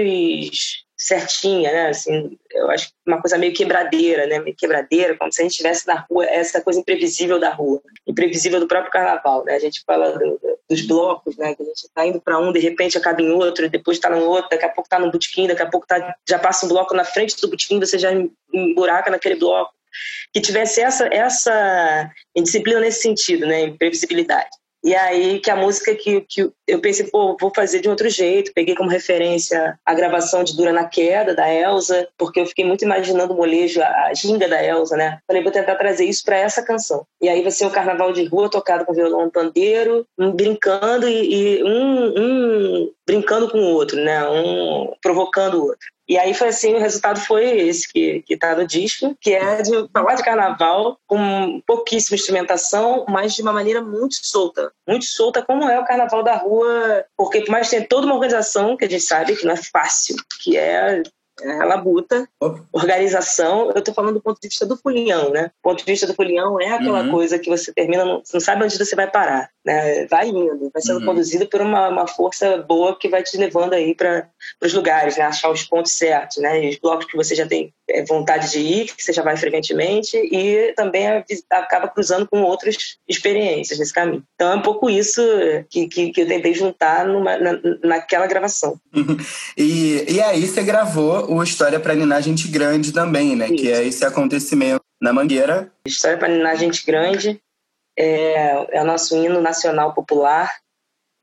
certinha, 1.03 1.69
né? 1.69 1.89
Assim, 1.89 2.37
eu 2.49 2.71
acho 2.71 2.91
uma 3.05 3.19
coisa 3.19 3.37
meio 3.37 3.53
quebradeira, 3.53 4.25
né? 4.25 4.39
Meio 4.39 4.55
quebradeira, 4.55 5.17
como 5.17 5.31
se 5.33 5.41
a 5.41 5.43
gente 5.43 5.51
estivesse 5.51 5.85
na 5.85 6.05
rua, 6.09 6.25
essa 6.25 6.61
coisa 6.61 6.79
imprevisível 6.79 7.37
da 7.37 7.49
rua, 7.49 7.81
imprevisível 8.07 8.57
do 8.57 8.67
próprio 8.67 8.91
carnaval, 8.91 9.43
né? 9.43 9.55
A 9.55 9.59
gente 9.59 9.83
fala 9.85 10.17
do, 10.17 10.39
dos 10.69 10.81
blocos, 10.87 11.35
né? 11.35 11.53
Que 11.55 11.61
a 11.61 11.65
gente 11.65 11.83
está 11.83 12.07
indo 12.07 12.21
para 12.21 12.39
um, 12.39 12.53
de 12.53 12.59
repente 12.59 12.97
acaba 12.97 13.21
em 13.21 13.31
outro, 13.31 13.69
depois 13.69 13.97
está 13.97 14.09
no 14.09 14.23
outro, 14.23 14.49
daqui 14.49 14.63
a 14.63 14.69
pouco 14.69 14.87
está 14.87 14.97
no 14.97 15.11
botequim, 15.11 15.47
daqui 15.47 15.61
a 15.61 15.69
pouco 15.69 15.85
tá, 15.85 16.15
já 16.27 16.39
passa 16.39 16.65
um 16.65 16.69
bloco 16.69 16.95
na 16.95 17.03
frente 17.03 17.35
do 17.41 17.49
botequim, 17.49 17.81
você 17.81 17.99
já 17.99 18.09
emburaca 18.53 19.11
naquele 19.11 19.35
bloco. 19.35 19.73
Que 20.33 20.39
tivesse 20.39 20.81
essa, 20.81 21.05
essa 21.13 22.09
indisciplina 22.33 22.79
nesse 22.79 23.01
sentido, 23.01 23.45
né? 23.45 23.63
Imprevisibilidade. 23.63 24.49
E 24.83 24.93
aí 24.93 25.39
que 25.39 25.49
a 25.49 25.55
música 25.55 25.95
que, 25.95 26.21
que 26.21 26.51
eu 26.67 26.81
pensei, 26.81 27.07
pô, 27.07 27.37
vou 27.39 27.51
fazer 27.55 27.79
de 27.79 27.89
outro 27.89 28.09
jeito. 28.09 28.51
Peguei 28.53 28.75
como 28.75 28.89
referência 28.89 29.79
a 29.85 29.93
gravação 29.93 30.43
de 30.43 30.55
Dura 30.55 30.73
na 30.73 30.85
Queda, 30.85 31.33
da 31.33 31.51
Elsa, 31.51 32.07
porque 32.17 32.41
eu 32.41 32.45
fiquei 32.45 32.65
muito 32.65 32.83
imaginando 32.83 33.33
o 33.33 33.37
molejo, 33.37 33.81
a 33.81 34.13
ginga 34.13 34.47
da 34.47 34.63
Elsa, 34.63 34.97
né? 34.97 35.19
Falei, 35.25 35.41
vou 35.41 35.51
tentar 35.51 35.75
trazer 35.75 36.05
isso 36.05 36.23
para 36.25 36.37
essa 36.37 36.61
canção. 36.61 37.05
E 37.21 37.29
aí 37.29 37.41
vai 37.41 37.51
ser 37.51 37.65
um 37.65 37.71
carnaval 37.71 38.11
de 38.11 38.25
rua 38.25 38.49
tocado 38.49 38.85
com 38.85 38.93
violão 38.93 39.29
pandeiro, 39.29 40.05
brincando 40.35 41.07
e, 41.07 41.59
e 41.59 41.63
um, 41.63 42.13
um 42.17 42.91
brincando 43.07 43.49
com 43.49 43.59
o 43.59 43.73
outro, 43.73 43.97
né? 43.97 44.27
Um 44.27 44.93
provocando 45.01 45.55
o 45.55 45.67
outro. 45.67 45.93
E 46.13 46.17
aí 46.19 46.31
foi 46.31 46.49
assim, 46.49 46.75
o 46.75 46.79
resultado 46.79 47.19
foi 47.19 47.43
esse 47.43 47.91
que, 47.91 48.21
que 48.21 48.37
tá 48.37 48.55
no 48.55 48.67
disco, 48.67 49.17
que 49.19 49.33
é 49.33 49.63
de 49.63 49.71
falar 49.91 50.13
de 50.13 50.21
carnaval 50.21 50.95
com 51.07 51.59
pouquíssima 51.65 52.13
instrumentação, 52.13 53.03
mas 53.09 53.33
de 53.33 53.41
uma 53.41 53.51
maneira 53.51 53.81
muito 53.81 54.13
solta. 54.21 54.71
Muito 54.87 55.05
solta, 55.05 55.41
como 55.41 55.67
é 55.67 55.79
o 55.79 55.85
carnaval 55.85 56.21
da 56.21 56.35
rua, 56.35 57.03
porque 57.17 57.41
por 57.41 57.49
mais 57.49 57.67
que 57.67 57.77
tenha 57.77 57.87
toda 57.87 58.05
uma 58.05 58.13
organização, 58.13 58.77
que 58.77 58.85
a 58.85 58.87
gente 58.87 59.03
sabe 59.03 59.35
que 59.35 59.43
não 59.43 59.53
é 59.53 59.57
fácil, 59.57 60.15
que 60.43 60.55
é 60.55 61.01
é, 61.41 61.63
labuta, 61.63 62.27
organização. 62.71 63.71
Eu 63.71 63.79
estou 63.79 63.93
falando 63.93 64.15
do 64.15 64.21
ponto 64.21 64.39
de 64.39 64.47
vista 64.47 64.65
do 64.65 64.77
folião, 64.77 65.31
né? 65.31 65.51
O 65.63 65.69
ponto 65.69 65.79
de 65.79 65.91
vista 65.91 66.05
do 66.05 66.13
folião 66.13 66.59
é 66.61 66.73
aquela 66.73 67.01
uhum. 67.01 67.11
coisa 67.11 67.39
que 67.39 67.49
você 67.49 67.73
termina, 67.73 68.05
não, 68.05 68.21
não 68.31 68.39
sabe 68.39 68.63
onde 68.63 68.77
você 68.77 68.95
vai 68.95 69.09
parar, 69.09 69.49
né? 69.65 70.05
Vai 70.07 70.29
indo, 70.29 70.69
vai 70.71 70.81
sendo 70.81 70.99
uhum. 70.99 71.05
conduzido 71.05 71.47
por 71.47 71.61
uma, 71.61 71.89
uma 71.89 72.07
força 72.07 72.57
boa 72.57 72.97
que 72.97 73.09
vai 73.09 73.23
te 73.23 73.37
levando 73.37 73.73
aí 73.73 73.95
para 73.95 74.29
os 74.61 74.73
lugares, 74.73 75.17
né? 75.17 75.23
Achar 75.23 75.49
os 75.49 75.63
pontos 75.63 75.93
certos, 75.93 76.37
né? 76.37 76.63
E 76.63 76.69
os 76.69 76.77
blocos 76.77 77.05
que 77.05 77.17
você 77.17 77.33
já 77.33 77.47
tem 77.47 77.73
é, 77.89 78.03
vontade 78.05 78.51
de 78.51 78.59
ir, 78.59 78.95
que 78.95 79.03
você 79.03 79.11
já 79.11 79.23
vai 79.23 79.35
frequentemente, 79.35 80.15
e 80.17 80.73
também 80.73 81.07
acaba 81.49 81.87
cruzando 81.87 82.27
com 82.27 82.41
outras 82.43 82.97
experiências 83.07 83.79
nesse 83.79 83.93
caminho. 83.93 84.23
Então 84.35 84.51
é 84.51 84.55
um 84.55 84.61
pouco 84.61 84.89
isso 84.89 85.21
que, 85.69 85.87
que, 85.87 86.11
que 86.11 86.21
eu 86.21 86.27
tentei 86.27 86.53
juntar 86.53 87.05
numa, 87.05 87.37
na, 87.37 87.59
naquela 87.83 88.27
gravação. 88.27 88.79
e, 89.57 90.05
e 90.07 90.21
aí 90.21 90.45
você 90.45 90.61
gravou 90.63 91.22
o 91.29 91.43
História 91.43 91.79
para 91.79 91.95
Ninar 91.95 92.21
Gente 92.21 92.47
Grande 92.47 92.91
também, 92.91 93.35
né? 93.35 93.45
Isso. 93.45 93.55
Que 93.55 93.71
é 93.71 93.83
esse 93.83 94.05
acontecimento 94.05 94.83
na 95.01 95.13
Mangueira. 95.13 95.71
História 95.85 96.17
para 96.17 96.27
Ninar 96.27 96.57
Gente 96.57 96.85
Grande 96.85 97.41
é, 97.97 98.77
é 98.77 98.81
o 98.81 98.85
nosso 98.85 99.15
hino 99.15 99.41
nacional 99.41 99.93
popular. 99.93 100.51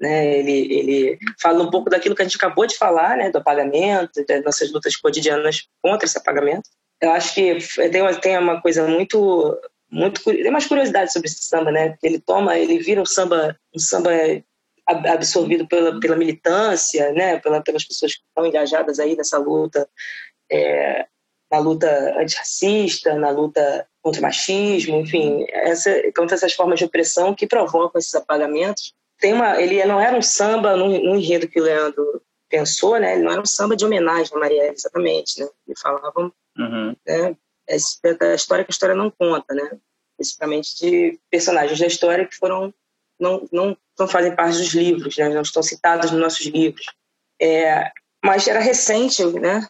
Né, 0.01 0.39
ele, 0.39 0.75
ele 0.75 1.19
fala 1.39 1.63
um 1.63 1.71
pouco 1.71 1.91
daquilo 1.91 2.15
que 2.15 2.23
a 2.23 2.25
gente 2.25 2.37
acabou 2.37 2.67
de 2.67 2.75
falar, 2.75 3.19
né, 3.19 3.31
do 3.31 3.37
apagamento, 3.37 4.25
das 4.27 4.43
nossas 4.43 4.73
lutas 4.73 4.97
cotidianas 4.97 5.69
contra 5.83 6.07
esse 6.07 6.17
apagamento. 6.17 6.71
Eu 7.03 7.11
acho 7.13 7.35
que 7.35 7.59
tem 7.91 8.01
uma, 8.01 8.15
tem 8.15 8.39
uma 8.39 8.63
coisa 8.63 8.87
muito, 8.87 9.59
muito 9.91 10.23
tem 10.23 10.49
umas 10.49 10.67
curiosidades 10.67 11.13
sobre 11.13 11.29
esse 11.29 11.45
samba, 11.45 11.71
né? 11.71 11.99
Ele 12.03 12.19
toma, 12.19 12.59
ele 12.59 12.79
vira 12.79 13.01
um 13.01 13.07
samba, 13.07 13.57
um 13.75 13.79
samba 13.79 14.11
absorvido 14.91 15.67
pela, 15.67 15.99
pela 16.01 16.17
militância, 16.17 17.13
né, 17.13 17.39
pela, 17.39 17.63
pelas 17.63 17.85
pessoas 17.85 18.15
que 18.15 18.23
estão 18.27 18.47
engajadas 18.47 18.99
aí 18.99 19.17
nessa 19.17 19.39
luta, 19.39 19.89
é, 20.51 21.07
na 21.51 21.59
luta 21.59 22.15
antirracista, 22.19 23.15
na 23.15 23.31
luta 23.31 23.87
contra 24.03 24.21
o 24.21 24.23
machismo, 24.23 24.97
enfim, 25.01 25.45
essa, 25.51 25.91
contra 26.17 26.37
essas 26.37 26.55
formas 26.55 26.79
de 26.79 26.85
opressão 26.85 27.35
que 27.35 27.47
provocam 27.47 27.99
esses 27.99 28.15
apagamentos. 28.15 28.95
Tem 29.19 29.33
uma, 29.33 29.61
ele 29.61 29.85
não 29.85 30.01
era 30.01 30.17
um 30.17 30.23
samba 30.23 30.77
no, 30.77 30.89
no 30.89 31.17
enredo 31.17 31.49
que 31.49 31.61
o 31.61 31.65
Leandro 31.65 32.23
pensou, 32.49 32.99
né? 32.99 33.15
Ele 33.15 33.23
não 33.23 33.33
era 33.33 33.41
um 33.41 33.47
samba 33.47 33.77
de 33.77 33.85
homenagem 33.85 34.35
a 34.35 34.39
Marielle, 34.39 34.75
exatamente, 34.75 35.41
né? 35.41 35.49
Ele 35.67 35.79
falava 35.79 36.33
uhum. 36.59 36.97
né, 37.07 37.37
da 38.19 38.35
história 38.35 38.65
que 38.65 38.71
a 38.71 38.73
história 38.73 38.95
não 38.95 39.11
conta, 39.11 39.55
né? 39.55 39.79
Especificamente 40.19 40.77
de 40.79 41.21
personagens 41.31 41.79
da 41.79 41.87
história 41.87 42.27
que 42.27 42.37
foram 42.37 42.73
não, 43.21 43.47
não, 43.53 43.77
não 43.99 44.09
fazem 44.09 44.35
parte 44.35 44.59
dos 44.59 44.75
livros, 44.75 45.17
né? 45.17 45.29
não 45.29 45.43
estão 45.43 45.63
citados 45.63 46.11
nos 46.11 46.21
nossos 46.21 46.47
livros. 46.47 46.87
É, 47.41 47.91
mas 48.25 48.49
era 48.49 48.61
recente, 48.61 49.25
né? 49.39 49.67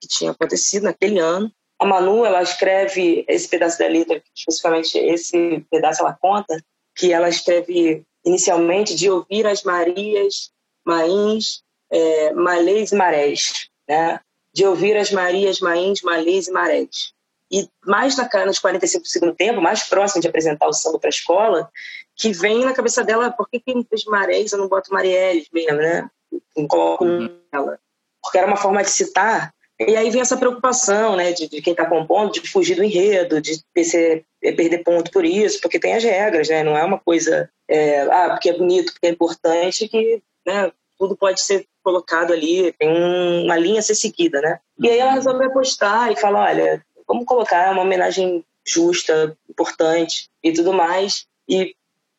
Que 0.00 0.08
tinha 0.08 0.30
acontecido 0.30 0.84
naquele 0.84 1.18
ano. 1.18 1.50
A 1.80 1.86
Manu, 1.86 2.24
ela 2.24 2.42
escreve 2.42 3.24
esse 3.28 3.48
pedaço 3.48 3.78
da 3.78 3.86
letra, 3.86 4.22
especificamente 4.34 4.98
esse 4.98 5.64
pedaço 5.70 6.02
ela 6.02 6.16
conta, 6.20 6.60
que 6.96 7.12
ela 7.12 7.28
escreve 7.28 8.04
inicialmente 8.24 8.94
de 8.94 9.08
ouvir 9.08 9.46
as 9.46 9.62
Marias, 9.62 10.50
Mains, 10.84 11.62
é, 11.90 12.32
Malês 12.32 12.92
e 12.92 12.96
Marés, 12.96 13.68
né? 13.88 14.20
De 14.52 14.66
ouvir 14.66 14.96
as 14.96 15.10
Marias, 15.12 15.60
Mains, 15.60 16.02
Malês 16.02 16.48
e 16.48 16.52
Marés. 16.52 17.12
E 17.50 17.68
mais 17.84 18.16
na, 18.16 18.28
nos 18.46 18.58
45 18.58 19.02
do 19.02 19.08
segundo 19.08 19.34
tempo, 19.34 19.60
mais 19.60 19.84
próximo 19.84 20.20
de 20.20 20.28
apresentar 20.28 20.66
o 20.66 20.72
samba 20.72 20.98
para 20.98 21.08
a 21.08 21.10
escola, 21.10 21.70
que 22.16 22.32
vem 22.32 22.64
na 22.64 22.74
cabeça 22.74 23.02
dela, 23.02 23.30
por 23.30 23.48
que, 23.48 23.60
que 23.60 23.70
em 23.70 23.86
vez 23.88 24.02
de 24.02 24.10
Marés 24.10 24.52
eu 24.52 24.58
não 24.58 24.68
boto 24.68 24.92
Marielles 24.92 25.48
mesmo, 25.52 25.76
né? 25.78 26.10
Não 26.56 26.66
coloco 26.66 27.04
uhum. 27.04 27.40
ela. 27.52 27.78
Porque 28.22 28.38
era 28.38 28.46
uma 28.46 28.56
forma 28.56 28.82
de 28.82 28.90
citar. 28.90 29.54
E 29.80 29.96
aí 29.96 30.10
vem 30.10 30.20
essa 30.20 30.36
preocupação, 30.36 31.14
né, 31.14 31.32
de, 31.32 31.48
de 31.48 31.62
quem 31.62 31.70
está 31.70 31.86
compondo, 31.86 32.32
de 32.32 32.50
fugir 32.50 32.74
do 32.74 32.82
enredo, 32.82 33.40
de 33.40 33.62
perder, 33.72 34.24
perder 34.40 34.82
ponto 34.82 35.08
por 35.12 35.24
isso, 35.24 35.60
porque 35.60 35.78
tem 35.78 35.94
as 35.94 36.02
regras, 36.02 36.48
né? 36.48 36.64
Não 36.64 36.76
é 36.76 36.82
uma 36.82 36.98
coisa, 36.98 37.48
é, 37.68 38.00
ah, 38.00 38.30
porque 38.30 38.50
é 38.50 38.58
bonito, 38.58 38.92
porque 38.92 39.06
é 39.06 39.10
importante, 39.10 39.88
que 39.88 40.20
né, 40.44 40.72
tudo 40.98 41.16
pode 41.16 41.40
ser 41.40 41.64
colocado 41.80 42.32
ali, 42.32 42.72
tem 42.72 42.88
um, 42.88 43.44
uma 43.44 43.56
linha 43.56 43.78
a 43.78 43.82
ser 43.82 43.94
seguida, 43.94 44.40
né? 44.40 44.58
E 44.80 44.90
aí 44.90 44.98
ela 44.98 45.12
resolve 45.12 45.44
apostar 45.44 46.10
e 46.10 46.16
fala, 46.16 46.40
olha, 46.40 46.84
vamos 47.08 47.24
colocar 47.24 47.72
uma 47.72 47.82
homenagem 47.82 48.44
justa, 48.66 49.36
importante 49.48 50.28
e 50.42 50.52
tudo 50.52 50.72
mais. 50.72 51.26
E 51.48 51.74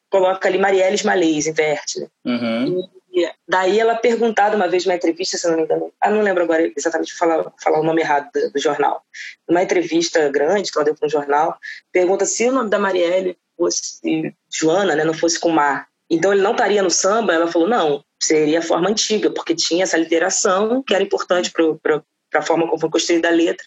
coloca 0.09 0.47
ali 0.47 0.57
Marielles 0.57 1.03
Malês, 1.03 1.45
inverte. 1.45 1.99
Né? 1.99 2.07
Uhum. 2.25 2.89
E 3.11 3.29
daí 3.47 3.79
ela 3.79 3.95
perguntada 3.95 4.55
uma 4.55 4.67
vez 4.67 4.85
numa 4.85 4.95
entrevista, 4.95 5.37
se 5.37 5.47
não 5.47 5.57
me 5.57 5.63
engano, 5.63 5.91
ah, 6.01 6.09
não 6.09 6.21
lembro 6.21 6.43
agora 6.43 6.71
exatamente 6.75 7.13
falar, 7.15 7.51
falar 7.61 7.79
o 7.79 7.83
nome 7.83 8.01
errado 8.01 8.29
do, 8.33 8.51
do, 8.51 8.59
jornal, 8.59 9.03
numa 9.47 9.63
entrevista 9.63 10.29
grande 10.29 10.71
que 10.71 10.77
ela 10.77 10.85
deu 10.85 10.95
para 10.95 11.07
um 11.07 11.09
jornal, 11.09 11.57
pergunta 11.91 12.25
se 12.25 12.47
o 12.47 12.51
nome 12.51 12.69
da 12.69 12.77
Marielle 12.77 13.37
fosse 13.57 14.33
Joana, 14.51 14.95
né, 14.95 15.03
não 15.03 15.13
fosse 15.13 15.39
com 15.39 15.49
Mar. 15.49 15.87
Então 16.09 16.31
ele 16.31 16.41
não 16.41 16.51
estaria 16.51 16.81
no 16.81 16.89
samba? 16.89 17.33
Ela 17.33 17.47
falou, 17.47 17.67
não, 17.67 18.03
seria 18.21 18.59
a 18.59 18.63
forma 18.63 18.89
antiga, 18.89 19.29
porque 19.31 19.55
tinha 19.55 19.83
essa 19.83 19.97
literação 19.97 20.81
que 20.83 20.93
era 20.93 21.03
importante 21.03 21.51
para 21.51 22.03
a 22.35 22.41
forma 22.41 22.65
como 22.65 22.79
foi 22.79 22.89
construída 22.89 23.27
a 23.27 23.31
letra, 23.31 23.65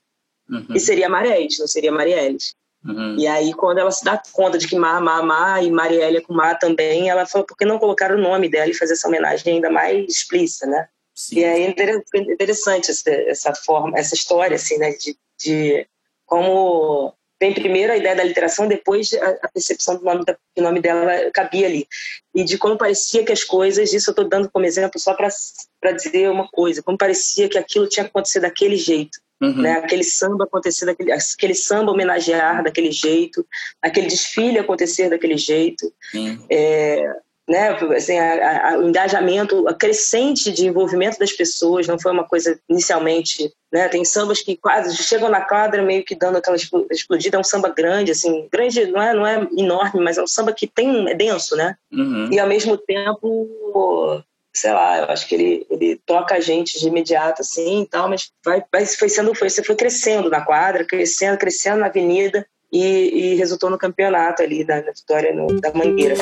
uhum. 0.49 0.67
e 0.75 0.81
seria 0.81 1.09
Marielles, 1.09 1.59
não 1.59 1.67
seria 1.67 1.93
Marielles. 1.93 2.55
Uhum. 2.85 3.17
E 3.17 3.27
aí, 3.29 3.55
quando 3.55 3.79
ela 3.79 3.91
se 3.93 4.05
dá 4.05 4.21
conta 4.33 4.59
de 4.59 4.67
que 4.67 4.77
Má, 4.77 5.01
Má, 5.01 5.23
Má 5.23 5.63
e 5.63 5.71
Marielle 5.71 6.17
é 6.17 6.21
com 6.21 6.35
Má 6.35 6.55
também, 6.55 7.09
ela 7.09 7.27
falou, 7.27 7.47
por 7.47 7.57
que 7.57 7.65
não 7.65 7.79
colocar 7.79 8.13
o 8.13 8.21
nome 8.21 8.49
dela 8.49 8.71
e 8.71 8.75
fazer 8.75 8.95
essa 8.95 9.07
homenagem 9.07 9.55
ainda 9.55 9.71
mais 9.71 10.05
explícita, 10.09 10.67
né? 10.67 10.89
Sim. 11.15 11.39
E 11.39 11.45
é 11.45 11.69
interessante 11.69 12.91
essa, 12.91 13.11
essa 13.11 13.55
forma, 13.55 13.97
essa 13.99 14.15
história, 14.15 14.57
assim, 14.57 14.79
né? 14.79 14.91
De, 14.93 15.17
de 15.39 15.87
como 16.27 17.15
vem 17.43 17.53
primeiro 17.53 17.93
a 17.93 17.97
ideia 17.97 18.15
da 18.15 18.23
literação, 18.23 18.69
depois 18.69 19.13
a, 19.15 19.49
percepção 19.49 19.97
do 19.97 20.05
nome, 20.05 20.25
da, 20.25 20.35
que 20.35 20.61
o 20.61 20.63
nome 20.63 20.81
dela 20.81 21.29
cabia 21.35 21.67
ali. 21.67 21.89
E 22.33 22.45
de 22.45 22.57
como 22.57 22.79
parecia 22.79 23.25
que 23.25 23.33
as 23.33 23.43
coisas, 23.43 23.93
isso 23.93 24.11
eu 24.11 24.13
estou 24.13 24.29
dando 24.29 24.49
como 24.49 24.65
exemplo 24.65 25.01
só 25.01 25.13
para 25.13 25.93
dizer 25.93 26.31
uma 26.31 26.47
coisa, 26.47 26.85
como 26.85 26.97
parecia 26.97 27.49
que 27.49 27.59
aquilo 27.59 27.89
tinha 27.89 28.07
acontecido 28.07 28.43
daquele 28.43 28.77
jeito. 28.77 29.19
Uhum. 29.43 29.61
Né? 29.61 29.73
Aquele 29.73 30.05
samba 30.05 30.45
acontecer 30.45 30.87
daquele, 30.87 31.11
aquele 31.11 31.55
samba 31.57 31.91
homenagear 31.91 32.63
daquele 32.63 32.93
jeito, 32.93 33.45
aquele 33.83 34.07
desfile 34.07 34.61
acontecer 34.61 35.11
daquele 35.11 35.37
jeito. 35.37 35.93
Uhum. 36.15 36.47
É, 36.49 37.13
né, 37.49 37.71
assim, 37.97 38.19
a, 38.19 38.71
a, 38.71 38.79
o 38.79 38.89
engajamento, 38.89 39.67
a 39.69 39.75
crescente 39.75 40.53
de 40.53 40.67
envolvimento 40.67 41.19
das 41.19 41.33
pessoas, 41.33 41.87
não 41.87 41.99
foi 41.99 42.13
uma 42.13 42.25
coisa 42.25 42.59
inicialmente, 42.69 43.53
né, 43.73 43.89
tem 43.89 44.05
sambas 44.05 44.41
que 44.41 44.57
quase 44.57 44.97
chegam 44.97 45.29
na 45.29 45.41
quadra 45.41 45.83
meio 45.83 46.05
que 46.05 46.15
dando 46.15 46.39
aquela 46.39 46.57
explodida, 46.91 47.37
é 47.37 47.41
um 47.41 47.45
samba 47.45 47.69
grande, 47.69 48.13
assim, 48.13 48.49
grande 48.51 48.87
não 48.87 49.03
é, 49.03 49.15
não 49.15 49.27
é 49.27 49.49
enorme, 49.57 50.03
mas 50.03 50.19
é 50.19 50.23
um 50.23 50.27
samba 50.27 50.53
que 50.53 50.67
tem, 50.67 51.09
é 51.11 51.15
denso, 51.15 51.57
né, 51.57 51.75
uhum. 51.93 52.29
e 52.33 52.39
ao 52.39 52.49
mesmo 52.49 52.77
tempo 52.77 54.23
sei 54.55 54.71
lá, 54.71 54.99
eu 54.99 55.05
acho 55.07 55.27
que 55.27 55.35
ele, 55.35 55.67
ele 55.71 56.01
toca 56.05 56.35
a 56.35 56.41
gente 56.41 56.79
de 56.79 56.87
imediato, 56.87 57.41
assim, 57.41 57.83
e 57.83 57.87
tal, 57.87 58.07
mas 58.07 58.31
vai, 58.45 58.63
vai, 58.71 58.85
foi 58.85 59.09
sendo, 59.09 59.35
foi, 59.35 59.49
foi 59.49 59.75
crescendo 59.75 60.29
na 60.29 60.45
quadra, 60.45 60.85
crescendo, 60.85 61.39
crescendo 61.39 61.81
na 61.81 61.87
avenida, 61.87 62.47
e, 62.71 63.33
e 63.33 63.35
resultou 63.35 63.71
no 63.71 63.79
campeonato 63.79 64.43
ali, 64.43 64.65
da, 64.65 64.83
na 64.83 64.93
vitória 64.93 65.35
no, 65.35 65.61
da 65.61 65.73
Mangueira. 65.73 66.15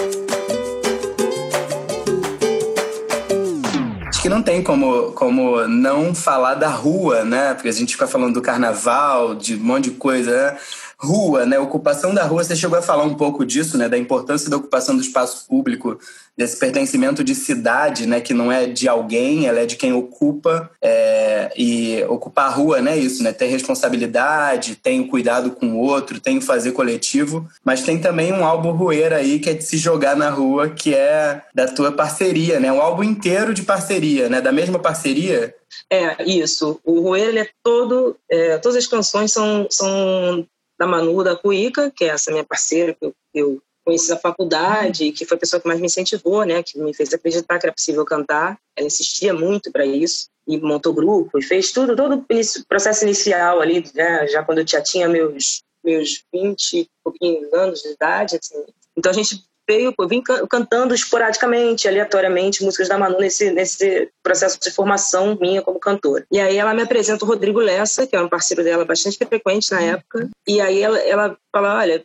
Acho 4.21 4.29
que 4.29 4.35
não 4.35 4.43
tem 4.43 4.63
como, 4.63 5.13
como 5.13 5.67
não 5.67 6.15
falar 6.15 6.53
da 6.53 6.69
rua, 6.69 7.25
né? 7.25 7.55
Porque 7.55 7.71
a 7.71 7.73
gente 7.73 7.95
fica 7.95 8.07
falando 8.07 8.35
do 8.35 8.43
carnaval, 8.43 9.35
de 9.35 9.55
um 9.55 9.61
monte 9.61 9.85
de 9.85 9.93
coisa, 9.93 10.31
né? 10.31 10.59
Rua, 11.03 11.47
né? 11.47 11.59
Ocupação 11.59 12.13
da 12.13 12.25
rua, 12.25 12.45
você 12.45 12.55
chegou 12.55 12.79
a 12.79 12.83
falar 12.83 13.05
um 13.05 13.15
pouco 13.15 13.45
disso, 13.45 13.79
né? 13.79 13.89
Da 13.89 13.97
importância 13.97 14.51
da 14.51 14.59
ocupação 14.59 14.95
do 14.95 15.01
espaço 15.01 15.47
público, 15.49 15.99
desse 16.37 16.59
pertencimento 16.59 17.25
de 17.25 17.35
cidade, 17.35 18.07
né? 18.07 18.21
Que 18.21 18.35
não 18.35 18.53
é 18.53 18.67
de 18.67 18.87
alguém, 18.87 19.47
ela 19.47 19.61
é 19.61 19.67
de 19.67 19.77
quem 19.77 19.95
ocupa. 19.95 20.71
É, 20.83 21.51
e 21.57 22.05
ocupar 22.05 22.47
a 22.47 22.55
rua, 22.55 22.83
né? 22.83 22.99
Isso, 22.99 23.23
né? 23.23 23.33
Ter 23.33 23.47
responsabilidade, 23.47 24.77
tem 24.77 25.01
o 25.01 25.09
cuidado 25.09 25.53
com 25.53 25.73
o 25.73 25.79
outro, 25.79 26.21
tem 26.21 26.37
o 26.37 26.43
fazer 26.43 26.73
coletivo. 26.73 27.49
Mas 27.65 27.83
tem 27.83 27.99
também 27.99 28.31
um 28.31 28.45
álbum 28.45 28.73
rueiro 28.73 29.15
aí 29.15 29.39
que 29.39 29.49
é 29.49 29.55
de 29.55 29.65
se 29.65 29.79
jogar 29.79 30.15
na 30.15 30.29
rua, 30.29 30.69
que 30.69 30.95
é 30.95 31.41
da 31.55 31.67
tua 31.67 31.91
parceria, 31.91 32.61
né? 32.61 32.71
Um 32.71 32.81
álbum 32.81 33.03
inteiro 33.03 33.55
de 33.55 33.63
parceria, 33.63 34.29
né? 34.29 34.43
Da 34.43 34.53
mesma 34.53 34.79
parceria. 34.79 35.55
É, 35.89 36.23
isso. 36.25 36.81
O 36.85 37.01
Rueiro, 37.01 37.31
ele 37.31 37.39
é 37.41 37.49
todo... 37.63 38.17
É, 38.31 38.59
todas 38.59 38.77
as 38.77 38.87
canções 38.87 39.33
são, 39.33 39.67
são 39.71 40.47
da 40.81 40.87
Manu 40.87 41.23
da 41.23 41.37
Cuica, 41.37 41.93
que 41.95 42.05
é 42.05 42.09
essa 42.09 42.31
minha 42.31 42.43
parceira 42.43 42.95
que 42.95 43.05
eu, 43.05 43.15
eu 43.35 43.63
conheci 43.85 44.09
na 44.09 44.17
faculdade, 44.17 45.13
que 45.13 45.27
foi 45.27 45.37
a 45.37 45.41
pessoa 45.41 45.61
que 45.61 45.69
mais 45.69 45.79
me 45.79 45.87
incentivou, 45.87 46.43
né, 46.45 46.63
que 46.63 46.79
me 46.79 46.95
fez 46.95 47.13
acreditar 47.13 47.59
que 47.59 47.67
era 47.67 47.75
possível 47.75 48.03
cantar. 48.03 48.59
Ela 48.75 48.87
insistia 48.87 49.35
muito 49.35 49.71
para 49.71 49.85
isso 49.85 50.31
e 50.49 50.59
montou 50.59 50.95
grupo 50.95 51.39
e 51.39 51.43
fez 51.43 51.71
tudo, 51.71 51.95
todo 51.95 52.15
o 52.15 52.67
processo 52.67 53.05
inicial 53.05 53.61
ali, 53.61 53.85
né, 53.95 54.27
já 54.29 54.43
quando 54.43 54.61
eu 54.61 54.67
já 54.67 54.81
tinha 54.81 55.07
meus 55.07 55.63
meus 55.83 56.23
20 56.33 56.75
e 56.75 56.89
pouquinhos 57.03 57.53
anos 57.55 57.81
de 57.81 57.89
idade, 57.93 58.37
assim. 58.37 58.65
Então 58.97 59.11
a 59.11 59.15
gente 59.15 59.43
veio, 59.71 59.95
eu 59.97 60.09
vim 60.09 60.21
cantando 60.49 60.93
esporadicamente, 60.93 61.87
aleatoriamente, 61.87 62.65
músicas 62.65 62.89
da 62.89 62.99
Manu 62.99 63.19
nesse, 63.19 63.53
nesse 63.53 64.11
processo 64.21 64.59
de 64.61 64.71
formação 64.73 65.39
minha 65.41 65.63
como 65.63 65.79
cantora. 65.79 66.27
E 66.33 66.41
aí 66.41 66.57
ela 66.57 66.75
me 66.75 66.83
apresenta 66.83 67.25
o 67.25 67.29
Rodrigo 67.29 67.61
Lessa, 67.61 68.05
que 68.05 68.17
é 68.17 68.21
um 68.21 68.29
parceiro 68.29 68.65
dela 68.65 68.85
bastante 68.85 69.17
frequente 69.25 69.71
na 69.71 69.81
época, 69.81 70.29
e 70.47 70.61
aí 70.61 70.83
ela, 70.83 70.99
ela 70.99 71.39
fala, 71.53 71.79
olha, 71.79 72.05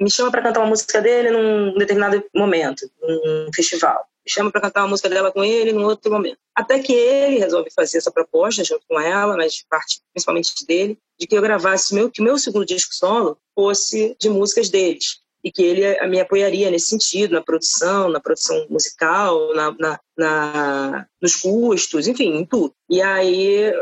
me 0.00 0.10
chama 0.10 0.30
para 0.30 0.42
cantar 0.42 0.60
uma 0.60 0.70
música 0.70 1.02
dele 1.02 1.30
num 1.30 1.76
determinado 1.76 2.24
momento, 2.34 2.90
num 3.02 3.50
festival. 3.54 4.06
Chama 4.26 4.50
para 4.50 4.60
cantar 4.60 4.82
uma 4.82 4.88
música 4.88 5.08
dela 5.08 5.32
com 5.32 5.42
ele 5.42 5.72
num 5.72 5.84
outro 5.84 6.12
momento. 6.12 6.36
Até 6.54 6.78
que 6.80 6.92
ele 6.92 7.38
resolve 7.38 7.70
fazer 7.70 7.96
essa 7.96 8.10
proposta 8.10 8.62
junto 8.62 8.82
com 8.86 9.00
ela, 9.00 9.36
mas 9.36 9.64
parte 9.70 10.00
principalmente 10.12 10.66
dele, 10.66 10.98
de 11.18 11.26
que 11.26 11.36
eu 11.36 11.40
gravasse 11.40 11.94
meu, 11.94 12.10
que 12.10 12.22
meu 12.22 12.38
segundo 12.38 12.66
disco 12.66 12.94
solo 12.94 13.38
fosse 13.54 14.14
de 14.20 14.28
músicas 14.28 14.68
deles 14.68 15.22
e 15.48 15.52
que 15.52 15.62
ele 15.62 16.06
me 16.08 16.20
apoiaria 16.20 16.70
nesse 16.70 16.88
sentido, 16.88 17.32
na 17.32 17.42
produção, 17.42 18.10
na 18.10 18.20
produção 18.20 18.66
musical, 18.68 19.54
na, 19.54 19.74
na, 19.78 20.00
na, 20.16 21.06
nos 21.22 21.36
custos, 21.36 22.06
enfim, 22.06 22.36
em 22.36 22.44
tudo. 22.44 22.74
E 22.88 23.00
aí 23.00 23.72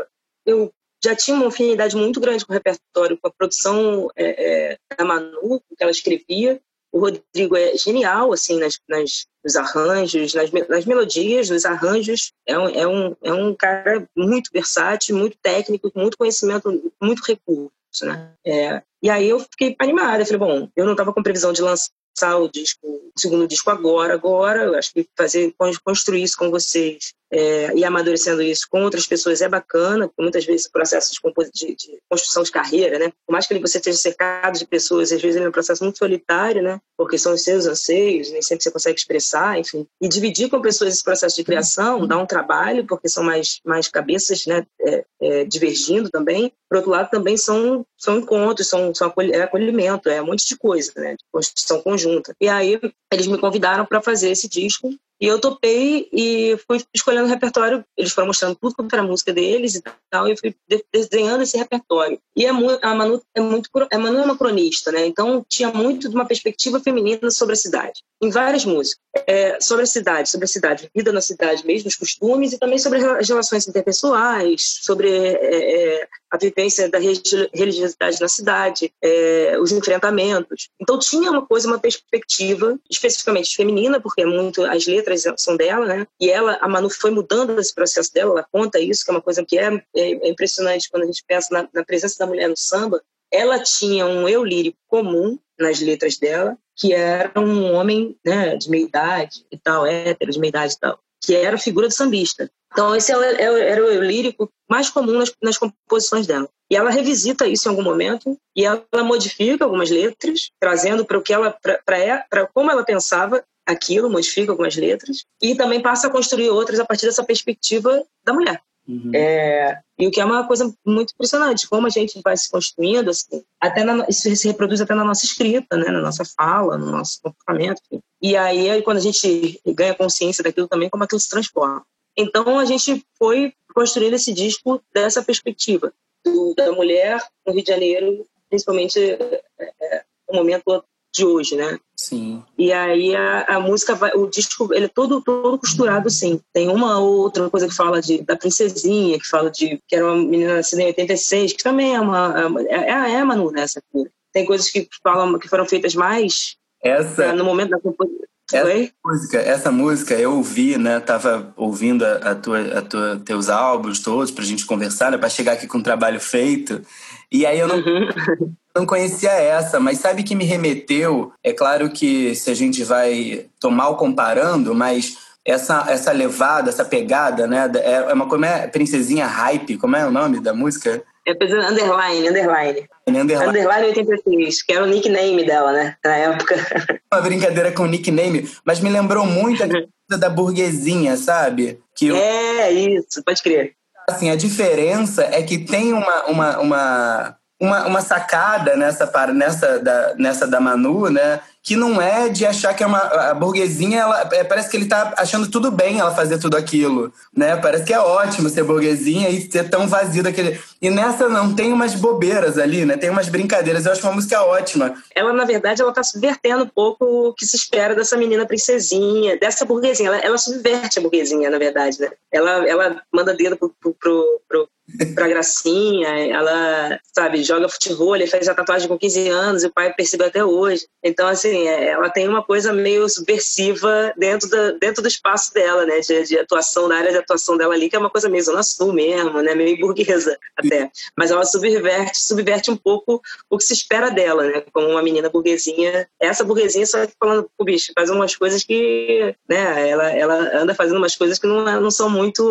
eu 0.45 0.71
já 1.03 1.13
tinha 1.13 1.35
uma 1.35 1.47
afinidade 1.47 1.93
muito 1.97 2.21
grande 2.21 2.45
com 2.45 2.53
o 2.53 2.55
repertório, 2.55 3.17
com 3.21 3.27
a 3.27 3.33
produção 3.33 4.07
é, 4.15 4.71
é, 4.71 4.77
da 4.97 5.03
Manu, 5.03 5.61
que 5.77 5.83
ela 5.83 5.91
escrevia. 5.91 6.61
O 6.89 6.99
Rodrigo 6.99 7.57
é 7.57 7.77
genial, 7.77 8.31
assim, 8.31 8.57
nas, 8.57 8.79
nas 8.87 9.27
nos 9.43 9.55
arranjos, 9.57 10.33
nas, 10.33 10.49
nas 10.51 10.85
melodias, 10.85 11.49
nos 11.49 11.65
arranjos. 11.65 12.31
É 12.47 12.57
um, 12.57 12.69
é, 12.69 12.87
um, 12.87 13.15
é 13.21 13.33
um 13.33 13.53
cara 13.53 14.07
muito 14.15 14.49
versátil, 14.53 15.17
muito 15.17 15.37
técnico, 15.41 15.91
com 15.91 15.99
muito 15.99 16.17
conhecimento, 16.17 16.93
muito 17.01 17.21
recurso. 17.27 17.71
Né? 18.05 18.33
É, 18.45 18.81
e 19.01 19.09
aí 19.09 19.29
eu 19.29 19.39
fiquei 19.39 19.75
animada, 19.79 20.25
falei, 20.25 20.39
bom, 20.39 20.69
eu 20.75 20.85
não 20.85 20.93
estava 20.93 21.13
com 21.13 21.23
previsão 21.23 21.53
de 21.53 21.61
lançar 21.61 22.37
o 22.37 22.49
disco, 22.49 22.87
o 22.87 23.11
segundo 23.19 23.47
disco 23.47 23.69
agora, 23.69 24.13
agora, 24.13 24.63
eu 24.63 24.75
acho 24.75 24.93
que 24.93 25.07
fazer, 25.15 25.53
construir 25.83 26.23
isso 26.23 26.37
com 26.37 26.49
vocês 26.49 27.13
é, 27.31 27.73
e 27.75 27.83
amadurecendo 27.83 28.41
isso 28.41 28.67
com 28.69 28.83
outras 28.83 29.05
pessoas 29.05 29.41
é 29.41 29.49
bacana, 29.49 30.09
muitas 30.17 30.45
vezes 30.45 30.65
o 30.67 30.71
processo 30.71 31.11
de, 31.11 31.51
de, 31.53 31.75
de, 31.75 31.99
construção 32.09 32.43
de 32.43 32.51
carreira, 32.51 32.97
né? 32.97 33.11
Por 33.25 33.33
mais 33.33 33.45
que 33.45 33.59
você 33.59 33.77
esteja 33.77 33.97
cercado 33.97 34.57
de 34.57 34.65
pessoas, 34.65 35.11
às 35.11 35.21
vezes 35.21 35.35
ele 35.35 35.45
é 35.45 35.49
um 35.49 35.51
processo 35.51 35.83
muito 35.83 35.97
solitário, 35.97 36.61
né? 36.61 36.79
Porque 36.97 37.17
são 37.17 37.33
os 37.33 37.43
seus 37.43 37.65
anseios, 37.65 38.31
nem 38.31 38.41
sempre 38.41 38.63
você 38.63 38.71
consegue 38.71 38.99
expressar, 38.99 39.59
enfim. 39.59 39.85
E 40.01 40.07
dividir 40.07 40.49
com 40.49 40.61
pessoas 40.61 40.93
esse 40.93 41.03
processo 41.03 41.35
de 41.35 41.43
criação 41.43 42.07
dá 42.07 42.17
um 42.17 42.25
trabalho, 42.25 42.85
porque 42.85 43.09
são 43.09 43.23
mais, 43.23 43.59
mais 43.65 43.87
cabeças, 43.87 44.45
né? 44.45 44.65
É, 44.81 45.05
é, 45.21 45.45
divergindo 45.45 46.09
também. 46.09 46.51
Por 46.69 46.77
outro 46.77 46.91
lado, 46.91 47.09
também 47.09 47.35
são, 47.35 47.85
são 47.97 48.19
encontros, 48.19 48.67
são, 48.67 48.93
são 48.93 49.13
é 49.33 49.41
acolhimento, 49.41 50.09
é 50.09 50.21
um 50.21 50.27
monte 50.27 50.47
de 50.47 50.57
coisa, 50.57 50.91
né? 50.95 51.13
De 51.13 51.25
construção 51.31 51.81
conjunta. 51.81 52.33
E 52.39 52.47
aí 52.47 52.79
eles 53.11 53.27
me 53.27 53.37
convidaram 53.37 53.85
para 53.85 54.01
fazer 54.01 54.29
esse 54.29 54.47
disco 54.47 54.93
e 55.19 55.25
eu 55.25 55.39
topei 55.39 56.07
e 56.11 56.57
fui 56.67 56.81
escolhendo 56.93 57.25
o 57.25 57.29
repertório. 57.29 57.83
Eles 57.97 58.11
foram 58.11 58.27
mostrando 58.27 58.55
tudo 58.55 58.75
quanto 58.75 58.93
era 58.93 59.03
música 59.03 59.33
deles 59.33 59.75
e 59.75 59.83
tal, 60.09 60.27
e 60.27 60.31
eu 60.31 60.37
fui 60.37 60.55
desenhando 60.93 61.43
esse 61.43 61.57
repertório. 61.57 62.19
E 62.35 62.45
a, 62.45 62.51
a 62.51 62.95
Manu 62.95 63.21
é 63.35 63.41
muito 63.41 63.69
a 63.91 63.97
Manu 63.97 64.19
é 64.19 64.23
uma 64.23 64.37
cronista, 64.37 64.91
né? 64.91 65.05
Então 65.07 65.45
tinha 65.47 65.69
muito 65.69 66.07
de 66.07 66.15
uma 66.15 66.25
perspectiva 66.25 66.79
feminina 66.79 67.31
sobre 67.31 67.53
a 67.53 67.57
cidade, 67.57 68.03
em 68.21 68.29
várias 68.29 68.65
músicas, 68.65 69.01
é, 69.25 69.59
sobre 69.59 69.83
a 69.83 69.87
cidade, 69.87 70.29
sobre 70.29 70.45
a 70.45 70.47
cidade, 70.47 70.89
vida 70.95 71.11
na 71.11 71.21
cidade 71.21 71.65
mesmo, 71.65 71.87
os 71.87 71.95
costumes 71.95 72.53
e 72.53 72.59
também 72.59 72.77
sobre 72.77 72.99
as 72.99 73.27
relações 73.27 73.67
interpessoais, 73.67 74.79
sobre 74.83 75.09
é, 75.09 76.01
é, 76.01 76.07
a 76.29 76.37
vivência 76.37 76.89
da 76.89 76.99
religiosidade 76.99 78.19
na 78.19 78.27
cidade, 78.27 78.91
é, 79.01 79.57
os 79.59 79.71
enfrentamentos. 79.71 80.69
Então 80.79 80.99
tinha 80.99 81.31
uma 81.31 81.45
coisa, 81.45 81.67
uma 81.67 81.79
perspectiva 81.79 82.77
especificamente 82.89 83.55
feminina, 83.55 83.99
porque 83.99 84.21
é 84.21 84.25
muito 84.25 84.63
as 84.63 84.85
letras 84.85 85.06
são 85.37 85.55
dela, 85.55 85.85
né? 85.85 86.07
E 86.19 86.29
ela, 86.29 86.57
a 86.61 86.67
Manu 86.67 86.89
foi 86.89 87.11
mudando 87.11 87.59
esse 87.59 87.73
processo 87.73 88.13
dela, 88.13 88.31
ela 88.31 88.47
conta 88.51 88.79
isso, 88.79 89.05
que 89.05 89.11
é 89.11 89.13
uma 89.13 89.21
coisa 89.21 89.45
que 89.45 89.57
é, 89.57 89.73
é, 89.73 89.81
é 89.95 90.29
impressionante 90.29 90.89
quando 90.89 91.03
a 91.03 91.05
gente 91.05 91.23
pensa 91.27 91.47
na, 91.51 91.69
na 91.73 91.85
presença 91.85 92.17
da 92.19 92.27
mulher 92.27 92.49
no 92.49 92.57
samba. 92.57 93.01
Ela 93.31 93.61
tinha 93.61 94.05
um 94.05 94.27
eu 94.27 94.43
lírico 94.43 94.77
comum 94.87 95.37
nas 95.59 95.79
letras 95.81 96.17
dela, 96.17 96.57
que 96.75 96.93
era 96.93 97.31
um 97.39 97.73
homem 97.73 98.15
né, 98.25 98.55
de 98.55 98.69
meia 98.69 98.83
idade 98.83 99.45
e 99.51 99.57
tal, 99.57 99.85
hétero, 99.85 100.31
de 100.31 100.39
meia 100.39 100.49
idade 100.49 100.73
e 100.73 100.79
tal, 100.79 100.99
que 101.23 101.35
era 101.35 101.55
a 101.55 101.59
figura 101.59 101.87
do 101.87 101.93
sambista. 101.93 102.49
Então, 102.71 102.95
esse 102.95 103.11
é 103.11 103.41
era 103.41 103.83
o 103.83 103.87
eu 103.87 104.03
lírico 104.03 104.49
mais 104.69 104.89
comum 104.89 105.13
nas, 105.13 105.33
nas, 105.41 105.57
composições 105.57 106.27
dela. 106.27 106.47
E 106.69 106.75
ela 106.75 106.91
revisita 106.91 107.47
isso 107.47 107.67
em 107.67 107.71
algum 107.71 107.81
momento 107.81 108.37
e 108.55 108.65
ela 108.65 108.85
modifica 109.03 109.63
algumas 109.63 109.89
letras, 109.89 110.51
trazendo 110.59 111.05
para 111.05 111.17
o 111.17 111.21
que 111.21 111.33
ela, 111.33 111.57
para 111.85 112.47
como 112.53 112.69
ela 112.69 112.83
pensava 112.83 113.43
aquilo, 113.67 114.09
modifica 114.09 114.51
algumas 114.51 114.75
letras 114.75 115.25
e 115.41 115.53
também 115.55 115.81
passa 115.81 116.07
a 116.07 116.09
construir 116.09 116.49
outras 116.49 116.79
a 116.79 116.85
partir 116.85 117.05
dessa 117.05 117.23
perspectiva 117.23 118.03
da 118.23 118.33
mulher. 118.33 118.61
Uhum. 118.87 119.11
É, 119.13 119.81
e 119.99 120.07
o 120.07 120.11
que 120.11 120.21
é 120.21 120.25
uma 120.25 120.47
coisa 120.47 120.73
muito 120.85 121.11
impressionante, 121.13 121.67
como 121.67 121.85
a 121.85 121.89
gente 121.89 122.21
vai 122.23 122.37
se 122.37 122.49
construindo, 122.49 123.09
assim, 123.09 123.43
até 123.59 123.83
na, 123.83 124.05
isso 124.07 124.33
se 124.33 124.47
reproduz 124.47 124.79
até 124.79 124.95
na 124.95 125.03
nossa 125.03 125.25
escrita, 125.25 125.75
né, 125.75 125.91
na 125.91 125.99
nossa 125.99 126.23
fala, 126.23 126.77
no 126.77 126.89
nosso 126.89 127.19
comportamento. 127.21 127.81
E 128.21 128.37
aí, 128.37 128.81
quando 128.83 128.97
a 128.97 129.01
gente 129.01 129.59
ganha 129.67 129.93
consciência 129.93 130.41
daquilo 130.41 130.69
também, 130.69 130.89
como 130.89 131.03
aquilo 131.03 131.19
se 131.19 131.27
transforma. 131.27 131.85
Então, 132.15 132.57
a 132.57 132.65
gente 132.65 133.05
foi 133.19 133.53
construindo 133.75 134.13
esse 134.13 134.33
disco 134.33 134.81
dessa 134.93 135.21
perspectiva, 135.21 135.93
do, 136.23 136.53
da 136.55 136.71
mulher 136.71 137.21
no 137.45 137.53
Rio 137.53 137.63
de 137.63 137.69
Janeiro, 137.69 138.25
principalmente 138.49 138.97
é, 138.97 139.41
é, 139.59 140.03
no 140.29 140.37
momento 140.37 140.83
de 141.17 141.25
hoje, 141.25 141.55
né? 141.55 141.79
Sim. 141.95 142.43
E 142.57 142.71
aí 142.71 143.15
a, 143.15 143.41
a 143.43 143.59
música 143.59 143.95
vai, 143.95 144.11
o 144.13 144.27
disco, 144.27 144.73
ele 144.73 144.85
é 144.85 144.89
todo 144.89 145.21
todo 145.21 145.57
costurado 145.57 146.09
sim. 146.09 146.39
Tem 146.53 146.69
uma 146.69 146.99
outra 146.99 147.49
coisa 147.49 147.67
que 147.67 147.75
fala 147.75 148.01
de 148.01 148.21
da 148.21 148.35
princesinha, 148.35 149.19
que 149.19 149.27
fala 149.27 149.49
de 149.49 149.81
que 149.87 149.95
era 149.95 150.05
uma 150.05 150.15
menina 150.15 150.55
nascida 150.55 150.83
em 150.83 150.87
86, 150.87 151.53
que 151.53 151.63
também 151.63 151.95
é 151.95 151.99
uma 151.99 152.33
é, 152.69 152.75
é, 152.75 153.13
é 153.13 153.19
a 153.19 153.25
Manu 153.25 153.51
nessa 153.51 153.81
cura. 153.91 154.09
Tem 154.31 154.45
coisas 154.45 154.69
que 154.69 154.87
falam 155.03 155.37
que 155.39 155.49
foram 155.49 155.65
feitas 155.65 155.95
mais 155.95 156.55
essa 156.83 157.25
é, 157.25 157.33
no 157.33 157.43
momento 157.43 157.71
da 157.71 157.79
composição. 157.79 158.27
Essa 158.51 158.91
música, 159.05 159.37
essa 159.39 159.71
música 159.71 160.13
eu 160.13 160.35
ouvi, 160.35 160.77
né? 160.77 161.01
Tava 161.01 161.53
ouvindo 161.57 162.05
a, 162.05 162.31
a 162.31 162.35
tua, 162.35 162.79
a 162.79 162.81
tua, 162.81 163.21
teus 163.23 163.49
álbuns 163.49 163.99
todos 163.99 164.31
pra 164.31 164.45
gente 164.45 164.65
conversar, 164.65 165.11
né? 165.11 165.17
Pra 165.17 165.27
chegar 165.27 165.53
aqui 165.53 165.67
com 165.67 165.79
o 165.79 165.83
trabalho 165.83 166.19
feito. 166.19 166.81
E 167.29 167.45
aí 167.45 167.59
eu 167.59 167.67
não, 167.67 167.75
uhum. 167.77 168.09
não 168.73 168.85
conhecia 168.85 169.31
essa, 169.31 169.81
mas 169.81 169.99
sabe 169.99 170.23
que 170.23 170.33
me 170.33 170.45
remeteu? 170.45 171.33
É 171.43 171.51
claro 171.51 171.89
que 171.89 172.33
se 172.35 172.49
a 172.49 172.53
gente 172.53 172.85
vai 172.85 173.47
tomar 173.59 173.89
o 173.89 173.97
comparando, 173.97 174.73
mas 174.73 175.17
essa, 175.43 175.85
essa 175.89 176.13
levada, 176.13 176.69
essa 176.69 176.85
pegada, 176.85 177.47
né? 177.47 177.69
É, 177.75 177.93
é 177.95 178.13
uma 178.13 178.27
como 178.27 178.45
é 178.45 178.65
princesinha 178.67 179.27
hype, 179.27 179.77
como 179.77 179.97
é 179.97 180.05
o 180.05 180.11
nome 180.11 180.39
da 180.39 180.53
música? 180.53 181.03
É 181.27 181.31
underline, 181.33 182.29
underline. 182.29 182.87
Underline. 183.05 183.49
Underline 183.49 183.87
86, 183.87 184.63
que 184.63 184.71
era 184.71 184.85
o 184.85 184.87
nickname 184.87 185.45
dela, 185.45 185.73
né? 185.73 185.97
Na 186.03 186.15
época. 186.15 186.55
Uma 187.13 187.21
brincadeira 187.21 187.69
com 187.73 187.83
o 187.83 187.87
nickname, 187.87 188.49
mas 188.63 188.79
me 188.79 188.89
lembrou 188.89 189.25
muito 189.25 189.61
da 190.09 190.29
burguesinha, 190.29 191.17
sabe? 191.17 191.81
Que 191.93 192.15
é, 192.15 192.71
isso, 192.71 193.21
pode 193.25 193.43
crer. 193.43 193.73
Assim, 194.09 194.29
a 194.29 194.37
diferença 194.37 195.21
é 195.23 195.43
que 195.43 195.57
tem 195.57 195.91
uma, 195.91 196.25
uma, 196.27 196.59
uma, 196.59 197.37
uma, 197.59 197.87
uma 197.87 198.01
sacada 198.01 198.77
nessa, 198.77 199.11
nessa, 199.33 199.79
da, 199.79 200.15
nessa 200.15 200.47
da 200.47 200.61
Manu, 200.61 201.09
né? 201.09 201.41
Que 201.67 201.75
não 201.75 202.01
é 202.01 202.29
de 202.29 202.45
achar 202.45 202.73
que 202.73 202.81
é 202.81 202.87
uma 202.87 202.99
a 202.99 203.33
burguesinha, 203.33 203.99
ela 203.99 204.29
é, 204.31 204.41
parece 204.41 204.69
que 204.69 204.77
ele 204.77 204.85
tá 204.85 205.13
achando 205.17 205.51
tudo 205.51 205.69
bem 205.69 205.99
ela 205.99 206.15
fazer 206.15 206.39
tudo 206.39 206.55
aquilo, 206.55 207.11
né? 207.35 207.57
Parece 207.57 207.83
que 207.83 207.93
é 207.93 207.99
ótimo 207.99 208.47
ser 208.47 208.63
burguesinha 208.63 209.29
e 209.29 209.51
ser 209.51 209.69
tão 209.69 209.85
vazio 209.85 210.23
daquele. 210.23 210.57
E 210.81 210.89
nessa 210.89 211.27
não 211.27 211.53
tem 211.53 211.73
umas 211.73 211.93
bobeiras 211.93 212.57
ali, 212.57 212.85
né? 212.85 212.95
Tem 212.95 213.09
umas 213.09 213.27
brincadeiras. 213.27 213.85
Eu 213.85 213.91
acho 213.91 214.01
uma 214.07 214.13
música 214.13 214.41
ótima. 214.43 214.95
Ela 215.13 215.33
na 215.33 215.43
verdade 215.43 215.81
ela 215.81 215.91
tá 215.91 216.01
subvertendo 216.03 216.63
um 216.63 216.69
pouco 216.69 217.03
o 217.03 217.33
que 217.33 217.45
se 217.45 217.57
espera 217.57 217.93
dessa 217.93 218.15
menina 218.15 218.45
princesinha, 218.45 219.37
dessa 219.37 219.65
burguesinha. 219.65 220.07
Ela, 220.07 220.19
ela 220.19 220.37
subverte 220.37 220.99
a 220.99 221.01
burguesinha, 221.01 221.49
na 221.49 221.57
verdade, 221.57 221.99
né? 221.99 222.09
Ela 222.31 222.65
ela 222.65 223.01
manda 223.13 223.33
dedo 223.33 223.57
pro, 223.57 223.75
pro, 223.77 223.93
pro, 223.93 224.41
pro 224.47 224.69
pra 225.13 225.27
gracinha, 225.27 226.07
ela, 226.29 226.99
sabe, 227.13 227.43
joga 227.43 227.67
futebol, 227.67 228.15
ele 228.15 228.25
fez 228.25 228.47
a 228.47 228.55
tatuagem 228.55 228.87
com 228.87 228.97
15 228.97 229.27
anos 229.29 229.63
e 229.63 229.67
o 229.67 229.73
pai 229.73 229.93
percebeu 229.93 230.27
até 230.27 230.43
hoje. 230.43 230.87
Então, 231.03 231.27
assim, 231.27 231.56
é, 231.65 231.91
ela 231.91 232.09
tem 232.09 232.27
uma 232.27 232.43
coisa 232.43 232.73
meio 232.73 233.07
subversiva 233.07 234.13
dentro, 234.17 234.49
da, 234.49 234.71
dentro 234.71 235.01
do 235.01 235.07
espaço 235.07 235.53
dela, 235.53 235.85
né, 235.85 236.01
de, 236.01 236.23
de 236.23 236.37
atuação, 236.37 236.89
da 236.89 236.97
área 236.97 237.11
de 237.11 237.17
atuação 237.17 237.55
dela 237.55 237.73
ali, 237.73 237.89
que 237.89 237.95
é 237.95 237.99
uma 237.99 238.09
coisa 238.09 238.27
meio 238.27 238.43
zona 238.43 238.61
sul 238.63 238.91
mesmo, 238.91 239.41
né, 239.41 239.55
meio 239.55 239.79
burguesa 239.79 240.37
até. 240.57 240.91
Mas 241.17 241.31
ela 241.31 241.45
subverte, 241.45 242.21
subverte 242.21 242.69
um 242.69 242.75
pouco 242.75 243.21
o 243.49 243.57
que 243.57 243.63
se 243.63 243.73
espera 243.73 244.11
dela, 244.11 244.43
né, 244.43 244.63
como 244.73 244.89
uma 244.89 245.01
menina 245.01 245.29
burguesinha. 245.29 246.07
Essa 246.19 246.43
burguesinha 246.43 246.85
só 246.85 246.97
falando, 247.17 247.49
o 247.57 247.63
bicho, 247.63 247.93
faz 247.97 248.09
umas 248.09 248.35
coisas 248.35 248.63
que, 248.63 249.33
né, 249.47 249.89
ela, 249.89 250.11
ela 250.11 250.35
anda 250.57 250.75
fazendo 250.75 250.97
umas 250.97 251.15
coisas 251.15 251.39
que 251.39 251.47
não, 251.47 251.63
não 251.79 251.91
são 251.91 252.09
muito 252.09 252.43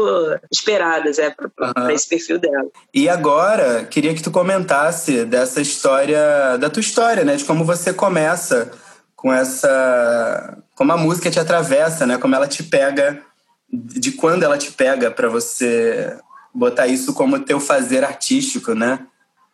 esperadas, 0.50 1.18
é, 1.18 1.30
pra, 1.30 1.74
pra 1.74 1.92
esse 1.92 2.08
perfil 2.08 2.38
dela. 2.38 2.68
E 2.94 3.08
agora, 3.08 3.84
queria 3.84 4.14
que 4.14 4.22
tu 4.22 4.30
comentasse 4.30 5.24
dessa 5.24 5.60
história, 5.60 6.56
da 6.58 6.70
tua 6.70 6.80
história, 6.80 7.24
né? 7.24 7.36
De 7.36 7.44
como 7.44 7.64
você 7.64 7.92
começa 7.92 8.70
com 9.16 9.32
essa. 9.32 10.62
Como 10.74 10.92
a 10.92 10.96
música 10.96 11.30
te 11.30 11.40
atravessa, 11.40 12.06
né? 12.06 12.18
Como 12.18 12.34
ela 12.34 12.46
te 12.46 12.62
pega, 12.62 13.22
de 13.72 14.12
quando 14.12 14.42
ela 14.42 14.58
te 14.58 14.70
pega 14.70 15.10
para 15.10 15.28
você 15.28 16.16
botar 16.54 16.86
isso 16.86 17.14
como 17.14 17.40
teu 17.40 17.58
fazer 17.58 18.04
artístico, 18.04 18.74
né? 18.74 19.06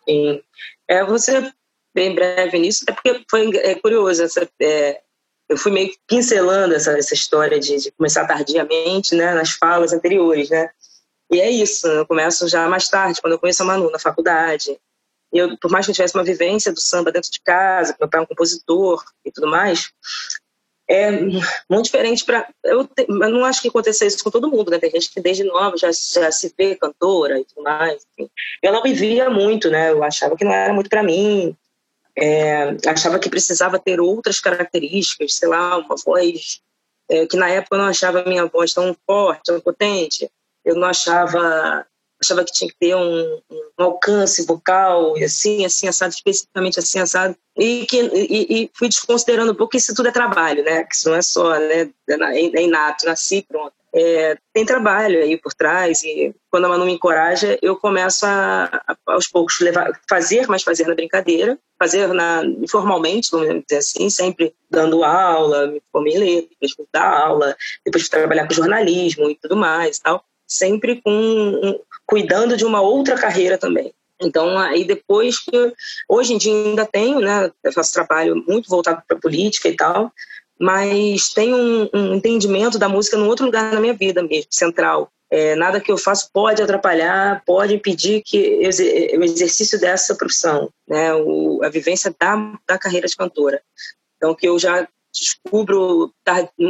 Sim. 0.07 0.41
É, 0.87 1.03
você 1.05 1.51
bem 1.95 2.13
breve 2.13 2.59
nisso, 2.59 2.83
até 2.83 2.93
porque 2.93 3.23
foi 3.29 3.49
é, 3.57 3.75
curioso. 3.75 4.23
Essa, 4.23 4.47
é, 4.61 5.01
eu 5.49 5.57
fui 5.57 5.71
meio 5.71 5.93
pincelando 6.07 6.73
essa, 6.73 6.97
essa 6.97 7.13
história 7.13 7.59
de, 7.59 7.77
de, 7.77 7.91
começar 7.91 8.25
tardiamente, 8.25 9.15
né, 9.15 9.33
nas 9.33 9.51
falas 9.51 9.93
anteriores, 9.93 10.49
né? 10.49 10.69
E 11.31 11.39
é 11.39 11.49
isso, 11.49 11.87
eu 11.87 12.05
começo 12.05 12.47
já 12.47 12.67
mais 12.67 12.87
tarde, 12.87 13.21
quando 13.21 13.33
eu 13.33 13.39
conheço 13.39 13.63
a 13.63 13.65
Manu 13.65 13.89
na 13.89 13.99
faculdade. 13.99 14.77
Eu, 15.33 15.57
por 15.57 15.71
mais 15.71 15.85
que 15.85 15.91
eu 15.91 15.95
tivesse 15.95 16.15
uma 16.15 16.23
vivência 16.23 16.71
do 16.71 16.79
samba 16.79 17.11
dentro 17.11 17.31
de 17.31 17.41
casa, 17.41 17.95
meu 17.99 18.07
pai 18.07 18.19
é 18.19 18.23
um 18.23 18.27
compositor 18.27 19.03
e 19.25 19.31
tudo 19.31 19.47
mais, 19.47 19.91
é 20.87 21.11
muito 21.69 21.85
diferente 21.85 22.25
para 22.25 22.47
eu, 22.63 22.87
eu, 22.97 23.29
não 23.29 23.45
acho 23.45 23.61
que 23.61 23.69
aconteça 23.69 24.05
isso 24.05 24.23
com 24.23 24.29
todo 24.29 24.49
mundo 24.49 24.69
né? 24.69 24.77
Tem 24.77 24.91
gente 24.91 25.09
que 25.09 25.21
desde 25.21 25.43
nova 25.43 25.77
já, 25.77 25.89
já 25.91 26.31
se 26.31 26.53
vê 26.57 26.75
cantora 26.75 27.39
e 27.39 27.45
tudo 27.45 27.63
mais 27.63 28.05
enfim. 28.11 28.29
eu 28.61 28.73
não 28.73 28.83
me 28.83 28.93
via 28.93 29.29
muito 29.29 29.69
né? 29.69 29.91
Eu 29.91 30.03
achava 30.03 30.35
que 30.35 30.43
não 30.43 30.51
era 30.51 30.73
muito 30.73 30.89
para 30.89 31.01
mim 31.01 31.55
é, 32.17 32.75
achava 32.85 33.17
que 33.17 33.29
precisava 33.29 33.79
ter 33.79 34.01
outras 34.01 34.41
características 34.41 35.35
sei 35.35 35.47
lá 35.47 35.77
uma 35.77 35.95
voz 35.95 36.61
é, 37.09 37.25
que 37.25 37.37
na 37.37 37.49
época 37.49 37.75
eu 37.75 37.79
não 37.79 37.87
achava 37.87 38.25
minha 38.25 38.45
voz 38.45 38.73
tão 38.73 38.95
forte 39.05 39.43
tão 39.45 39.59
potente. 39.59 40.29
Eu 40.63 40.75
não 40.75 40.87
achava 40.87 41.85
achava 42.23 42.43
que 42.43 42.51
tinha 42.51 42.69
que 42.69 42.77
ter 42.79 42.95
um, 42.95 43.41
um 43.79 43.83
alcance 43.83 44.45
vocal 44.45 45.17
e 45.17 45.23
assim 45.23 45.65
assim 45.65 45.87
assado 45.87 46.13
especificamente 46.13 46.79
assim 46.79 46.99
assado. 46.99 47.35
E 47.55 47.85
que 47.85 48.01
e, 48.01 48.63
e, 48.63 48.71
fui 48.73 48.87
desconsiderando 48.89 49.51
um 49.51 49.55
pouco 49.55 49.71
que 49.71 49.77
isso 49.77 49.93
tudo 49.93 50.07
é 50.07 50.11
trabalho 50.11 50.63
né? 50.63 50.83
Que 50.83 50.95
isso 50.95 51.09
não 51.09 51.15
é 51.15 51.21
só 51.21 51.49
né? 51.59 51.89
É, 52.09 52.59
é 52.59 52.61
inato 52.63 53.05
nasci 53.05 53.45
pronto. 53.47 53.73
É, 53.95 54.35
tem 54.51 54.65
trabalho 54.65 55.21
aí 55.21 55.37
por 55.37 55.53
trás 55.53 56.01
e 56.03 56.33
quando 56.49 56.65
a 56.65 56.69
Manu 56.69 56.83
me 56.83 56.93
encoraja 56.93 57.59
eu 57.61 57.75
começo 57.75 58.25
a, 58.25 58.65
a, 58.87 58.97
aos 59.05 59.27
poucos 59.27 59.59
levar 59.59 59.91
fazer 60.09 60.47
mas 60.47 60.63
fazer 60.63 60.87
na 60.87 60.95
brincadeira 60.95 61.59
fazer 61.77 62.07
na 62.07 62.43
informalmente 62.43 63.29
vamos 63.29 63.61
dizer 63.67 63.77
assim 63.77 64.09
sempre 64.09 64.55
dando 64.67 65.03
aula 65.03 65.67
me 65.67 65.79
formei 65.91 66.15
em 66.15 66.17
letras 66.17 66.71
dar 66.91 67.07
aula 67.07 67.55
depois 67.85 68.09
trabalhar 68.09 68.47
com 68.47 68.55
jornalismo 68.55 69.29
e 69.29 69.35
tudo 69.35 69.55
mais 69.55 69.99
tal 69.99 70.25
sempre 70.53 71.01
com 71.01 71.79
cuidando 72.05 72.55
de 72.55 72.65
uma 72.65 72.81
outra 72.81 73.15
carreira 73.15 73.57
também. 73.57 73.93
Então, 74.21 74.57
aí 74.57 74.85
depois 74.85 75.39
que. 75.39 75.73
Hoje 76.07 76.33
em 76.33 76.37
dia 76.37 76.53
ainda 76.53 76.85
tenho, 76.85 77.19
né? 77.19 77.51
Eu 77.63 77.73
faço 77.73 77.93
trabalho 77.93 78.35
muito 78.47 78.69
voltado 78.69 79.01
para 79.07 79.19
política 79.19 79.67
e 79.67 79.75
tal, 79.75 80.11
mas 80.59 81.29
tenho 81.29 81.55
um, 81.55 81.89
um, 81.93 82.13
entendimento 82.15 82.77
da 82.77 82.87
música 82.87 83.17
num 83.17 83.27
outro 83.27 83.45
lugar 83.45 83.73
na 83.73 83.79
minha 83.79 83.93
vida 83.93 84.21
mesmo, 84.23 84.47
central. 84.51 85.11
É, 85.29 85.55
nada 85.55 85.81
que 85.81 85.91
eu 85.91 85.97
faço 85.97 86.29
pode 86.31 86.61
atrapalhar, 86.61 87.41
pode 87.43 87.73
impedir 87.73 88.21
que 88.23 88.59
o 89.17 89.23
exercício 89.23 89.79
dessa 89.79 90.15
profissão, 90.15 90.69
né? 90.87 91.13
O, 91.15 91.61
a 91.63 91.69
vivência 91.69 92.15
da, 92.19 92.53
da 92.67 92.77
carreira 92.77 93.07
de 93.07 93.15
cantora. 93.15 93.61
Então, 94.17 94.35
que 94.35 94.47
eu 94.47 94.57
já 94.59 94.87
descubro 95.13 96.11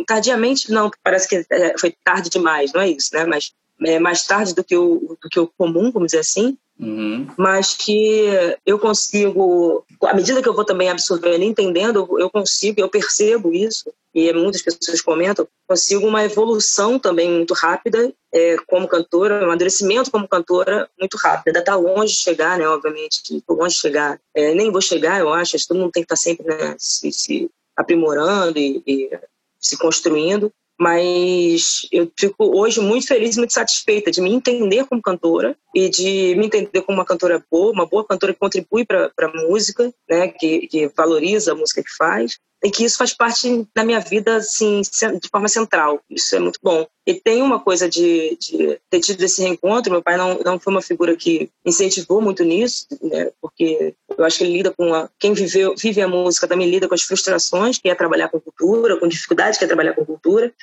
tardiamente, 0.06 0.72
não, 0.72 0.92
parece 1.02 1.28
que 1.28 1.46
é, 1.50 1.78
foi 1.78 1.96
tarde 2.04 2.30
demais, 2.30 2.74
não 2.74 2.82
é 2.82 2.90
isso, 2.90 3.10
né? 3.14 3.26
Mas 3.26 3.54
é, 3.82 4.00
mais 4.00 4.24
tarde 4.26 4.54
do 4.54 4.64
que, 4.64 4.76
o, 4.76 5.18
do 5.22 5.30
que 5.30 5.40
o 5.40 5.48
comum, 5.58 5.92
vamos 5.92 6.08
dizer 6.08 6.20
assim, 6.20 6.58
uhum. 6.80 7.28
mas 7.38 7.74
que 7.74 8.26
eu 8.66 8.80
consigo, 8.80 9.86
à 10.04 10.14
medida 10.14 10.42
que 10.42 10.50
eu 10.50 10.54
vou 10.54 10.66
também 10.66 10.90
absorvendo, 10.90 11.44
entendendo, 11.44 12.08
eu 12.20 12.30
consigo, 12.30 12.80
eu 12.80 12.90
percebo 12.90 13.54
isso, 13.54 13.92
e 14.14 14.32
muitas 14.32 14.62
pessoas 14.62 15.02
comentam, 15.02 15.48
consigo 15.68 16.06
uma 16.06 16.24
evolução 16.24 17.00
também 17.00 17.32
muito 17.32 17.54
rápida 17.56 18.14
é, 18.32 18.58
como 18.68 18.88
cantora, 18.88 19.42
um 19.42 19.46
amadurecimento 19.46 20.12
como 20.12 20.28
cantora 20.28 20.88
muito 21.00 21.18
rápido. 21.18 21.48
Ainda 21.48 21.60
está 21.60 21.76
longe 21.76 22.14
de 22.14 22.20
chegar, 22.20 22.60
né, 22.60 22.68
obviamente, 22.68 23.22
estou 23.36 23.58
longe 23.58 23.74
de 23.74 23.82
chegar. 23.82 24.20
É, 24.36 24.54
nem 24.54 24.72
vou 24.72 24.82
chegar, 24.82 25.20
eu 25.20 25.34
acho, 25.34 25.58
todo 25.68 25.80
mundo 25.80 25.92
tem 25.92 26.04
que 26.04 26.14
estar 26.14 26.16
tá 26.16 26.22
sempre 26.22 26.46
né, 26.46 26.76
se, 26.78 27.12
se 27.12 27.50
aprimorando 27.76 28.60
e, 28.60 28.84
e 28.86 29.10
se 29.60 29.78
construindo, 29.78 30.52
mas 30.84 31.88
eu 31.94 32.12
fico 32.20 32.60
hoje 32.60 32.82
muito 32.82 33.08
feliz, 33.08 33.38
muito 33.38 33.54
satisfeita 33.54 34.12
de 34.12 34.20
me 34.20 34.34
entender 34.34 34.86
como 34.86 35.02
cantora 35.02 35.56
e 35.74 35.88
de 35.88 36.36
me 36.36 36.48
entender 36.48 36.82
como 36.82 36.98
uma 36.98 37.06
cantora 37.06 37.42
boa, 37.50 37.72
uma 37.72 37.86
boa 37.86 38.06
cantora 38.06 38.34
que 38.34 38.40
contribui 38.40 38.86
para 38.86 39.10
a 39.18 39.48
música, 39.48 39.94
né, 40.10 40.28
que, 40.28 40.68
que 40.68 40.90
valoriza 40.90 41.54
a 41.54 41.56
música 41.56 41.82
que 41.82 41.96
faz 41.98 42.38
e 42.64 42.72
que 42.72 42.86
isso 42.86 42.98
faz 42.98 43.14
parte 43.14 43.68
da 43.76 43.84
minha 43.84 44.00
vida 44.00 44.38
assim 44.38 44.82
de 44.82 45.30
forma 45.30 45.50
central. 45.50 46.02
Isso 46.10 46.34
é 46.36 46.40
muito 46.40 46.60
bom. 46.64 46.88
E 47.06 47.14
tem 47.14 47.42
uma 47.42 47.60
coisa 47.60 47.90
de, 47.90 48.38
de 48.40 48.80
ter 48.90 49.02
tido 49.02 49.22
esse 49.22 49.42
reencontro. 49.42 49.92
Meu 49.92 50.02
pai 50.02 50.16
não, 50.16 50.40
não 50.40 50.58
foi 50.58 50.72
uma 50.72 50.82
figura 50.82 51.14
que 51.18 51.50
incentivou 51.66 52.22
muito 52.22 52.42
nisso, 52.46 52.88
né? 53.02 53.30
porque 53.42 53.94
eu 54.18 54.24
acho 54.24 54.38
que 54.38 54.46
ele 54.46 54.54
lida 54.54 54.72
com 54.72 54.94
a, 54.94 55.10
quem 55.20 55.34
viveu, 55.34 55.76
vive 55.76 56.02
a 56.02 56.08
música 56.08 56.48
também 56.48 56.70
lida 56.70 56.88
com 56.88 56.96
as 56.96 57.02
frustrações, 57.02 57.78
que 57.78 57.90
é 57.90 57.96
trabalhar 57.96 58.30
com 58.30 58.40
cultura, 58.40 58.98
com 58.98 59.10
dificuldade 59.10 59.58
que 59.58 59.66
é 59.66 59.68
trabalhar 59.68 59.94
com 59.94 60.06
cultura. 60.06 60.54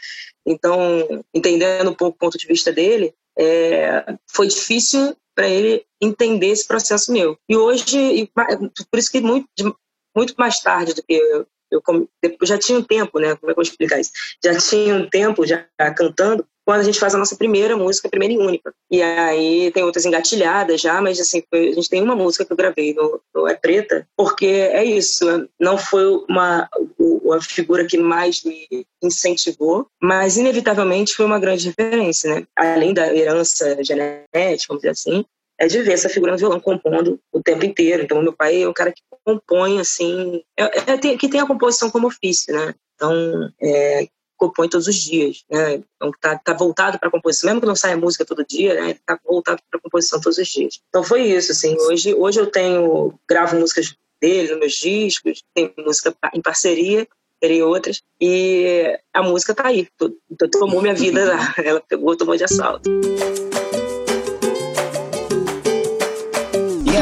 Então, 0.47 1.23
entendendo 1.35 1.91
um 1.91 1.95
pouco 1.95 2.17
o 2.17 2.19
ponto 2.19 2.39
de 2.39 2.47
vista 2.47 2.73
dele, 2.73 3.13
é, 3.39 4.17
foi 4.27 4.47
difícil 4.47 5.15
para 5.35 5.49
ele 5.49 5.85
entender 6.01 6.49
esse 6.49 6.67
processo 6.67 7.13
meu. 7.13 7.37
E 7.47 7.57
hoje, 7.57 8.31
por 8.91 8.99
isso 8.99 9.13
que 9.13 9.21
muito, 9.21 9.47
muito 10.17 10.35
mais 10.39 10.61
tarde 10.61 10.95
do 10.95 11.03
que 11.03 11.45
eu, 11.71 11.83
já 12.43 12.59
tinha 12.59 12.79
um 12.79 12.83
tempo, 12.83 13.19
né? 13.19 13.37
Como 13.37 13.51
é 13.51 13.55
que 13.55 13.61
eu 13.61 13.63
vou 13.63 13.63
explicar 13.63 14.01
isso? 14.01 14.11
Já 14.43 14.57
tinha 14.57 14.95
um 14.95 15.09
tempo 15.09 15.47
já 15.47 15.65
cantando 15.97 16.47
quando 16.65 16.81
a 16.81 16.85
gente 16.85 17.01
faz 17.01 17.15
a 17.15 17.19
nossa 17.19 17.35
primeira 17.37 17.77
música, 17.77 18.09
primeira 18.09 18.35
e 18.35 18.39
única. 18.39 18.73
E 18.91 19.03
aí 19.03 19.73
tem 19.73 19.83
outras 19.83 20.05
engatilhadas 20.05 20.81
já, 20.81 21.01
mas 21.03 21.19
assim, 21.19 21.43
a 21.53 21.57
gente 21.57 21.89
tem 21.89 22.03
uma 22.03 22.15
música 22.15 22.45
que 22.45 22.53
eu 22.53 22.57
gravei 22.57 22.95
no, 22.95 23.21
no 23.35 23.49
É 23.49 23.55
Preta, 23.55 24.07
porque 24.17 24.47
é 24.47 24.85
isso, 24.85 25.49
não 25.59 25.77
foi 25.77 26.07
uma 26.29 26.69
a 27.33 27.41
figura 27.41 27.87
que 27.87 27.99
mais 27.99 28.43
me 28.45 28.87
incentivou, 29.03 29.87
mas 30.03 30.37
inevitavelmente 30.37 31.15
foi 31.15 31.27
uma 31.27 31.39
grande 31.39 31.69
referência, 31.69 32.35
né? 32.35 32.47
Além 32.57 32.93
da 32.93 33.15
herança 33.15 33.77
genética, 33.83 34.67
vamos 34.69 34.83
dizer 34.83 34.91
assim, 34.91 35.25
é 35.61 35.67
de 35.67 35.83
ver 35.83 35.93
essa 35.93 36.09
figura 36.09 36.33
no 36.33 36.39
violão 36.39 36.59
compondo 36.59 37.21
o 37.31 37.43
tempo 37.43 37.67
inteiro. 37.67 38.03
Então, 38.03 38.23
meu 38.23 38.33
pai 38.33 38.63
é 38.63 38.69
um 38.69 38.73
cara 38.73 38.91
que 38.91 39.03
compõe, 39.23 39.79
assim, 39.79 40.43
é, 40.59 40.93
é, 40.93 40.97
que 40.97 41.29
tem 41.29 41.39
a 41.39 41.47
composição 41.47 41.91
como 41.91 42.07
ofício, 42.07 42.55
né? 42.55 42.75
Então, 42.95 43.53
é, 43.61 44.09
compõe 44.39 44.71
todos 44.71 44.87
os 44.87 44.95
dias, 44.97 45.45
né? 45.51 45.83
Então, 45.97 46.11
tá, 46.19 46.39
tá 46.39 46.55
voltado 46.55 46.99
para 46.99 47.11
a 47.11 47.13
composição, 47.13 47.49
mesmo 47.49 47.61
que 47.61 47.67
não 47.67 47.77
saia 47.77 47.95
música 47.95 48.25
todo 48.25 48.45
dia, 48.45 48.75
né? 48.75 48.97
Tá 49.05 49.19
voltado 49.23 49.61
para 49.71 49.79
a 49.79 49.83
composição 49.83 50.19
todos 50.19 50.39
os 50.39 50.49
dias. 50.49 50.81
Então, 50.89 51.05
foi 51.05 51.25
isso, 51.25 51.53
assim. 51.53 51.77
Hoje, 51.79 52.15
hoje 52.15 52.41
eu 52.41 52.47
tenho, 52.47 53.13
gravo 53.29 53.57
músicas 53.57 53.95
dele 54.19 54.53
nos 54.53 54.61
meus 54.61 54.73
discos, 54.73 55.45
tem 55.55 55.71
música 55.77 56.15
em 56.33 56.41
parceria, 56.41 57.07
terei 57.39 57.63
outras. 57.63 58.01
E 58.19 58.99
a 59.13 59.23
música 59.23 59.55
tá 59.55 59.67
aí, 59.67 59.87
então 60.31 60.49
tomou 60.51 60.81
minha 60.81 60.95
vida. 60.95 61.37
Ela 61.63 61.83
pegou, 61.87 62.17
tomou 62.17 62.35
de 62.35 62.45
assalto. 62.45 62.89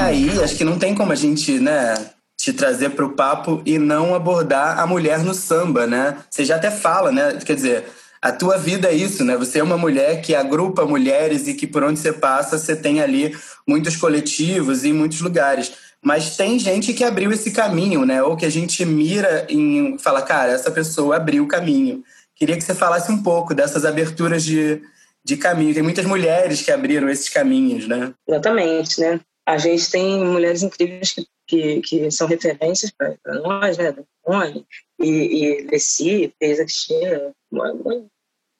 Aí, 0.08 0.42
acho 0.42 0.56
que 0.56 0.64
não 0.64 0.78
tem 0.78 0.94
como 0.94 1.12
a 1.12 1.14
gente, 1.14 1.58
né, 1.58 1.94
te 2.36 2.52
trazer 2.52 2.90
para 2.90 3.04
o 3.04 3.12
papo 3.12 3.62
e 3.64 3.78
não 3.78 4.14
abordar 4.14 4.78
a 4.78 4.86
mulher 4.86 5.22
no 5.22 5.34
samba, 5.34 5.86
né? 5.86 6.18
Você 6.30 6.44
já 6.44 6.56
até 6.56 6.70
fala, 6.70 7.10
né? 7.10 7.38
Quer 7.44 7.54
dizer, 7.54 7.84
a 8.22 8.32
tua 8.32 8.56
vida 8.56 8.88
é 8.88 8.94
isso, 8.94 9.24
né? 9.24 9.36
Você 9.36 9.58
é 9.58 9.62
uma 9.62 9.76
mulher 9.76 10.22
que 10.22 10.34
agrupa 10.34 10.86
mulheres 10.86 11.46
e 11.46 11.54
que 11.54 11.66
por 11.66 11.82
onde 11.82 11.98
você 11.98 12.12
passa, 12.12 12.56
você 12.56 12.76
tem 12.76 13.00
ali 13.00 13.36
muitos 13.66 13.96
coletivos 13.96 14.84
e 14.84 14.92
muitos 14.92 15.20
lugares. 15.20 15.72
Mas 16.00 16.36
tem 16.36 16.58
gente 16.58 16.94
que 16.94 17.02
abriu 17.02 17.32
esse 17.32 17.50
caminho, 17.50 18.06
né? 18.06 18.22
Ou 18.22 18.36
que 18.36 18.46
a 18.46 18.50
gente 18.50 18.84
mira 18.84 19.46
em 19.48 19.98
fala, 19.98 20.22
cara, 20.22 20.52
essa 20.52 20.70
pessoa 20.70 21.16
abriu 21.16 21.42
o 21.42 21.48
caminho. 21.48 22.04
Queria 22.36 22.56
que 22.56 22.62
você 22.62 22.74
falasse 22.74 23.10
um 23.10 23.20
pouco 23.20 23.52
dessas 23.52 23.84
aberturas 23.84 24.44
de, 24.44 24.80
de 25.24 25.36
caminho. 25.36 25.74
Tem 25.74 25.82
muitas 25.82 26.04
mulheres 26.04 26.62
que 26.62 26.70
abriram 26.70 27.10
esses 27.10 27.28
caminhos, 27.28 27.88
né? 27.88 28.12
Exatamente, 28.28 29.00
né? 29.00 29.20
A 29.48 29.56
gente 29.56 29.90
tem 29.90 30.22
mulheres 30.22 30.62
incríveis 30.62 31.14
que, 31.14 31.26
que, 31.46 31.80
que 31.80 32.10
são 32.10 32.26
referências 32.26 32.90
para 32.90 33.16
nós, 33.40 33.78
né? 33.78 33.96
Dani 34.26 34.66
e, 35.00 35.08
e 35.08 35.62
Leci, 35.62 36.34
Teresa 36.38 36.64
Cristina, 36.64 37.34
uma, 37.50 37.72
uma 37.72 38.06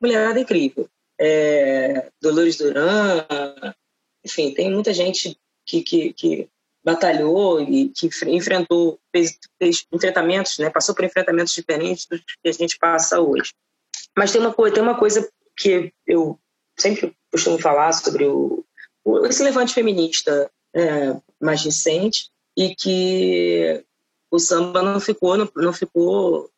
mulherada 0.00 0.40
incrível. 0.40 0.88
É, 1.20 2.10
Dolores 2.22 2.56
Duran, 2.56 3.26
enfim, 4.24 4.54
tem 4.54 4.72
muita 4.72 4.94
gente 4.94 5.38
que, 5.66 5.82
que, 5.82 6.14
que 6.14 6.48
batalhou 6.82 7.60
e 7.60 7.90
que 7.90 8.08
enfrentou, 8.28 8.98
fez, 9.14 9.38
fez 9.58 9.84
enfrentamentos, 9.92 10.56
né, 10.58 10.70
passou 10.70 10.94
por 10.94 11.04
enfrentamentos 11.04 11.52
diferentes 11.52 12.06
dos 12.06 12.22
que 12.42 12.48
a 12.48 12.52
gente 12.52 12.78
passa 12.78 13.20
hoje. 13.20 13.52
Mas 14.16 14.32
tem 14.32 14.40
uma 14.40 14.54
coisa, 14.54 14.74
tem 14.74 14.82
uma 14.82 14.98
coisa 14.98 15.30
que 15.54 15.92
eu 16.06 16.38
sempre 16.78 17.14
costumo 17.30 17.58
falar 17.58 17.92
sobre 17.92 18.24
o 18.26 18.64
esse 19.24 19.42
levante 19.42 19.72
feminista 19.72 20.50
é, 20.74 21.16
mais 21.40 21.62
recente 21.64 22.30
e 22.56 22.74
que 22.74 23.84
o 24.30 24.38
samba 24.38 24.82
não 24.82 25.00
ficou 25.00 25.36
não, 25.36 25.48
não 25.56 25.72
ficou 25.72 26.50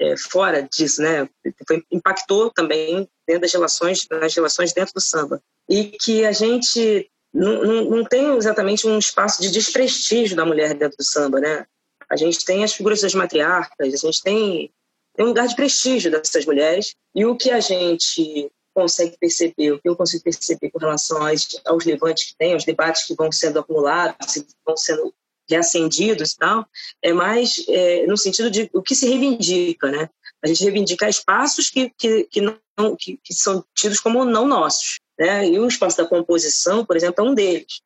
é, 0.00 0.16
fora 0.16 0.62
disso, 0.62 1.02
né? 1.02 1.28
Foi, 1.66 1.82
impactou 1.90 2.50
também 2.50 3.08
dentro 3.26 3.42
das 3.42 3.52
relações 3.52 4.06
nas 4.10 4.34
relações 4.34 4.72
dentro 4.72 4.94
do 4.94 5.00
samba 5.00 5.42
e 5.68 5.84
que 5.84 6.24
a 6.24 6.32
gente 6.32 7.10
não, 7.32 7.62
não, 7.62 7.84
não 7.84 8.04
tem 8.04 8.36
exatamente 8.36 8.86
um 8.86 8.98
espaço 8.98 9.42
de 9.42 9.50
desprestígio 9.50 10.36
da 10.36 10.46
mulher 10.46 10.74
dentro 10.74 10.96
do 10.96 11.04
samba, 11.04 11.40
né? 11.40 11.66
A 12.08 12.16
gente 12.16 12.44
tem 12.44 12.64
as 12.64 12.72
figuras 12.72 13.02
das 13.02 13.14
matriarcas, 13.14 13.92
a 13.94 14.06
gente 14.06 14.22
tem, 14.22 14.72
tem 15.14 15.26
um 15.26 15.28
lugar 15.28 15.46
de 15.46 15.54
prestígio 15.54 16.10
dessas 16.10 16.46
mulheres 16.46 16.94
e 17.14 17.26
o 17.26 17.36
que 17.36 17.50
a 17.50 17.60
gente 17.60 18.50
consegue 18.78 19.16
perceber, 19.18 19.72
o 19.72 19.80
que 19.80 19.88
eu 19.88 19.96
consigo 19.96 20.22
perceber 20.22 20.70
com 20.70 20.78
relação 20.78 21.26
aos, 21.26 21.60
aos 21.66 21.84
levantes 21.84 22.28
que 22.28 22.36
tem, 22.38 22.52
aos 22.52 22.64
debates 22.64 23.04
que 23.04 23.14
vão 23.14 23.32
sendo 23.32 23.58
acumulados, 23.58 24.34
que 24.34 24.46
vão 24.64 24.76
sendo 24.76 25.12
reacendidos 25.50 26.32
e 26.32 26.36
tal, 26.36 26.64
é 27.02 27.12
mais 27.12 27.64
é, 27.68 28.06
no 28.06 28.16
sentido 28.16 28.48
de 28.48 28.70
o 28.72 28.80
que 28.80 28.94
se 28.94 29.08
reivindica, 29.08 29.90
né? 29.90 30.08
A 30.44 30.46
gente 30.46 30.62
reivindica 30.62 31.08
espaços 31.08 31.70
que, 31.70 31.90
que, 31.98 32.24
que, 32.30 32.40
não, 32.40 32.94
que, 32.96 33.18
que 33.24 33.34
são 33.34 33.64
tidos 33.74 33.98
como 33.98 34.24
não 34.24 34.46
nossos. 34.46 35.00
Né? 35.18 35.48
E 35.48 35.58
o 35.58 35.66
espaço 35.66 35.96
da 35.96 36.06
composição, 36.06 36.84
por 36.84 36.96
exemplo, 36.96 37.26
é 37.26 37.28
um 37.28 37.34
deles. 37.34 37.80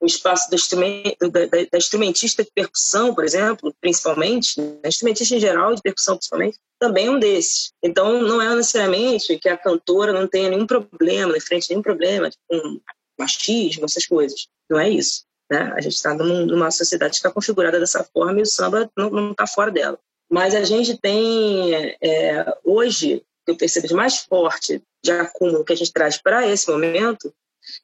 O 0.00 0.06
espaço 0.06 0.48
da, 0.50 1.76
instrumentista 1.76 2.44
de 2.44 2.50
percussão, 2.54 3.14
por 3.14 3.24
exemplo, 3.24 3.74
principalmente, 3.80 4.60
né? 4.60 4.88
instrumentista 4.88 5.34
em 5.34 5.40
geral 5.40 5.74
de 5.74 5.82
percussão 5.82 6.16
principalmente, 6.16 6.58
também 6.78 7.06
é 7.06 7.10
um 7.10 7.18
desses. 7.18 7.72
Então, 7.82 8.22
não 8.22 8.40
é 8.40 8.54
necessariamente 8.54 9.36
que 9.38 9.48
a 9.48 9.56
cantora 9.56 10.12
não 10.12 10.28
tenha 10.28 10.50
nenhum 10.50 10.66
problema, 10.66 11.36
em 11.36 11.40
frente 11.40 11.68
nenhum 11.70 11.82
problema 11.82 12.30
com 12.48 12.80
machismo, 13.18 13.84
essas 13.84 14.06
coisas. 14.06 14.46
Não 14.70 14.78
é 14.78 14.88
isso. 14.88 15.24
Né? 15.50 15.72
A 15.76 15.80
gente 15.80 15.94
está 15.94 16.14
numa 16.14 16.70
sociedade 16.70 17.12
que 17.12 17.16
está 17.16 17.30
configurada 17.30 17.80
dessa 17.80 18.04
forma 18.04 18.38
e 18.38 18.42
o 18.42 18.46
samba 18.46 18.90
não 18.96 19.32
está 19.32 19.46
fora 19.46 19.70
dela. 19.70 19.98
Mas 20.30 20.54
a 20.54 20.62
gente 20.62 20.96
tem, 20.98 21.96
é, 22.02 22.54
hoje, 22.64 23.24
que 23.44 23.52
eu 23.52 23.56
percebo 23.56 23.88
de 23.88 23.94
mais 23.94 24.18
forte 24.18 24.82
de 25.02 25.10
acúmulo 25.10 25.64
que 25.64 25.72
a 25.72 25.76
gente 25.76 25.92
traz 25.92 26.18
para 26.18 26.46
esse 26.46 26.70
momento 26.70 27.32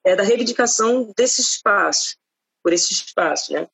é 0.04 0.16
da 0.16 0.22
reivindicação 0.22 1.12
desse 1.16 1.40
espaço, 1.40 2.16
por 2.62 2.72
esse 2.72 2.92
espaço, 2.92 3.52
né? 3.52 3.66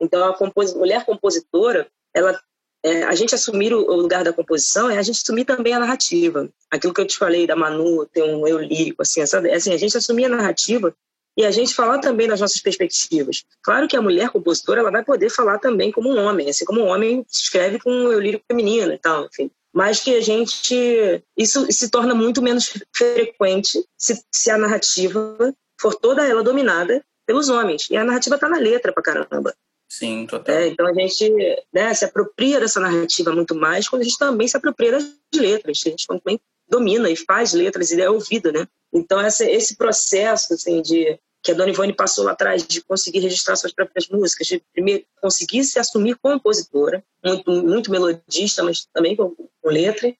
Então, 0.00 0.24
a 0.28 0.34
compos 0.34 0.74
mulher 0.74 1.04
compositora, 1.04 1.88
ela, 2.14 2.38
é, 2.84 3.04
a 3.04 3.14
gente 3.14 3.34
assumir 3.34 3.72
o, 3.72 3.80
o, 3.80 3.96
lugar 3.96 4.24
da 4.24 4.32
composição 4.32 4.90
é 4.90 4.98
a 4.98 5.02
gente 5.02 5.20
assumir 5.22 5.44
também 5.44 5.72
a 5.72 5.78
narrativa. 5.78 6.48
Aquilo 6.70 6.92
que 6.92 7.00
eu 7.00 7.06
te 7.06 7.16
falei 7.16 7.46
da 7.46 7.56
Manu, 7.56 8.06
ter 8.06 8.22
um 8.22 8.46
eu 8.46 8.58
lírico, 8.58 9.02
assim? 9.02 9.20
É 9.20 9.24
assim, 9.54 9.72
a 9.72 9.76
gente 9.76 9.96
assumir 9.96 10.26
a 10.26 10.28
narrativa 10.28 10.94
e 11.38 11.44
a 11.44 11.50
gente 11.50 11.74
falar 11.74 11.98
também 11.98 12.28
das 12.28 12.40
nossas 12.40 12.60
perspectivas. 12.60 13.44
Claro 13.62 13.88
que 13.88 13.96
a 13.96 14.02
mulher 14.02 14.30
compositora 14.30 14.80
ela 14.80 14.90
vai 14.90 15.04
poder 15.04 15.30
falar 15.30 15.58
também 15.58 15.92
como 15.92 16.10
um 16.10 16.18
homem, 16.18 16.48
assim 16.48 16.64
como 16.64 16.80
um 16.80 16.86
homem 16.86 17.24
escreve 17.30 17.78
com 17.78 17.90
um 17.90 18.12
eu 18.12 18.20
lírico 18.20 18.44
feminino 18.48 18.92
e 18.92 18.98
tal, 18.98 19.26
enfim 19.26 19.50
mas 19.76 20.00
que 20.00 20.16
a 20.16 20.22
gente 20.22 21.22
isso 21.36 21.70
se 21.70 21.90
torna 21.90 22.14
muito 22.14 22.40
menos 22.40 22.72
frequente 22.90 23.84
se, 23.94 24.18
se 24.32 24.50
a 24.50 24.56
narrativa 24.56 25.36
for 25.78 25.94
toda 25.94 26.26
ela 26.26 26.42
dominada 26.42 27.04
pelos 27.26 27.50
homens. 27.50 27.86
E 27.90 27.96
a 27.96 28.02
narrativa 28.02 28.36
está 28.36 28.48
na 28.48 28.56
letra 28.56 28.90
pra 28.90 29.02
caramba. 29.02 29.54
Sim 29.86 30.26
total. 30.26 30.54
É, 30.54 30.68
então 30.68 30.86
a 30.86 30.94
gente 30.94 31.30
né, 31.70 31.92
se 31.92 32.06
apropria 32.06 32.58
dessa 32.58 32.80
narrativa 32.80 33.30
muito 33.32 33.54
mais 33.54 33.86
quando 33.86 34.00
a 34.00 34.04
gente 34.06 34.16
também 34.16 34.48
se 34.48 34.56
apropria 34.56 34.92
das 34.92 35.04
letras 35.34 35.82
a 35.84 35.90
gente 35.90 36.06
também 36.06 36.40
domina 36.66 37.10
e 37.10 37.14
faz 37.14 37.52
letras 37.52 37.90
e 37.90 38.00
é 38.00 38.08
ouvido 38.08 38.50
né? 38.50 38.66
Então 38.90 39.20
essa, 39.20 39.44
esse 39.44 39.76
processo 39.76 40.54
assim 40.54 40.80
de 40.80 41.20
que 41.46 41.52
a 41.52 41.54
Dona 41.54 41.70
Ivone 41.70 41.92
passou 41.92 42.24
lá 42.24 42.32
atrás 42.32 42.66
de 42.66 42.82
conseguir 42.82 43.20
registrar 43.20 43.54
suas 43.54 43.72
próprias 43.72 44.08
músicas, 44.08 44.48
de 44.48 44.60
primeiro 44.72 45.04
conseguir 45.22 45.62
se 45.62 45.78
assumir 45.78 46.16
compositora, 46.16 47.04
muito, 47.24 47.50
muito 47.50 47.90
melodista, 47.90 48.64
mas 48.64 48.88
também 48.92 49.14
com, 49.14 49.30
com 49.30 49.70
letras. 49.70 50.12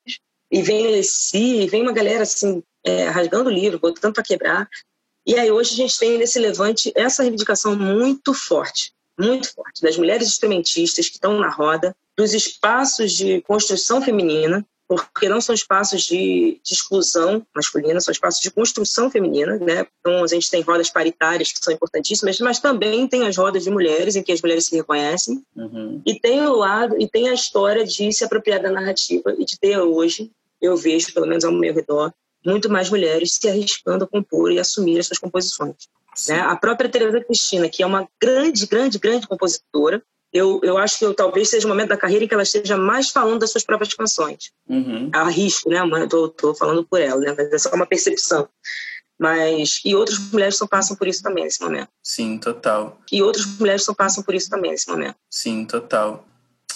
E 0.49 0.63
vem 0.63 0.87
Alessi, 0.87 1.63
e 1.63 1.67
vem 1.67 1.83
uma 1.83 1.93
galera 1.93 2.23
assim, 2.23 2.63
é, 2.85 3.09
rasgando 3.09 3.51
o 3.51 3.53
livro, 3.53 3.81
botando 3.81 4.15
para 4.15 4.23
quebrar. 4.23 4.69
E 5.27 5.35
aí 5.35 5.51
hoje 5.51 5.73
a 5.73 5.77
gente 5.77 5.99
tem 5.99 6.17
nesse 6.17 6.39
levante 6.39 6.93
essa 6.95 7.25
reivindicação 7.25 7.75
muito 7.75 8.33
forte, 8.33 8.93
muito 9.19 9.53
forte, 9.53 9.83
das 9.83 9.97
mulheres 9.97 10.29
instrumentistas 10.29 11.09
que 11.09 11.17
estão 11.17 11.41
na 11.41 11.51
roda, 11.51 11.93
dos 12.17 12.33
espaços 12.35 13.11
de 13.11 13.41
construção 13.41 14.01
feminina, 14.01 14.65
porque 14.89 15.29
não 15.29 15.41
são 15.41 15.55
espaços 15.55 16.03
de, 16.03 16.61
de, 16.63 16.75
exclusão 16.75 17.45
masculina, 17.55 18.01
são 18.01 18.13
espaços 18.13 18.41
de 18.41 18.51
construção 18.51 19.11
feminina, 19.11 19.59
né? 19.59 19.87
Então 20.01 20.23
a 20.23 20.27
gente 20.27 20.51
tem 20.51 20.63
rodas 20.63 20.91
paritárias 20.91 21.53
que 21.53 21.59
são 21.63 21.75
importantíssimas, 21.75 22.39
mas 22.41 22.61
também 22.61 23.09
tem 23.09 23.27
as 23.27 23.37
rodas 23.37 23.65
de 23.65 23.71
mulheres 23.71 24.15
em 24.15 24.23
que 24.23 24.33
as 24.33 24.41
mulheres 24.41 24.67
se 24.67 24.77
reconhecem 24.77 25.43
uhum. 25.57 26.01
e 26.07 26.19
tem 26.21 26.41
o 26.47 26.55
lado 26.55 26.97
e 27.01 27.09
tem 27.09 27.29
a 27.29 27.35
história 27.35 27.85
de 27.85 28.13
se 28.13 28.25
apropriar 28.25 28.63
da 28.63 28.71
narrativa 28.71 29.35
e 29.37 29.45
de 29.45 29.59
ter 29.59 29.79
hoje 29.79 30.31
eu 30.61 30.77
vejo 30.77 31.13
pelo 31.13 31.27
menos 31.27 31.45
ao 31.45 31.53
meu 31.53 31.75
redor 31.75 32.13
muito 32.45 32.71
mais 32.71 32.89
mulheres 32.89 33.35
se 33.35 33.49
arriscando 33.49 34.05
a 34.05 34.07
compor 34.07 34.53
e 34.53 34.61
assumir 34.61 35.01
as 35.01 35.07
suas 35.09 35.19
composições. 35.19 35.75
Né? 36.29 36.41
A 36.41 36.57
própria 36.57 36.89
Teresa 36.89 37.21
Cristina, 37.23 37.69
que 37.69 37.83
é 37.83 37.87
uma 37.87 38.09
grande, 38.23 38.67
grande, 38.67 38.99
grande 38.99 39.27
compositora, 39.27 40.01
eu, 40.33 40.61
eu 40.63 40.77
acho 40.77 40.99
que 40.99 41.05
eu, 41.05 41.15
talvez 41.15 41.49
seja 41.49 41.67
o 41.67 41.69
momento 41.69 41.89
da 41.89 41.97
carreira 41.97 42.25
em 42.25 42.29
que 42.29 42.35
ela 42.35 42.43
esteja 42.43 42.77
mais 42.77 43.11
falando 43.11 43.41
das 43.41 43.51
suas 43.51 43.65
próprias 43.65 43.95
canções. 43.95 44.51
Uhum. 44.69 45.11
Arrisco, 45.13 45.71
né? 45.71 45.79
Estou 46.05 46.55
falando 46.55 46.85
por 46.85 47.01
ela, 47.01 47.21
né? 47.21 47.35
Mas 47.37 47.53
é 47.53 47.59
só 47.59 47.71
uma 47.71 47.87
percepção. 47.87 48.49
Mas 49.19 49.81
e 49.85 49.95
outras 49.95 50.19
mulheres 50.31 50.57
só 50.57 50.67
passam 50.67 50.95
por 50.95 51.09
isso 51.09 51.23
também 51.23 51.45
nesse 51.45 51.63
momento. 51.63 51.89
Sim, 52.03 52.39
total. 52.39 53.01
E 53.11 53.23
outras 53.23 53.47
mulheres 53.47 53.85
só 53.85 53.95
passam 53.95 54.23
por 54.23 54.35
isso 54.35 54.51
também 54.51 54.73
nesse 54.73 54.89
momento. 54.89 55.17
Sim, 55.31 55.65
total. 55.65 56.27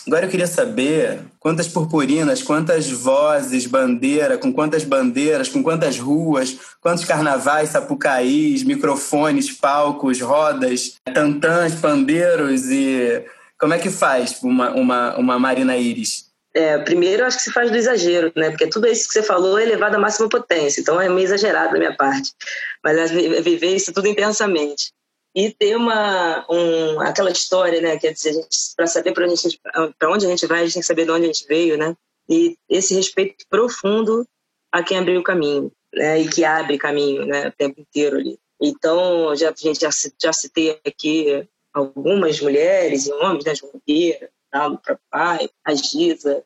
Agora 0.06 0.24
eu 0.24 0.30
queria 0.30 0.46
saber 0.46 1.20
quantas 1.38 1.68
purpurinas, 1.68 2.42
quantas 2.42 2.90
vozes, 2.90 3.66
bandeira, 3.66 4.38
com 4.38 4.50
quantas 4.50 4.82
bandeiras, 4.82 5.48
com 5.48 5.62
quantas 5.62 5.98
ruas, 5.98 6.56
quantos 6.80 7.04
carnavais, 7.04 7.68
sapucaís, 7.68 8.62
microfones, 8.62 9.52
palcos, 9.52 10.20
rodas, 10.20 10.94
tantãs, 11.12 11.74
pandeiros 11.74 12.70
e 12.70 13.22
como 13.61 13.75
é 13.75 13.79
que 13.79 13.90
faz 13.90 14.42
uma, 14.42 14.71
uma, 14.71 15.17
uma 15.17 15.38
Marina 15.38 15.77
Iris? 15.77 16.31
É, 16.52 16.79
primeiro, 16.79 17.25
acho 17.25 17.37
que 17.37 17.44
se 17.44 17.52
faz 17.52 17.71
do 17.71 17.77
exagero, 17.77 18.33
né? 18.35 18.50
Porque 18.50 18.67
tudo 18.67 18.88
isso 18.88 19.06
que 19.06 19.13
você 19.13 19.23
falou 19.23 19.58
é 19.58 19.65
levado 19.65 19.94
à 19.94 19.98
máxima 19.98 20.29
potência, 20.29 20.81
então 20.81 21.00
é 21.00 21.08
meio 21.08 21.25
exagerado 21.25 21.73
da 21.73 21.79
minha 21.79 21.96
parte. 21.96 22.33
Mas 22.83 23.13
é 23.13 23.40
viver 23.40 23.77
isso 23.77 23.92
tudo 23.92 24.08
intensamente. 24.08 24.92
E 25.33 25.52
ter 25.52 25.77
uma, 25.77 26.44
um, 26.50 27.00
aquela 27.00 27.31
história, 27.31 27.81
né? 27.81 27.96
Quer 27.98 28.13
dizer, 28.15 28.35
para 28.75 28.88
saber 28.88 29.13
para 29.13 30.11
onde 30.11 30.27
a 30.27 30.29
gente 30.29 30.46
vai, 30.46 30.61
a 30.61 30.65
gente 30.65 30.73
tem 30.73 30.83
que 30.83 30.88
saber 30.88 31.04
de 31.04 31.11
onde 31.13 31.25
a 31.25 31.27
gente 31.27 31.46
veio, 31.46 31.79
né? 31.79 31.94
E 32.29 32.56
esse 32.69 32.94
respeito 32.94 33.44
profundo 33.48 34.27
a 34.73 34.83
quem 34.83 34.98
abriu 34.98 35.21
o 35.21 35.25
caminho, 35.25 35.71
né? 35.94 36.21
E 36.21 36.29
que 36.29 36.44
abre 36.44 36.79
caminho, 36.79 37.27
né? 37.27 37.48
O 37.48 37.52
tempo 37.52 37.81
inteiro 37.81 38.17
ali. 38.17 38.38
Então, 38.61 39.35
já, 39.37 39.54
gente 39.56 39.81
já, 39.81 39.90
já 40.21 40.33
citei 40.33 40.81
aqui 40.85 41.48
algumas 41.73 42.40
mulheres 42.40 43.06
e 43.06 43.12
homens, 43.12 43.44
né, 43.44 43.54
João 43.54 43.81
Vieira, 43.87 44.31
próprio 44.50 44.98
pai, 45.10 45.48
a 45.64 45.75
Giza, 45.75 46.44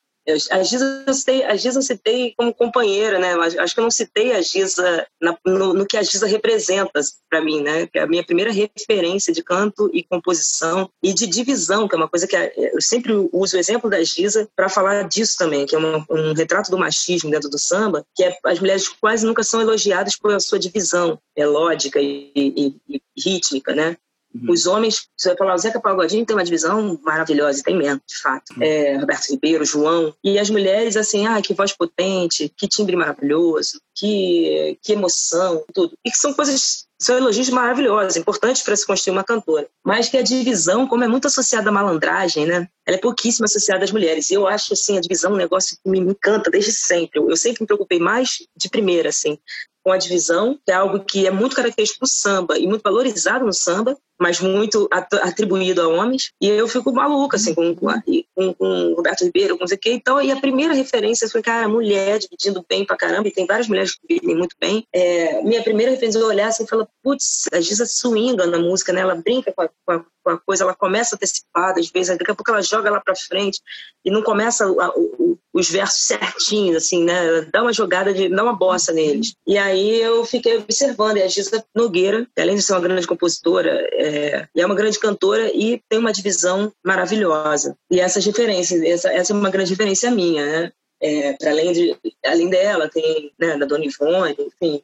A 0.50 0.62
Giza, 0.62 1.04
eu 1.06 1.12
citei, 1.12 1.44
a 1.44 1.54
Giza 1.54 1.78
eu 1.78 1.82
citei 1.82 2.34
como 2.34 2.54
companheira, 2.54 3.18
né? 3.18 3.36
Mas 3.36 3.58
acho 3.58 3.74
que 3.74 3.80
eu 3.80 3.84
não 3.84 3.90
citei 3.90 4.32
a 4.32 4.40
Giza 4.40 5.06
na, 5.20 5.36
no, 5.44 5.74
no, 5.74 5.86
que 5.86 5.98
a 5.98 6.02
Giza 6.02 6.26
representa 6.26 6.98
para 7.28 7.42
mim, 7.42 7.60
né? 7.60 7.86
Que 7.86 7.98
é 7.98 8.02
a 8.02 8.06
minha 8.06 8.24
primeira 8.24 8.50
referência 8.50 9.34
de 9.34 9.42
canto 9.42 9.90
e 9.92 10.02
composição 10.02 10.88
e 11.02 11.12
de 11.12 11.26
divisão, 11.26 11.86
que 11.86 11.94
é 11.94 11.98
uma 11.98 12.08
coisa 12.08 12.26
que 12.26 12.34
eu 12.56 12.80
sempre 12.80 13.12
uso 13.32 13.56
o 13.56 13.60
exemplo 13.60 13.90
da 13.90 14.02
Giza 14.02 14.48
para 14.56 14.70
falar 14.70 15.06
disso 15.06 15.36
também, 15.36 15.66
que 15.66 15.74
é 15.74 15.78
uma, 15.78 16.06
um 16.08 16.32
retrato 16.32 16.70
do 16.70 16.78
machismo 16.78 17.30
dentro 17.30 17.50
do 17.50 17.58
samba, 17.58 18.02
que 18.14 18.24
é, 18.24 18.34
as 18.46 18.58
mulheres 18.58 18.88
quase 18.88 19.26
nunca 19.26 19.42
são 19.42 19.60
elogiadas 19.60 20.16
por 20.16 20.40
sua 20.40 20.58
divisão 20.58 21.18
melódica 21.36 22.00
e, 22.00 22.32
e, 22.34 22.76
e 22.88 23.02
rítmica, 23.14 23.74
né? 23.74 23.98
Uhum. 24.34 24.50
Os 24.50 24.66
homens, 24.66 25.06
você 25.16 25.28
vai 25.28 25.36
falar, 25.36 25.54
o 25.54 25.58
Zeca 25.58 25.80
Pagodinho 25.80 26.26
tem 26.26 26.34
uma 26.34 26.44
divisão 26.44 26.98
maravilhosa, 27.02 27.62
tem 27.62 27.76
mesmo, 27.76 28.00
de 28.06 28.18
fato. 28.18 28.52
Uhum. 28.56 28.62
É, 28.62 28.96
Roberto 28.96 29.30
Ribeiro, 29.30 29.64
João. 29.64 30.12
E 30.24 30.38
as 30.38 30.50
mulheres, 30.50 30.96
assim, 30.96 31.26
ah, 31.26 31.40
que 31.40 31.54
voz 31.54 31.72
potente, 31.72 32.52
que 32.56 32.66
timbre 32.66 32.96
maravilhoso, 32.96 33.80
que, 33.94 34.76
que 34.82 34.92
emoção, 34.92 35.64
tudo. 35.72 35.96
E 36.04 36.10
que 36.10 36.18
são 36.18 36.34
coisas 36.34 36.84
são 37.00 37.18
elogios 37.18 37.50
maravilhosos, 37.50 38.16
importantes 38.16 38.62
para 38.62 38.74
se 38.74 38.86
construir 38.86 39.12
uma 39.12 39.24
cantora. 39.24 39.68
Mas 39.84 40.08
que 40.08 40.16
a 40.16 40.22
divisão, 40.22 40.86
como 40.86 41.04
é 41.04 41.08
muito 41.08 41.26
associada 41.26 41.68
à 41.68 41.72
malandragem, 41.72 42.46
né? 42.46 42.68
Ela 42.86 42.96
é 42.96 43.00
pouquíssimo 43.00 43.44
associada 43.44 43.84
às 43.84 43.92
mulheres. 43.92 44.30
E 44.30 44.34
eu 44.34 44.46
acho, 44.46 44.72
assim, 44.72 44.96
a 44.96 45.00
divisão 45.00 45.32
um 45.32 45.36
negócio 45.36 45.76
que 45.82 45.90
me 45.90 45.98
encanta 45.98 46.50
desde 46.50 46.72
sempre. 46.72 47.20
Eu, 47.20 47.28
eu 47.28 47.36
sempre 47.36 47.62
me 47.62 47.66
preocupei 47.66 47.98
mais 47.98 48.38
de 48.56 48.70
primeira, 48.70 49.10
assim, 49.10 49.38
com 49.84 49.92
a 49.92 49.98
divisão, 49.98 50.58
que 50.64 50.72
é 50.72 50.74
algo 50.74 51.04
que 51.04 51.26
é 51.26 51.30
muito 51.30 51.54
característico 51.54 52.06
do 52.06 52.10
samba 52.10 52.58
e 52.58 52.66
muito 52.66 52.82
valorizado 52.82 53.44
no 53.44 53.52
samba, 53.52 53.96
mas 54.18 54.40
muito 54.40 54.88
atribuído 54.90 55.82
a 55.82 55.88
homens. 55.88 56.30
E 56.40 56.48
eu 56.48 56.66
fico 56.66 56.90
maluca, 56.90 57.36
assim, 57.36 57.54
com, 57.54 57.74
com, 57.74 58.54
com 58.54 58.94
Roberto 58.94 59.24
Ribeiro, 59.24 59.58
com 59.58 59.64
o 59.64 59.78
que. 59.78 59.92
Então, 59.92 60.22
e 60.22 60.32
a 60.32 60.40
primeira 60.40 60.72
referência 60.72 61.28
foi, 61.28 61.42
cara, 61.42 61.68
mulher 61.68 62.18
dividindo 62.18 62.64
bem 62.66 62.84
pra 62.86 62.96
caramba, 62.96 63.28
e 63.28 63.32
tem 63.32 63.46
várias 63.46 63.68
mulheres 63.68 63.94
que 63.94 64.06
dividem 64.08 64.36
muito 64.36 64.56
bem. 64.58 64.86
É, 64.92 65.42
minha 65.42 65.62
primeira 65.62 65.92
referência, 65.92 66.18
eu 66.18 66.26
olhar 66.26 66.48
assim 66.48 66.64
e 66.64 66.68
falar, 66.68 66.88
putz, 67.02 67.44
a 67.52 67.60
Giza 67.60 67.84
swinga 67.84 68.46
na 68.46 68.58
música, 68.58 68.92
né? 68.92 69.02
Ela 69.02 69.14
brinca 69.14 69.52
com 69.52 69.62
a, 69.62 69.68
com 69.68 69.92
a, 69.92 69.98
com 69.98 70.06
a 70.32 70.38
coisa, 70.38 70.64
ela 70.64 70.74
começa 70.74 71.16
antecipada, 71.16 71.80
às 71.80 71.90
vezes, 71.90 72.16
daqui 72.16 72.30
a 72.30 72.34
pouco 72.34 72.50
ela 72.50 72.62
joga 72.62 72.90
lá 72.90 73.00
pra 73.00 73.14
frente 73.16 73.60
e 74.04 74.10
não 74.10 74.22
começa 74.22 74.64
a, 74.64 74.92
o, 74.96 75.38
os 75.52 75.70
versos 75.70 76.02
certinhos, 76.02 76.76
assim, 76.76 77.04
né? 77.04 77.42
Dá 77.52 77.62
uma 77.62 77.72
jogada 77.72 78.12
de, 78.12 78.28
dá 78.28 78.42
uma 78.42 78.56
bossa 78.56 78.92
neles. 78.92 79.34
E 79.46 79.56
aí 79.56 80.00
eu 80.00 80.24
fiquei 80.24 80.58
observando, 80.58 81.18
e 81.18 81.22
a 81.22 81.28
Giza 81.28 81.64
Nogueira, 81.74 82.26
além 82.38 82.56
de 82.56 82.62
ser 82.62 82.72
uma 82.72 82.80
grande 82.80 83.06
compositora, 83.06 83.70
é, 83.92 84.48
é 84.56 84.66
uma 84.66 84.74
grande 84.74 84.98
cantora 84.98 85.50
e 85.54 85.80
tem 85.88 85.98
uma 85.98 86.12
divisão 86.12 86.72
maravilhosa. 86.84 87.76
E 87.90 88.00
essas 88.00 88.24
referências, 88.26 88.82
essa, 88.82 89.12
essa 89.12 89.32
é 89.32 89.36
uma 89.36 89.50
grande 89.50 89.70
referência 89.70 90.10
minha, 90.10 90.44
né? 90.44 90.72
É, 91.00 91.34
para 91.34 91.50
além 91.50 91.72
de 91.72 91.96
além 92.24 92.48
dela 92.48 92.88
tem 92.88 93.30
né, 93.38 93.58
da 93.58 93.66
Dona 93.66 93.84
Ivone, 93.84 94.36
enfim. 94.38 94.82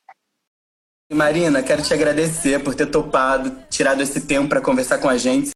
Marina, 1.12 1.62
quero 1.62 1.82
te 1.82 1.92
agradecer 1.92 2.62
por 2.62 2.74
ter 2.74 2.86
topado, 2.86 3.52
tirado 3.68 4.00
esse 4.00 4.20
tempo 4.20 4.48
para 4.48 4.61
conversar 4.61 4.98
com 4.98 5.08
a 5.08 5.16
gente. 5.16 5.50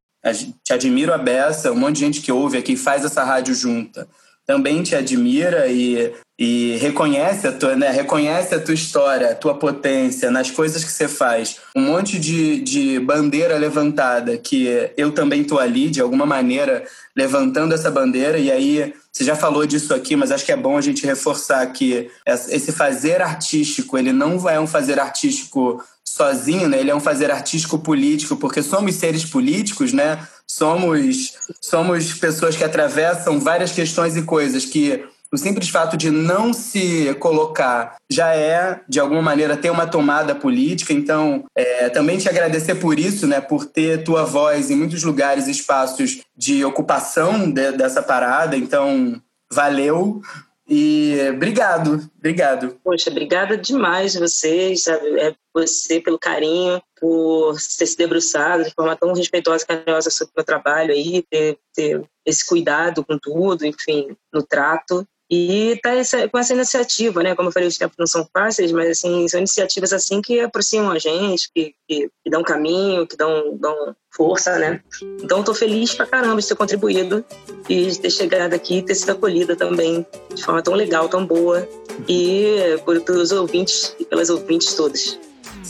Te 0.64 0.72
admiro 0.72 1.12
a 1.12 1.18
beça, 1.18 1.70
um 1.70 1.76
monte 1.76 1.96
de 1.96 2.00
gente 2.00 2.20
que 2.20 2.32
ouve 2.32 2.58
aqui 2.58 2.76
faz 2.76 3.04
essa 3.04 3.22
rádio 3.22 3.54
junta 3.54 4.08
também 4.46 4.82
te 4.82 4.94
admira 4.94 5.66
e, 5.68 6.12
e 6.38 6.76
reconhece 6.76 7.46
a 7.46 7.52
tua, 7.52 7.76
né? 7.76 7.90
Reconhece 7.90 8.54
a 8.54 8.60
tua 8.60 8.74
história, 8.74 9.30
a 9.30 9.34
tua 9.34 9.54
potência 9.54 10.30
nas 10.30 10.50
coisas 10.50 10.84
que 10.84 10.92
você 10.92 11.08
faz. 11.08 11.56
Um 11.74 11.82
monte 11.82 12.18
de, 12.18 12.60
de 12.60 13.00
bandeira 13.00 13.56
levantada 13.56 14.36
que 14.36 14.68
eu 14.96 15.12
também 15.12 15.44
tô 15.44 15.58
ali 15.58 15.88
de 15.88 16.00
alguma 16.00 16.26
maneira 16.26 16.84
levantando 17.16 17.74
essa 17.74 17.90
bandeira 17.90 18.38
e 18.38 18.50
aí 18.50 18.92
você 19.14 19.22
já 19.22 19.36
falou 19.36 19.64
disso 19.64 19.94
aqui, 19.94 20.16
mas 20.16 20.32
acho 20.32 20.44
que 20.44 20.50
é 20.50 20.56
bom 20.56 20.76
a 20.76 20.80
gente 20.80 21.06
reforçar 21.06 21.64
que 21.68 22.10
esse 22.26 22.72
fazer 22.72 23.22
artístico, 23.22 23.96
ele 23.96 24.12
não 24.12 24.50
é 24.50 24.58
um 24.58 24.66
fazer 24.66 24.98
artístico 24.98 25.80
sozinho, 26.14 26.68
né? 26.68 26.78
Ele 26.78 26.90
é 26.90 26.94
um 26.94 27.00
fazer 27.00 27.30
artístico 27.30 27.76
político, 27.76 28.36
porque 28.36 28.62
somos 28.62 28.94
seres 28.94 29.24
políticos, 29.24 29.92
né? 29.92 30.26
Somos 30.46 31.32
somos 31.60 32.14
pessoas 32.14 32.56
que 32.56 32.62
atravessam 32.62 33.40
várias 33.40 33.72
questões 33.72 34.16
e 34.16 34.22
coisas 34.22 34.64
que 34.64 35.04
o 35.32 35.36
simples 35.36 35.68
fato 35.68 35.96
de 35.96 36.12
não 36.12 36.52
se 36.52 37.12
colocar 37.14 37.96
já 38.08 38.32
é, 38.32 38.80
de 38.88 39.00
alguma 39.00 39.20
maneira, 39.20 39.56
ter 39.56 39.70
uma 39.70 39.88
tomada 39.88 40.32
política. 40.36 40.92
Então, 40.92 41.44
é, 41.56 41.88
também 41.88 42.18
te 42.18 42.28
agradecer 42.28 42.76
por 42.76 42.96
isso, 43.00 43.26
né, 43.26 43.40
por 43.40 43.66
ter 43.66 44.04
tua 44.04 44.24
voz 44.24 44.70
em 44.70 44.76
muitos 44.76 45.02
lugares, 45.02 45.48
espaços 45.48 46.20
de 46.36 46.64
ocupação 46.64 47.50
de, 47.50 47.72
dessa 47.72 48.00
parada. 48.00 48.56
Então, 48.56 49.20
valeu. 49.52 50.22
E 50.66 51.18
obrigado, 51.30 52.10
obrigado. 52.16 52.78
Poxa, 52.82 53.10
obrigada 53.10 53.56
demais 53.56 54.14
vocês, 54.14 54.84
sabe? 54.84 55.20
É 55.20 55.34
você 55.52 56.00
pelo 56.00 56.18
carinho, 56.18 56.82
por 56.98 57.56
ter 57.78 57.86
se 57.86 57.96
debruçado 57.96 58.64
de 58.64 58.70
forma 58.70 58.96
tão 58.96 59.12
respeitosa 59.12 59.62
e 59.62 59.66
carinhosa 59.66 60.10
sobre 60.10 60.32
o 60.32 60.36
meu 60.38 60.44
trabalho 60.44 60.92
aí, 60.92 61.22
ter, 61.30 61.58
ter 61.74 62.02
esse 62.24 62.46
cuidado 62.46 63.04
com 63.04 63.18
tudo, 63.18 63.66
enfim, 63.66 64.16
no 64.32 64.42
trato. 64.42 65.06
E 65.36 65.80
tá 65.82 65.90
essa, 65.90 66.28
com 66.28 66.38
essa 66.38 66.54
iniciativa, 66.54 67.20
né? 67.20 67.34
Como 67.34 67.48
eu 67.48 67.52
falei, 67.52 67.68
os 67.68 67.76
tempos 67.76 67.96
não 67.98 68.06
são 68.06 68.24
fáceis, 68.32 68.70
mas 68.70 68.88
assim, 68.88 69.26
são 69.26 69.40
iniciativas 69.40 69.92
assim 69.92 70.22
que 70.22 70.38
aproximam 70.38 70.92
a 70.92 70.98
gente, 70.98 71.50
que, 71.52 71.74
que, 71.88 72.08
que 72.22 72.30
dão 72.30 72.44
caminho, 72.44 73.04
que 73.04 73.16
dão, 73.16 73.56
dão 73.58 73.96
força, 74.12 74.56
né? 74.58 74.80
Então 75.20 75.40
estou 75.40 75.52
feliz 75.54 75.92
pra 75.92 76.06
caramba 76.06 76.40
de 76.40 76.46
ter 76.46 76.54
contribuído 76.54 77.24
e 77.68 77.86
de 77.86 77.98
ter 77.98 78.10
chegado 78.10 78.54
aqui 78.54 78.78
e 78.78 78.82
ter 78.82 78.94
sido 78.94 79.10
acolhida 79.10 79.56
também 79.56 80.06
de 80.32 80.44
forma 80.44 80.62
tão 80.62 80.74
legal, 80.74 81.08
tão 81.08 81.26
boa. 81.26 81.68
E 82.08 82.78
pelos 82.84 83.32
ouvintes 83.32 83.96
e 83.98 84.04
pelas 84.04 84.30
ouvintes 84.30 84.72
todas. 84.74 85.18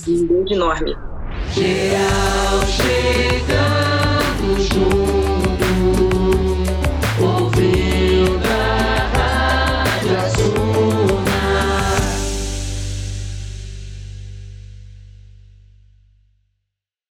Um 0.06 0.26
beijo 0.26 0.52
enorme. 0.52 0.94
Geral 1.54 2.60
chegando 2.66 4.60
junto. 4.60 5.23